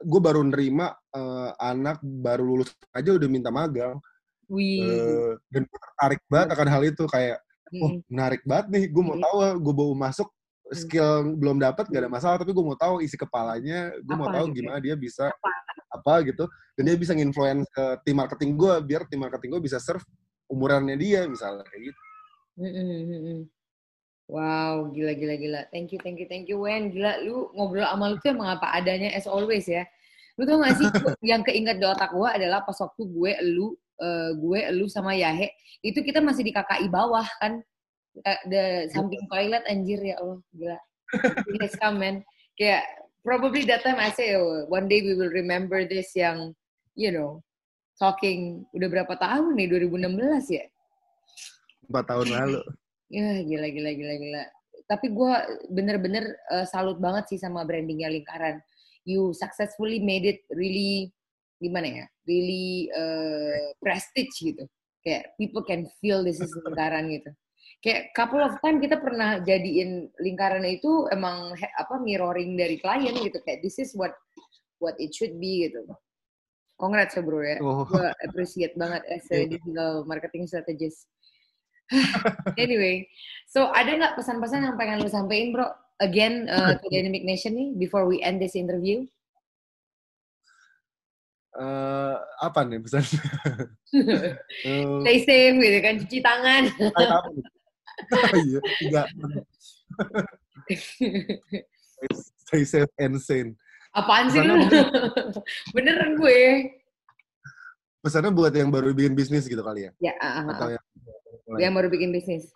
gue 0.00 0.20
baru 0.20 0.40
nerima 0.40 0.88
uh, 1.12 1.52
anak 1.60 2.00
baru 2.00 2.44
lulus 2.44 2.72
aja 2.96 3.12
udah 3.12 3.28
minta 3.28 3.52
magang. 3.52 4.00
Uh, 4.46 5.34
dan 5.50 5.66
gue 5.66 5.78
tertarik 5.82 6.22
banget 6.30 6.48
akan 6.54 6.68
hal 6.70 6.82
itu 6.86 7.04
kayak 7.10 7.38
oh 7.82 7.98
menarik 8.06 8.42
banget 8.46 8.66
nih 8.70 8.84
gue 8.94 9.02
mau 9.02 9.18
tahu 9.18 9.36
gue 9.58 9.74
bawa 9.74 9.94
masuk 10.06 10.28
skill 10.70 11.34
belum 11.34 11.58
dapat 11.58 11.90
gak 11.90 12.06
ada 12.06 12.10
masalah 12.10 12.36
tapi 12.38 12.54
gue 12.54 12.62
mau 12.62 12.78
tahu 12.78 13.02
isi 13.02 13.18
kepalanya 13.18 13.90
gue 14.02 14.16
mau 14.18 14.30
tahu 14.30 14.50
gitu? 14.50 14.62
gimana 14.62 14.78
dia 14.78 14.94
bisa 14.94 15.30
apa? 15.30 15.50
apa 15.96 16.14
gitu. 16.28 16.44
Dan 16.76 16.92
dia 16.92 16.96
bisa 16.98 17.16
nginfluence 17.16 17.66
ke 17.72 17.84
tim 18.04 18.16
marketing 18.20 18.50
gue 18.54 18.74
biar 18.84 19.02
tim 19.08 19.20
marketing 19.22 19.56
gue 19.56 19.62
bisa 19.64 19.80
serve 19.80 20.04
umurannya 20.50 20.96
dia 20.98 21.26
misalnya 21.26 21.66
kayak 21.66 21.92
gitu. 21.92 22.00
Wow, 24.26 24.90
gila 24.90 25.14
gila 25.14 25.34
gila. 25.38 25.60
Thank 25.70 25.94
you, 25.94 26.02
thank 26.02 26.18
you, 26.18 26.26
thank 26.26 26.50
you, 26.50 26.58
Wen. 26.58 26.90
Gila, 26.90 27.22
lu 27.22 27.46
ngobrol 27.54 27.86
sama 27.86 28.10
lu 28.10 28.18
tuh 28.18 28.34
emang 28.34 28.58
apa 28.58 28.74
adanya 28.74 29.14
as 29.14 29.30
always 29.30 29.70
ya. 29.70 29.86
Lu 30.34 30.42
tau 30.44 30.58
gak 30.60 30.76
sih, 30.76 30.88
yang 31.24 31.46
keinget 31.46 31.78
di 31.78 31.86
otak 31.86 32.12
gue 32.12 32.28
adalah 32.28 32.60
pas 32.60 32.76
waktu 32.76 33.02
gue, 33.08 33.32
lu, 33.46 33.72
uh, 34.02 34.34
gue, 34.36 34.60
lu 34.74 34.84
sama 34.90 35.16
Yahe, 35.16 35.48
itu 35.80 36.02
kita 36.04 36.20
masih 36.20 36.44
di 36.44 36.52
KKI 36.52 36.92
bawah 36.92 37.24
kan. 37.40 37.62
The 38.50 38.90
samping 38.92 39.24
toilet 39.32 39.64
anjir 39.64 40.02
ya 40.02 40.18
Allah, 40.20 40.42
gila. 40.52 40.78
Yes, 41.56 41.78
come 41.80 42.02
man. 42.02 42.16
Kayak, 42.58 42.84
probably 43.22 43.64
that 43.64 43.86
time 43.86 43.96
I 43.96 44.10
say, 44.10 44.34
oh, 44.36 44.66
one 44.66 44.90
day 44.90 45.00
we 45.06 45.14
will 45.16 45.32
remember 45.32 45.86
this 45.86 46.12
yang, 46.18 46.52
you 46.98 47.14
know, 47.14 47.45
talking. 47.96 48.64
Udah 48.76 48.88
berapa 48.88 49.14
tahun 49.16 49.56
nih? 49.56 49.68
2016 49.72 50.56
ya? 50.56 50.64
Empat 51.88 52.04
tahun 52.08 52.28
lalu. 52.32 52.60
Ya 53.12 53.28
gila 53.42 53.68
gila 53.70 53.90
gila 53.94 54.14
gila. 54.18 54.42
Tapi 54.86 55.06
gue 55.10 55.34
bener-bener 55.70 56.24
uh, 56.50 56.66
salut 56.66 56.98
banget 57.02 57.34
sih 57.34 57.38
sama 57.38 57.66
brandingnya 57.66 58.10
lingkaran. 58.10 58.62
You 59.06 59.34
successfully 59.34 60.02
made 60.02 60.26
it 60.26 60.40
really 60.50 61.10
gimana 61.62 62.04
ya? 62.04 62.06
Really 62.26 62.90
uh, 62.94 63.74
prestige 63.82 64.34
gitu. 64.42 64.66
Kayak 65.06 65.38
people 65.38 65.62
can 65.62 65.86
feel 66.02 66.22
this 66.26 66.42
is 66.42 66.50
lingkaran 66.66 67.10
gitu. 67.10 67.30
Kayak 67.82 68.10
couple 68.18 68.42
of 68.42 68.58
time 68.62 68.82
kita 68.82 68.98
pernah 68.98 69.38
jadiin 69.42 70.10
lingkaran 70.18 70.66
itu 70.66 71.06
emang 71.14 71.54
apa 71.54 71.94
mirroring 72.02 72.58
dari 72.58 72.82
klien 72.82 73.14
gitu. 73.14 73.38
Kayak 73.46 73.62
this 73.62 73.78
is 73.78 73.94
what 73.94 74.14
what 74.82 74.98
it 74.98 75.14
should 75.14 75.38
be 75.38 75.70
gitu. 75.70 75.86
Congrats 76.76 77.16
ya 77.16 77.22
bro 77.24 77.40
ya. 77.40 77.56
Oh. 77.64 77.88
Gue 77.88 78.08
appreciate 78.20 78.76
banget 78.76 79.02
as 79.08 79.24
a 79.32 79.48
digital 79.48 80.04
marketing 80.04 80.44
strategist. 80.44 81.08
anyway, 82.60 83.06
so 83.48 83.70
ada 83.72 83.94
nggak 83.94 84.14
pesan-pesan 84.18 84.66
yang 84.66 84.76
pengen 84.76 85.00
lu 85.00 85.08
sampein 85.08 85.56
bro? 85.56 85.72
Again 85.96 86.44
uh, 86.52 86.76
to 86.80 86.86
Dynamic 86.92 87.24
Nation 87.24 87.56
nih 87.56 87.72
before 87.80 88.04
we 88.04 88.20
end 88.20 88.36
this 88.36 88.52
interview. 88.52 89.08
Eh, 91.56 92.16
apa 92.44 92.60
nih 92.68 92.80
pesan? 92.84 93.04
Eh, 93.96 94.84
Stay 95.00 95.18
safe 95.24 95.56
gitu 95.56 95.78
kan, 95.80 95.94
cuci 95.96 96.18
tangan. 96.20 96.62
Iya, 98.36 98.60
enggak. 98.84 99.06
Stay 102.44 102.62
safe 102.68 102.92
and 103.00 103.16
sane. 103.16 103.56
Apaan 103.96 104.28
sih 104.28 104.44
lu? 104.44 104.60
Beneran 105.74 106.20
gue. 106.20 106.68
Pesannya 108.04 108.30
buat 108.30 108.52
yang 108.52 108.68
baru 108.68 108.92
bikin 108.92 109.16
bisnis 109.16 109.48
gitu 109.48 109.64
kali 109.64 109.88
ya? 109.88 110.12
Ya, 110.12 110.14
ah, 110.20 110.44
ah, 110.44 110.44
Atau 110.52 110.68
yang 110.76 110.84
yang 111.56 111.72
baru 111.72 111.88
bikin 111.88 112.12
bisnis. 112.12 112.52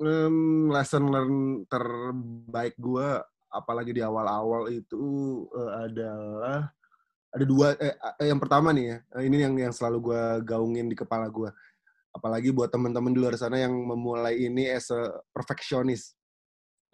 Em, 0.00 0.68
lesson 0.72 1.08
learn 1.08 1.64
terbaik 1.68 2.76
gue 2.76 3.08
apalagi 3.50 3.92
di 3.92 4.00
awal-awal 4.00 4.70
itu 4.72 5.02
eh, 5.52 5.72
adalah 5.90 6.72
ada 7.30 7.44
dua 7.44 7.76
eh, 7.76 7.94
eh, 7.94 8.26
yang 8.30 8.40
pertama 8.40 8.70
nih 8.72 8.84
ya 8.94 8.96
eh, 9.18 9.22
ini 9.26 9.36
yang 9.44 9.54
yang 9.58 9.74
selalu 9.74 10.10
gue 10.10 10.22
gaungin 10.46 10.86
di 10.88 10.96
kepala 10.96 11.28
gue 11.28 11.50
apalagi 12.10 12.50
buat 12.50 12.70
teman-teman 12.72 13.12
di 13.12 13.18
luar 13.22 13.36
sana 13.38 13.60
yang 13.60 13.74
memulai 13.74 14.40
ini 14.40 14.70
as 14.70 14.90
a 14.90 15.20
perfectionist 15.30 16.16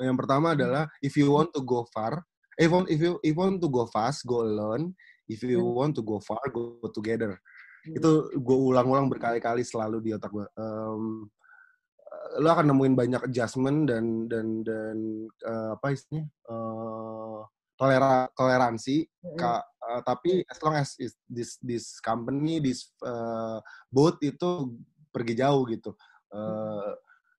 yang 0.01 0.17
pertama 0.17 0.53
adalah 0.53 0.89
if 1.01 1.17
you 1.17 1.33
want 1.33 1.49
to 1.53 1.65
go 1.65 1.85
far 1.89 2.21
if 2.57 2.69
you 2.73 2.81
if 2.89 3.01
you 3.01 3.13
if 3.21 3.33
you 3.33 3.41
want 3.41 3.61
to 3.61 3.69
go 3.69 3.85
fast 3.89 4.25
go 4.25 4.41
alone. 4.45 4.93
If 5.27 5.43
you 5.43 5.59
Hmm. 5.59 5.75
want 5.75 5.93
to 5.99 6.07
go 6.07 6.23
far 6.23 6.39
go 6.55 6.79
together. 6.95 7.35
Hmm. 7.83 7.99
itu 7.99 8.11
gue 8.39 8.57
ulang-ulang 8.71 9.11
berkali-kali 9.11 9.67
selalu 9.67 9.99
di 9.99 10.11
otak 10.15 10.31
gue 10.31 10.47
Em, 10.55 11.27
eh, 11.99 12.29
lo 12.43 12.49
akan 12.55 12.71
nemuin 12.71 12.95
banyak 12.95 13.23
adjustment 13.27 13.91
dan 13.91 14.31
dan 14.31 14.63
dan 14.63 14.97
eh, 15.27 15.71
apa 15.75 15.87
istilahnya 15.91 16.31
eh, 16.31 17.39
tolera 17.75 18.31
toleransi. 18.39 19.03
Ka- 19.35 19.67
eh, 19.67 20.01
tapi 20.07 20.47
as 20.47 20.59
long 20.63 20.75
as 20.79 20.95
is 21.03 21.13
this 21.27 21.59
this 21.59 21.99
company 21.99 22.63
this 22.63 22.95
eh, 23.03 23.59
boat 23.91 24.23
itu 24.23 24.71
pergi 25.11 25.35
jauh 25.43 25.67
gitu. 25.67 25.91
Eh, 26.31 26.91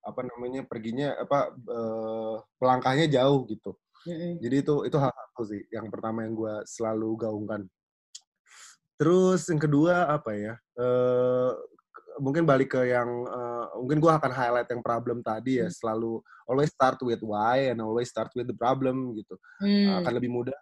apa 0.07 0.23
namanya 0.23 0.63
perginya 0.63 1.19
apa 1.19 1.51
eh, 1.51 2.35
melangkahnya 2.63 3.11
jauh 3.11 3.43
gitu 3.51 3.75
Mm-mm. 4.07 4.39
jadi 4.39 4.63
itu 4.63 4.75
itu 4.87 4.97
hal 4.97 5.11
satu 5.37 5.53
sih 5.53 5.61
yang 5.69 5.93
pertama 5.93 6.25
yang 6.25 6.33
gue 6.33 6.55
selalu 6.65 7.13
gaungkan. 7.21 7.61
Terus 8.97 9.45
yang 9.53 9.61
kedua 9.61 10.09
apa 10.09 10.33
ya? 10.33 10.57
Eh 10.73 11.51
mungkin 12.17 12.49
balik 12.49 12.73
ke 12.73 12.89
yang 12.89 13.05
eh, 13.29 13.65
mungkin 13.77 14.01
gue 14.01 14.09
akan 14.09 14.33
highlight 14.33 14.65
yang 14.73 14.81
problem 14.81 15.21
tadi 15.21 15.61
ya. 15.61 15.69
Hmm. 15.69 15.77
Selalu 15.77 16.25
always 16.49 16.73
start 16.73 16.97
with 17.05 17.21
why 17.21 17.69
and 17.69 17.85
always 17.85 18.09
start 18.09 18.33
with 18.33 18.49
the 18.49 18.57
problem 18.57 19.13
gitu. 19.13 19.37
Hmm. 19.61 20.01
Akan 20.01 20.17
lebih 20.17 20.33
mudah 20.33 20.57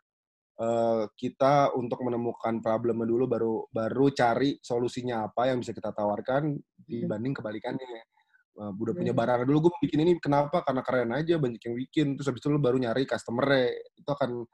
eh, 0.59 1.03
kita 1.15 1.71
untuk 1.79 2.03
menemukan 2.03 2.59
problemnya 2.59 3.07
dulu 3.07 3.23
baru 3.31 3.55
baru 3.71 4.11
cari 4.11 4.59
solusinya 4.59 5.31
apa 5.31 5.55
yang 5.55 5.63
bisa 5.63 5.71
kita 5.71 5.95
tawarkan 5.95 6.59
dibanding 6.83 7.31
kebalikannya. 7.31 8.14
Uh, 8.55 8.71
udah 8.71 8.95
punya 8.95 9.11
Hmm. 9.11 9.19
barang 9.19 9.41
dulu 9.51 9.67
gue 9.67 9.71
bikin 9.83 9.99
ini 10.07 10.15
kenapa 10.15 10.63
karena 10.63 10.79
keren 10.79 11.11
aja 11.11 11.35
banyak 11.35 11.59
yang 11.59 11.75
bikin 11.75 12.15
terus 12.15 12.31
habis 12.31 12.39
itu 12.39 12.47
lu 12.47 12.55
baru 12.55 12.79
nyari 12.79 13.03
customer 13.03 13.67
itu 13.99 14.07
akan 14.07 14.47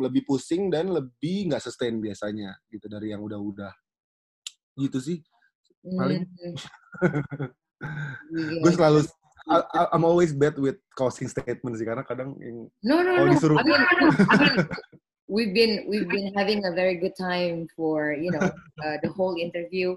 lebih 0.00 0.24
pusing 0.24 0.72
dan 0.72 0.88
lebih 0.88 1.52
nggak 1.52 1.60
sustain 1.60 2.00
biasanya 2.00 2.56
gitu 2.72 2.88
dari 2.88 3.12
yang 3.12 3.20
udah-udah 3.20 3.68
gitu 4.80 4.96
sih 4.96 5.20
paling. 5.84 6.24
Gila. 8.32 8.64
gue 8.64 8.72
selalu 8.72 8.98
I- 9.44 9.90
I'm 9.92 10.08
always 10.08 10.32
bad 10.32 10.56
with 10.56 10.80
closing 10.96 11.28
statement 11.28 11.76
sih 11.76 11.84
karena 11.84 12.06
kadang 12.08 12.32
yang 12.40 12.70
No, 12.80 13.04
no, 13.04 13.12
kalau 13.12 13.28
no. 13.28 13.32
disuruh- 13.36 13.58
I 13.60 13.64
mean, 13.66 13.82
I 13.84 14.34
mean, 14.40 14.54
we've 15.28 15.52
been 15.52 15.84
we've 15.84 16.08
been 16.08 16.32
having 16.32 16.64
a 16.64 16.72
very 16.72 16.96
good 16.96 17.12
time 17.12 17.68
for 17.76 18.16
you 18.16 18.32
know 18.32 18.40
uh, 18.80 18.96
the 19.04 19.12
whole 19.12 19.36
interview. 19.36 19.92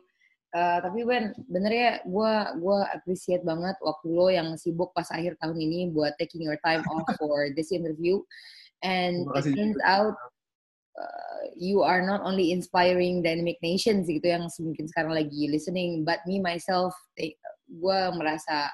Uh, 0.55 0.79
tapi 0.79 1.03
Ben, 1.03 1.35
bener 1.51 1.73
ya, 1.75 1.91
gue 2.07 2.33
gua 2.63 2.87
appreciate 2.95 3.43
banget 3.43 3.75
waktu 3.83 4.07
lo 4.07 4.31
yang 4.31 4.55
sibuk 4.55 4.95
pas 4.95 5.03
akhir 5.11 5.35
tahun 5.43 5.59
ini 5.59 5.91
buat 5.91 6.15
taking 6.15 6.47
your 6.47 6.55
time 6.63 6.79
off 6.95 7.03
for 7.19 7.51
this 7.59 7.75
interview. 7.75 8.23
And 8.79 9.27
it 9.35 9.51
turns 9.51 9.75
out 9.83 10.15
uh, 10.95 11.39
you 11.59 11.83
are 11.83 11.99
not 11.99 12.23
only 12.23 12.55
inspiring 12.55 13.19
dynamic 13.19 13.59
nations 13.59 14.07
gitu 14.07 14.23
yang 14.31 14.47
mungkin 14.47 14.87
sekarang 14.87 15.11
lagi 15.11 15.51
listening, 15.51 16.07
but 16.07 16.23
me 16.23 16.39
myself, 16.39 16.95
gue 17.19 17.99
merasa 18.15 18.71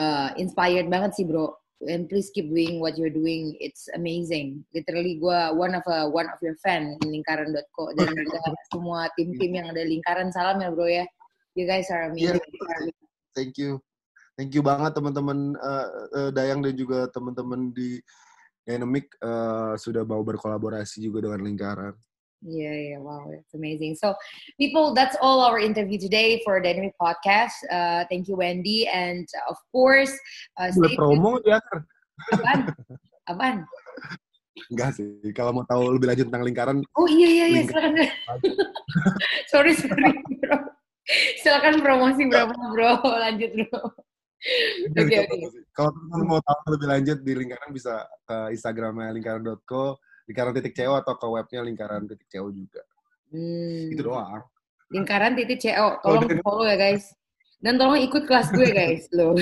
uh, 0.00 0.32
inspired 0.40 0.88
banget 0.88 1.20
sih 1.20 1.28
bro. 1.28 1.52
And 1.84 2.08
please 2.08 2.32
keep 2.32 2.48
doing 2.48 2.80
what 2.80 2.96
you're 2.96 3.12
doing. 3.12 3.52
It's 3.60 3.92
amazing. 3.92 4.64
Literally 4.72 5.20
gue 5.20 5.40
one 5.52 5.76
of 5.76 5.84
a 5.84 6.08
one 6.08 6.24
of 6.24 6.40
your 6.40 6.56
fan 6.64 6.96
in 7.04 7.06
lingkaran.co 7.12 7.92
dan 8.00 8.08
juga 8.16 8.38
semua 8.72 9.12
tim-tim 9.12 9.52
yang 9.60 9.68
ada 9.68 9.84
lingkaran 9.84 10.32
salam 10.32 10.56
ya 10.64 10.72
bro 10.72 10.88
ya. 10.88 11.04
You 11.52 11.68
guys 11.68 11.92
are 11.92 12.08
amazing. 12.08 12.40
thank 13.36 13.60
you 13.60 13.76
thank 14.40 14.56
you 14.56 14.64
banget 14.64 14.96
teman-teman 14.96 15.52
uh, 15.60 15.88
uh, 16.16 16.30
Dayang 16.32 16.64
dan 16.64 16.72
juga 16.72 17.12
teman-teman 17.12 17.68
di 17.76 18.00
Dynamic 18.64 19.12
uh, 19.20 19.76
sudah 19.76 20.02
mau 20.08 20.24
berkolaborasi 20.24 21.04
juga 21.04 21.28
dengan 21.28 21.44
lingkaran 21.44 21.94
Yeah, 22.46 22.94
yeah, 22.94 22.98
wow, 23.02 23.26
it's 23.34 23.54
amazing. 23.58 23.98
So, 23.98 24.14
people, 24.54 24.94
that's 24.94 25.16
all 25.20 25.42
our 25.42 25.58
interview 25.58 25.98
today 25.98 26.40
for 26.46 26.62
Dynamic 26.62 26.94
Podcast. 26.94 27.58
Uh, 27.66 28.06
thank 28.06 28.28
you, 28.30 28.36
Wendy, 28.38 28.86
and 28.86 29.26
of 29.50 29.58
course, 29.74 30.14
uh, 30.54 30.70
stay 30.70 30.94
promo 30.94 31.42
ya 31.42 31.58
Apaan? 32.30 32.60
Apaan? 33.26 33.56
enggak 34.72 34.96
sih 34.96 35.04
kalau 35.36 35.52
mau 35.52 35.68
tahu 35.68 35.92
lebih 35.92 36.08
lanjut 36.08 36.26
tentang 36.32 36.44
lingkaran 36.48 36.78
Oh 36.96 37.04
iya 37.04 37.28
iya 37.28 37.46
iya, 37.52 37.62
silakan. 37.68 37.92
sorry 39.52 39.76
sorry 39.76 40.10
bro. 40.40 40.56
Silakan 41.44 41.84
promosi 41.84 42.24
berapa 42.26 42.54
bro, 42.54 43.04
lanjut 43.04 43.50
bro. 43.52 43.78
Oke 44.96 45.16
oke. 45.22 45.36
Kalau 45.76 45.90
teman-teman 45.92 46.26
mau 46.26 46.40
tahu 46.40 46.78
lebih 46.78 46.88
lanjut 46.88 47.18
di 47.20 47.32
lingkaran 47.36 47.70
bisa 47.74 48.06
ke 48.24 48.56
Instagramnya 48.56 49.12
lingkaran.co, 49.12 50.00
lingkaran 50.26 50.52
titik 50.58 50.74
CO 50.74 50.98
atau 50.98 51.14
ke 51.14 51.26
webnya 51.26 51.60
lingkaran 51.62 52.06
titik 52.10 52.28
CO 52.30 52.50
juga. 52.50 52.82
Hmm. 53.30 53.94
Itu 53.94 54.02
doang. 54.06 54.42
Lingkaran 54.90 55.34
titik 55.34 55.58
CO, 55.62 55.98
tolong 56.02 56.26
dari- 56.26 56.42
follow 56.42 56.66
ya 56.66 56.76
guys. 56.78 57.10
Dan 57.62 57.80
tolong 57.80 57.98
ikut 57.98 58.28
kelas 58.28 58.52
gue 58.52 58.68
guys 58.68 59.08
lo. 59.16 59.34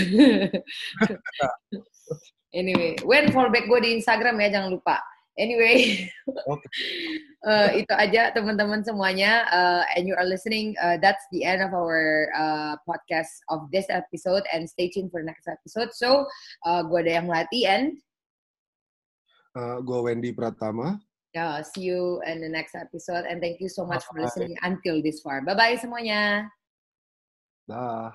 anyway, 2.54 2.94
when 3.02 3.28
follow 3.34 3.50
back 3.50 3.66
gue 3.66 3.80
di 3.82 3.90
Instagram 3.98 4.38
ya 4.38 4.60
jangan 4.60 4.70
lupa. 4.70 5.02
Anyway, 5.34 6.06
Oke. 6.46 6.62
uh, 7.42 7.74
itu 7.82 7.90
aja 7.90 8.30
teman-teman 8.30 8.86
semuanya. 8.86 9.42
Uh, 9.50 9.82
and 9.98 10.06
you 10.06 10.14
are 10.14 10.22
listening. 10.22 10.78
Uh, 10.78 10.94
that's 11.02 11.26
the 11.34 11.42
end 11.42 11.58
of 11.58 11.74
our 11.74 12.30
uh, 12.38 12.78
podcast 12.86 13.42
of 13.50 13.66
this 13.74 13.90
episode. 13.90 14.46
And 14.54 14.70
stay 14.70 14.94
tuned 14.94 15.10
for 15.10 15.26
next 15.26 15.50
episode. 15.50 15.90
So, 15.90 16.30
uh, 16.62 16.86
gue 16.86 17.02
ada 17.02 17.18
yang 17.18 17.26
latih 17.26 17.66
and 17.66 17.98
Uh, 19.54 19.78
gue 19.80 19.98
Wendy 20.02 20.34
Pratama. 20.34 20.98
uh, 21.34 21.62
see 21.62 21.82
you 21.82 22.22
in 22.26 22.40
the 22.40 22.48
next 22.48 22.74
episode. 22.74 23.26
And 23.26 23.40
thank 23.40 23.60
you 23.60 23.68
so 23.68 23.86
much 23.86 24.04
for 24.04 24.14
Bye. 24.18 24.26
listening 24.26 24.56
until 24.62 25.02
this 25.02 25.20
far. 25.20 25.42
Bye 25.42 25.54
bye 25.54 25.76
semuanya. 25.78 26.50
Dah. 27.66 28.12